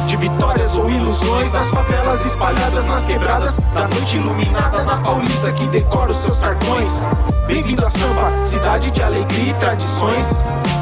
De 0.08 0.16
vitórias 0.16 0.76
ou 0.76 0.90
ilusões 0.90 1.52
das 1.52 1.68
favelas 1.68 2.26
espalhadas 2.26 2.84
nas 2.84 3.06
quebradas 3.06 3.56
da 3.72 3.86
noite 3.86 4.16
iluminada 4.16 4.82
na 4.82 4.96
Paulista 4.98 5.52
que 5.52 5.66
decora 5.68 6.10
os 6.10 6.16
seus 6.16 6.40
cartões. 6.40 6.92
Bem-vindo 7.46 7.86
a 7.86 7.90
Sampa, 7.90 8.44
cidade 8.44 8.90
de 8.90 9.02
alegria 9.02 9.50
e 9.50 9.54
tradições. 9.54 10.28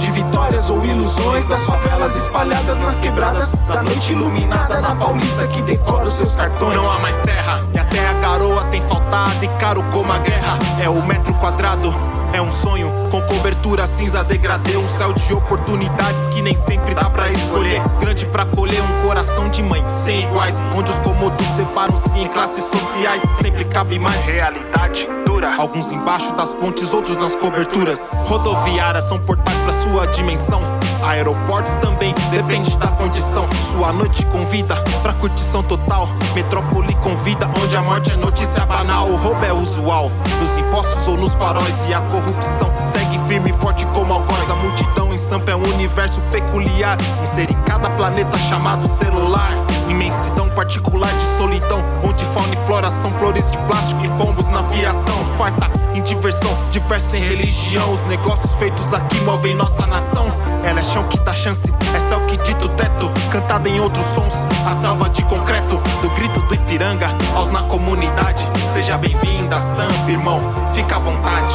De 0.02 0.10
vitórias 0.10 0.68
ou 0.68 0.84
ilusões 0.84 1.44
das 1.44 1.64
favelas 1.64 2.16
espalhadas 2.16 2.76
nas 2.80 2.98
quebradas 2.98 3.52
da 3.68 3.84
noite 3.84 4.12
iluminada 4.12 4.80
na 4.80 4.96
Paulista 4.96 5.46
que 5.46 5.62
decora 5.62 6.04
os 6.04 6.14
seus 6.14 6.34
cartões. 6.34 6.74
Não 6.74 6.90
há 6.90 6.98
mais 6.98 7.20
terra 7.20 7.60
e 7.72 7.78
até 7.78 8.08
a 8.08 8.12
garoa 8.14 8.64
tem 8.64 8.82
faltado 8.88 9.44
e 9.44 9.48
caro 9.60 9.84
como 9.92 10.12
a 10.12 10.18
guerra. 10.18 10.58
É 10.82 10.88
o 10.88 11.00
metro 11.06 11.32
quadrado. 11.34 11.94
É 12.32 12.40
um 12.40 12.50
sonho 12.62 12.90
com 13.10 13.20
cobertura 13.22 13.86
cinza 13.86 14.24
degradê 14.24 14.76
Um 14.76 14.88
céu 14.96 15.12
de 15.12 15.34
oportunidades 15.34 16.26
que 16.28 16.40
nem 16.40 16.56
sempre 16.56 16.94
dá 16.94 17.10
pra 17.10 17.30
escolher. 17.30 17.82
Grande 18.00 18.26
pra 18.26 18.46
colher 18.46 18.80
um 18.82 19.06
coração 19.06 19.48
de 19.48 19.62
mãe 19.62 19.82
sem 19.88 20.22
iguais. 20.22 20.56
Onde 20.74 20.90
os 20.90 20.98
cômodos 20.98 21.46
separam-se 21.56 22.18
em 22.18 22.28
classes 22.28 22.64
sociais 22.64 23.22
Sempre 23.40 23.64
cabe 23.66 23.98
mais 23.98 24.20
realidade 24.24 25.06
dura. 25.26 25.56
Alguns 25.56 25.90
embaixo 25.92 26.32
das 26.34 26.52
pontes, 26.52 26.92
outros 26.92 27.18
nas 27.18 27.34
coberturas. 27.36 28.12
Rodoviárias 28.26 29.04
são 29.04 29.18
portais 29.18 29.56
pra 29.58 29.72
sua 29.72 30.06
dimensão 30.06 30.60
Aeroportos 31.02 31.74
também, 31.76 32.14
depende 32.30 32.76
da 32.76 32.86
condição. 32.88 33.48
Sua 33.72 33.92
noite 33.92 34.24
convida 34.26 34.76
pra 35.02 35.12
curtição 35.14 35.62
total. 35.62 36.08
Metrópole 36.34 36.94
convida, 36.96 37.50
onde 37.60 37.76
a 37.76 37.82
morte 37.82 38.12
é 38.12 38.16
notícia 38.16 38.64
banal. 38.64 39.08
O 39.08 39.16
roubo 39.16 39.44
é 39.44 39.52
usual, 39.52 40.10
nos 40.40 40.56
impostos 40.56 41.06
ou 41.08 41.16
nos 41.16 41.32
faróis. 41.34 41.74
E 41.88 41.94
a 41.94 42.00
corrupção 42.00 42.72
segue 42.92 43.18
firme 43.26 43.50
e 43.50 43.62
forte 43.62 43.84
como 43.86 44.12
algoz. 44.12 44.50
A 44.50 44.54
multidão 44.54 45.12
em 45.12 45.16
Sampa 45.16 45.50
é 45.50 45.56
um 45.56 45.64
universo 45.74 46.20
peculiar. 46.30 46.96
Um 47.20 47.26
ser 47.34 47.50
cada 47.82 47.90
planeta 47.96 48.38
chamado 48.38 48.86
celular. 48.86 49.52
Imensidão 49.88 50.48
particular 50.50 51.12
de 51.12 51.38
solidão, 51.38 51.82
onde 52.04 52.24
fauna 52.26 52.54
e 52.54 52.56
flora 52.64 52.90
são 52.90 53.10
flores 53.12 53.50
de 53.50 53.58
plástico 53.58 54.04
e 54.04 54.08
pombos 54.10 54.48
na 54.48 54.62
fiação. 54.64 55.16
Farta 55.36 55.68
em 55.92 56.00
diversão, 56.02 56.56
diversa 56.70 57.16
em 57.16 57.20
religião. 57.20 57.92
Os 57.92 58.00
negócios 58.02 58.52
feitos 58.54 58.94
aqui 58.94 59.20
movem 59.22 59.54
nossa 59.56 59.84
nação. 59.86 60.26
Ela 60.64 60.80
é 60.80 60.84
chão 60.84 61.02
que 61.04 61.18
dá 61.20 61.34
chance, 61.34 61.72
é 61.94 62.00
céu 62.08 62.20
que 62.26 62.36
dita 62.38 62.64
o 62.64 62.68
teto. 62.68 63.10
Cantada 63.32 63.68
em 63.68 63.80
outros 63.80 64.04
sons, 64.14 64.32
a 64.64 64.76
selva 64.76 65.08
de 65.10 65.22
concreto. 65.24 65.76
Do 66.00 66.10
grito 66.10 66.40
do 66.40 66.54
Ipiranga 66.54 67.08
aos 67.34 67.50
na 67.50 67.62
comunidade. 67.62 68.46
Seja 68.72 68.96
bem-vinda, 68.96 69.58
Sampa, 69.58 70.10
irmão, 70.10 70.40
fica 70.72 70.96
à 70.96 70.98
vontade. 71.00 71.54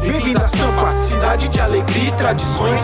Bem-vindo 0.00 0.38
a 0.38 0.48
Sampa, 0.48 0.96
cidade 0.98 1.48
de 1.48 1.60
alegria 1.60 2.08
e 2.08 2.12
tradições. 2.12 2.80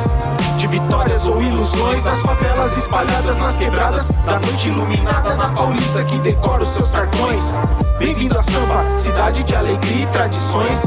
De 0.56 0.66
vitórias 0.66 1.26
ou 1.26 1.42
ilusões 1.42 2.02
das 2.02 2.20
favelas 2.20 2.76
espalhadas 2.82 3.36
nas 3.36 3.56
quebradas 3.58 4.08
da 4.26 4.40
noite 4.40 4.68
iluminada 4.68 5.34
na 5.34 5.48
Paulista 5.50 6.02
que 6.04 6.18
decora 6.18 6.62
os 6.62 6.68
seus 6.68 6.90
cartões. 6.90 7.54
Bem-vindo 7.98 8.36
a 8.36 8.42
Sampa, 8.42 8.98
cidade 8.98 9.44
de 9.44 9.54
alegria 9.54 10.04
e 10.04 10.06
tradições. 10.08 10.82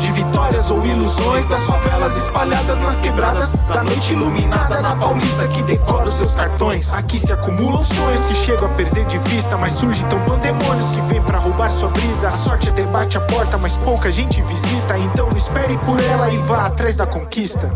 De 0.00 0.12
vitórias 0.12 0.70
ou 0.70 0.84
ilusões 0.84 1.46
das 1.46 1.64
favelas 1.64 2.16
espalhadas 2.16 2.78
nas 2.80 3.00
quebradas 3.00 3.52
da 3.52 3.82
noite 3.82 4.12
iluminada 4.12 4.80
na 4.82 4.94
Paulista 4.94 5.48
que 5.48 5.62
decora 5.62 6.08
os 6.08 6.14
seus 6.14 6.34
cartões. 6.34 6.92
Aqui 6.92 7.18
se 7.18 7.32
acumulam 7.32 7.82
sonhos 7.82 8.22
que 8.24 8.34
chegam 8.34 8.66
a 8.66 8.74
perder 8.74 9.06
de 9.06 9.18
vista, 9.18 9.56
mas 9.56 9.72
surgem 9.72 10.06
tão 10.08 10.20
pandemônios 10.20 10.86
que 10.90 11.00
vêm 11.02 11.22
pra 11.22 11.38
roubar 11.38 11.72
sua 11.72 11.88
brisa. 11.88 12.28
A 12.28 12.32
sorte 12.32 12.68
até 12.68 12.82
bate 12.84 13.16
a 13.16 13.20
porta, 13.22 13.56
mas 13.56 13.76
pouca 13.78 14.12
gente 14.12 14.42
visita. 14.42 14.98
Então 14.98 15.28
espere 15.36 15.78
por 15.78 15.98
ela 15.98 16.30
e 16.30 16.36
vá 16.38 16.66
atrás 16.66 16.94
da 16.94 17.06
conquista. 17.06 17.72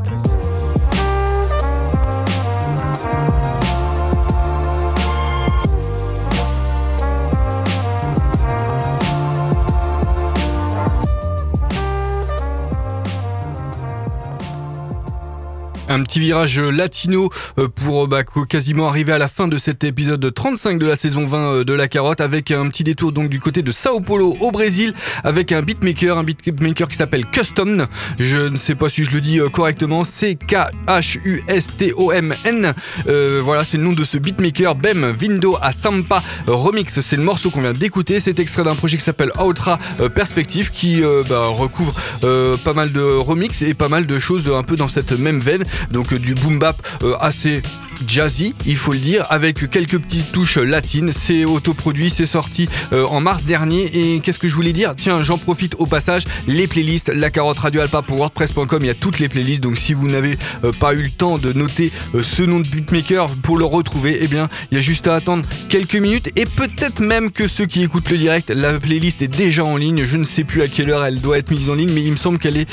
Un 15.92 16.02
petit 16.04 16.20
virage 16.20 16.58
latino 16.58 17.28
euh, 17.58 17.68
pour 17.68 18.08
bah, 18.08 18.22
quasiment 18.48 18.88
arriver 18.88 19.12
à 19.12 19.18
la 19.18 19.28
fin 19.28 19.46
de 19.46 19.58
cet 19.58 19.84
épisode 19.84 20.32
35 20.32 20.78
de 20.78 20.86
la 20.86 20.96
saison 20.96 21.26
20 21.26 21.38
euh, 21.38 21.64
de 21.64 21.74
La 21.74 21.86
Carotte 21.86 22.22
avec 22.22 22.50
un 22.50 22.66
petit 22.70 22.82
détour 22.82 23.12
donc 23.12 23.28
du 23.28 23.40
côté 23.40 23.60
de 23.60 23.70
Sao 23.72 24.00
Paulo 24.00 24.34
au 24.40 24.50
Brésil 24.50 24.94
avec 25.22 25.52
un 25.52 25.60
beatmaker, 25.60 26.16
un 26.16 26.24
beatmaker 26.24 26.88
qui 26.88 26.96
s'appelle 26.96 27.26
Custom. 27.26 27.86
Je 28.18 28.38
ne 28.38 28.56
sais 28.56 28.74
pas 28.74 28.88
si 28.88 29.04
je 29.04 29.10
le 29.10 29.20
dis 29.20 29.38
euh, 29.38 29.50
correctement, 29.50 30.04
c'est 30.04 30.36
K-H-U-S-T-O-M-N. 30.36 30.72
Euh, 33.08 33.42
voilà, 33.44 33.62
c'est 33.64 33.76
le 33.76 33.82
nom 33.84 33.92
de 33.92 34.04
ce 34.04 34.16
beatmaker. 34.16 34.74
Bem 34.74 35.10
Vindo 35.10 35.58
a 35.60 35.72
Sampa 35.72 36.22
Remix, 36.46 37.00
c'est 37.00 37.16
le 37.16 37.22
morceau 37.22 37.50
qu'on 37.50 37.60
vient 37.60 37.74
d'écouter. 37.74 38.18
C'est 38.18 38.40
extrait 38.40 38.62
d'un 38.62 38.76
projet 38.76 38.96
qui 38.96 39.04
s'appelle 39.04 39.32
Outra 39.38 39.78
Perspective 40.14 40.70
qui 40.70 41.02
bah, 41.28 41.48
recouvre 41.48 41.92
pas 42.64 42.72
mal 42.72 42.92
de 42.92 43.02
remix 43.02 43.60
et 43.60 43.74
pas 43.74 43.88
mal 43.88 44.06
de 44.06 44.18
choses 44.18 44.48
un 44.48 44.62
peu 44.62 44.76
dans 44.76 44.88
cette 44.88 45.12
même 45.12 45.40
veine 45.40 45.64
donc 45.90 46.12
euh, 46.12 46.18
du 46.18 46.34
boom 46.34 46.58
bap 46.58 46.76
euh, 47.02 47.16
assez 47.20 47.62
jazzy, 48.06 48.54
il 48.66 48.76
faut 48.76 48.92
le 48.92 48.98
dire, 48.98 49.26
avec 49.30 49.70
quelques 49.70 49.98
petites 49.98 50.32
touches 50.32 50.58
latines. 50.58 51.12
C'est 51.16 51.44
autoproduit, 51.44 52.10
c'est 52.10 52.26
sorti 52.26 52.68
euh, 52.92 53.04
en 53.06 53.20
mars 53.20 53.44
dernier. 53.44 53.90
Et 53.94 54.20
qu'est-ce 54.20 54.38
que 54.38 54.48
je 54.48 54.54
voulais 54.54 54.72
dire? 54.72 54.94
Tiens, 54.96 55.22
j'en 55.22 55.38
profite 55.38 55.74
au 55.78 55.86
passage, 55.86 56.24
les 56.46 56.66
playlists, 56.66 57.10
la 57.14 57.30
carotte 57.30 57.58
radio 57.58 57.80
alpa 57.80 58.02
pour 58.02 58.18
WordPress.com, 58.18 58.78
il 58.80 58.86
y 58.86 58.90
a 58.90 58.94
toutes 58.94 59.18
les 59.18 59.28
playlists. 59.28 59.62
Donc 59.62 59.78
si 59.78 59.94
vous 59.94 60.08
n'avez 60.08 60.38
euh, 60.64 60.72
pas 60.72 60.94
eu 60.94 61.02
le 61.02 61.10
temps 61.10 61.38
de 61.38 61.52
noter 61.52 61.92
euh, 62.14 62.22
ce 62.22 62.42
nom 62.42 62.60
de 62.60 62.66
beatmaker 62.66 63.28
pour 63.42 63.58
le 63.58 63.64
retrouver, 63.64 64.18
eh 64.20 64.28
bien, 64.28 64.48
il 64.70 64.76
y 64.76 64.78
a 64.78 64.80
juste 64.80 65.06
à 65.06 65.14
attendre 65.14 65.44
quelques 65.68 65.96
minutes. 65.96 66.30
Et 66.36 66.46
peut-être 66.46 67.00
même 67.00 67.30
que 67.30 67.46
ceux 67.46 67.66
qui 67.66 67.82
écoutent 67.82 68.10
le 68.10 68.18
direct, 68.18 68.50
la 68.50 68.78
playlist 68.78 69.22
est 69.22 69.28
déjà 69.28 69.64
en 69.64 69.76
ligne. 69.76 70.04
Je 70.04 70.16
ne 70.16 70.24
sais 70.24 70.44
plus 70.44 70.62
à 70.62 70.68
quelle 70.68 70.90
heure 70.90 71.04
elle 71.04 71.20
doit 71.20 71.38
être 71.38 71.50
mise 71.50 71.70
en 71.70 71.74
ligne, 71.74 71.90
mais 71.92 72.02
il 72.02 72.12
me 72.12 72.16
semble 72.16 72.38
qu'elle 72.38 72.56
est, 72.56 72.68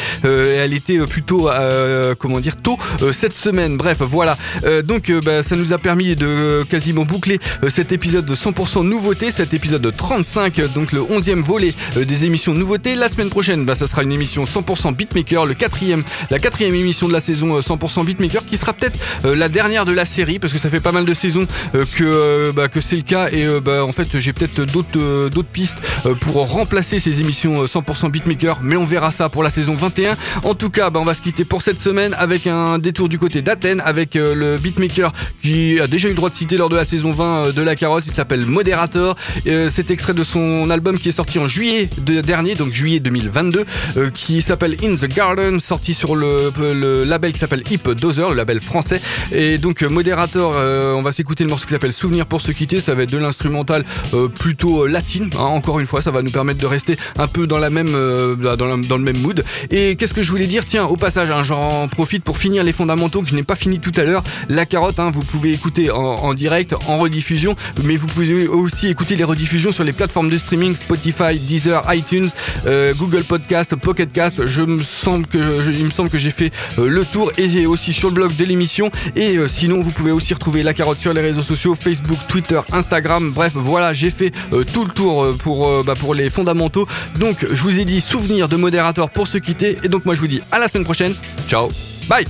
était 0.74 0.98
plutôt, 1.00 1.50
comment 2.18 2.40
dire, 2.40 2.58
tôt 2.62 2.78
cette 3.12 3.36
semaine. 3.36 3.78
Bref, 3.78 3.98
voilà. 4.02 4.38
donc, 4.84 5.12
bah, 5.24 5.44
ça 5.44 5.56
nous 5.56 5.74
a 5.74 5.78
permis 5.78 6.16
de 6.16 6.64
quasiment 6.70 7.04
boucler 7.04 7.40
cet 7.70 7.92
épisode 7.92 8.26
de 8.26 8.36
100% 8.36 8.84
nouveauté, 8.84 9.32
cet 9.32 9.54
épisode 9.54 9.82
de 9.82 9.90
35, 9.90 10.62
donc 10.74 10.92
le 10.92 11.02
11e 11.02 11.42
volet 11.42 11.74
des 11.96 12.26
émissions 12.26 12.54
nouveautés. 12.54 12.96
La 12.96 13.10
semaine 13.10 13.30
prochaine, 13.30 13.66
bah, 13.66 13.76
ça 13.76 13.88
sera 13.88 14.04
une 14.04 14.12
émission 14.12 14.46
100% 14.46 14.94
beatmaker, 14.96 15.46
le 15.46 15.56
la 16.30 16.40
quatrième 16.40 16.76
émission 16.76 17.08
de 17.08 17.14
la 17.14 17.20
saison 17.20 17.60
100% 17.60 18.06
beatmaker, 18.06 18.46
qui 18.46 18.58
sera 18.58 18.74
peut-être 18.74 18.98
la 19.24 19.50
dernière 19.50 19.86
de 19.86 19.92
la 19.92 20.06
série, 20.06 20.40
parce 20.40 20.54
que 20.54 20.60
ça 20.60 20.70
fait 20.70 20.80
pas 20.80 20.92
mal 20.92 21.06
de 21.06 21.14
saisons 21.14 21.48
que, 21.96 22.52
bah, 22.52 22.68
que 22.68 22.82
c'est 22.82 22.96
le 22.96 23.02
cas, 23.02 23.30
et 23.30 23.48
en 23.48 23.92
fait 23.92 24.20
j'ai 24.20 24.34
peut-être 24.34 24.62
d'autres 24.66 25.30
d'autres 25.30 25.50
pistes 25.50 25.78
pour 26.22 26.36
remplacer 26.50 27.00
ces 27.00 27.20
émissions 27.20 27.66
100% 27.66 28.10
beatmaker, 28.10 28.60
mais 28.62 28.76
on 28.76 28.86
verra 28.86 29.12
ça 29.12 29.30
pour 29.30 29.44
la 29.44 29.50
saison 29.50 29.74
21. 29.74 30.16
En 30.44 30.56
tout 30.56 30.70
cas, 30.70 30.90
on 30.94 31.06
va 31.06 31.14
se 31.14 31.22
quitter 31.22 31.46
pour 31.46 31.62
cette 31.62 31.80
semaine 31.80 32.16
avec 32.18 32.48
un 32.48 32.80
détour 32.80 33.10
du 33.10 33.20
côté 33.20 33.42
d'Athènes, 33.42 33.82
avec 33.86 34.16
le 34.16 34.58
beatmaker 34.58 34.99
qui 35.42 35.80
a 35.80 35.88
déjà 35.88 36.08
eu 36.08 36.12
le 36.12 36.16
droit 36.16 36.30
de 36.30 36.36
citer 36.36 36.58
lors 36.58 36.70
de 36.70 36.76
la 36.76 36.86
saison 36.86 37.12
20 37.12 37.54
de 37.54 37.62
La 37.62 37.76
Carotte. 37.76 38.04
Il 38.08 38.14
s'appelle 38.14 38.46
Moderator. 38.46 39.16
Euh, 39.48 39.70
c'est 39.74 39.92
extrait 39.92 40.14
de 40.14 40.24
son 40.24 40.70
album 40.70 40.98
qui 40.98 41.10
est 41.10 41.14
sorti 41.14 41.40
en 41.40 41.48
juillet 41.48 41.90
de, 41.98 42.22
dernier, 42.22 42.56
donc 42.56 42.74
juillet 42.74 43.00
2022, 43.00 43.66
euh, 43.98 44.10
qui 44.10 44.42
s'appelle 44.42 44.76
In 44.84 44.96
the 44.96 45.06
Garden, 45.06 45.60
sorti 45.60 45.94
sur 45.94 46.16
le, 46.16 46.52
label 47.06 47.34
qui 47.34 47.40
s'appelle 47.40 47.64
Hip 47.70 47.90
Dozer, 47.90 48.30
le 48.30 48.36
label 48.36 48.60
français. 48.60 49.02
Et 49.32 49.58
donc 49.58 49.82
Moderator, 49.84 50.54
euh, 50.56 50.94
on 50.94 51.02
va 51.02 51.12
s'écouter 51.12 51.44
le 51.44 51.50
morceau 51.50 51.66
qui 51.66 51.74
s'appelle 51.74 51.94
Souvenir 51.94 52.26
pour 52.26 52.42
se 52.42 52.52
quitter. 52.52 52.80
Ça 52.80 52.96
va 52.96 53.04
être 53.04 53.12
de 53.12 53.18
l'instrumental 53.18 53.86
plutôt 54.40 54.86
latine. 54.86 55.30
Hein, 55.36 55.44
encore 55.44 55.80
une 55.80 55.86
fois, 55.86 56.02
ça 56.02 56.12
va 56.12 56.22
nous 56.22 56.32
permettre 56.32 56.60
de 56.60 56.66
rester 56.66 56.98
un 57.18 57.28
peu 57.28 57.48
dans 57.48 57.60
dans, 57.60 58.98
le 58.98 59.04
même 59.04 59.18
mood. 59.18 59.44
Et 59.70 59.96
qu'est-ce 59.96 60.14
que 60.14 60.24
je 60.24 60.32
voulais 60.32 60.48
dire? 60.48 60.66
Tiens, 60.66 60.86
au 60.86 60.96
passage, 60.96 61.30
hein, 61.30 61.44
j'en 61.44 61.88
profite 61.88 62.24
pour 62.24 62.38
finir 62.38 62.64
les 62.64 62.72
fondamentaux 62.72 63.22
que 63.22 63.30
je 63.30 63.36
n'ai 63.36 63.44
pas 63.44 63.56
fini 63.56 63.80
tout 63.80 63.92
à 63.98 64.04
l'heure. 64.04 64.24
La 64.50 64.66
carotte, 64.66 64.89
hein, 64.98 65.10
vous 65.10 65.24
pouvez 65.24 65.54
écouter 65.54 65.92
en, 65.92 66.34
direct, 66.34 66.74
en 66.88 66.98
rediffusion, 66.98 67.56
mais 67.84 67.96
vous 67.96 68.08
pouvez 68.08 68.48
aussi 68.48 68.88
écouter 68.88 69.16
les 69.16 69.24
rediffusions 69.24 69.72
sur 69.72 69.84
les 69.84 69.94
plateformes 69.94 70.30
de 70.30 70.38
streaming 70.38 70.76
Spotify, 70.76 71.38
Deezer, 71.38 71.84
iTunes, 71.94 72.30
euh, 72.66 72.94
Google 72.96 73.24
Podcast, 73.24 73.76
Pocket 73.76 74.12
Cast. 74.12 74.46
Je 74.46 74.62
me 74.62 74.80
que 75.28 75.72
il 75.72 75.86
me 75.86 75.92
semble 75.92 76.10
que 76.10 76.18
j'ai 76.18 76.32
fait 76.32 76.52
euh, 76.78 76.88
le 76.88 77.06
tour 77.06 77.32
et 77.38 77.66
aussi 77.66 77.94
sur 77.94 78.10
le 78.10 78.16
blog 78.16 78.36
de 78.36 78.46
l'émission. 78.46 78.92
Et 79.16 79.38
euh, 79.38 79.48
sinon, 79.48 79.80
vous 79.80 79.92
pouvez 79.92 80.12
aussi 80.12 80.34
retrouver 80.34 80.64
la 80.64 80.74
carotte 80.74 81.00
sur 81.00 81.14
les 81.14 81.22
réseaux 81.22 81.42
sociaux 81.42 81.76
Facebook, 81.76 82.18
Twitter, 82.28 82.60
Instagram. 82.72 83.32
Bref, 83.32 83.54
voilà, 83.56 83.94
j'ai 83.94 84.10
fait 84.10 84.32
tout 84.74 84.86
le 84.86 84.92
tour 84.92 85.36
pour 85.38 85.84
bah, 85.84 85.96
pour 85.96 86.14
les 86.16 86.30
fondamentaux. 86.30 86.88
Donc, 87.18 87.46
je 87.50 87.62
vous 87.62 87.80
ai 87.80 87.86
dit 87.86 88.02
souvenir 88.02 88.48
de 88.48 88.56
modérateur 88.56 89.10
pour 89.10 89.28
se 89.28 89.38
quitter. 89.38 89.78
Et 89.84 89.90
donc, 89.90 90.06
moi, 90.06 90.16
je 90.16 90.22
vous 90.22 90.28
dis 90.28 90.42
à 90.52 90.60
la 90.60 90.68
semaine 90.68 90.86
prochaine. 90.86 91.16
Ciao, 91.48 91.70
bye. 92.08 92.26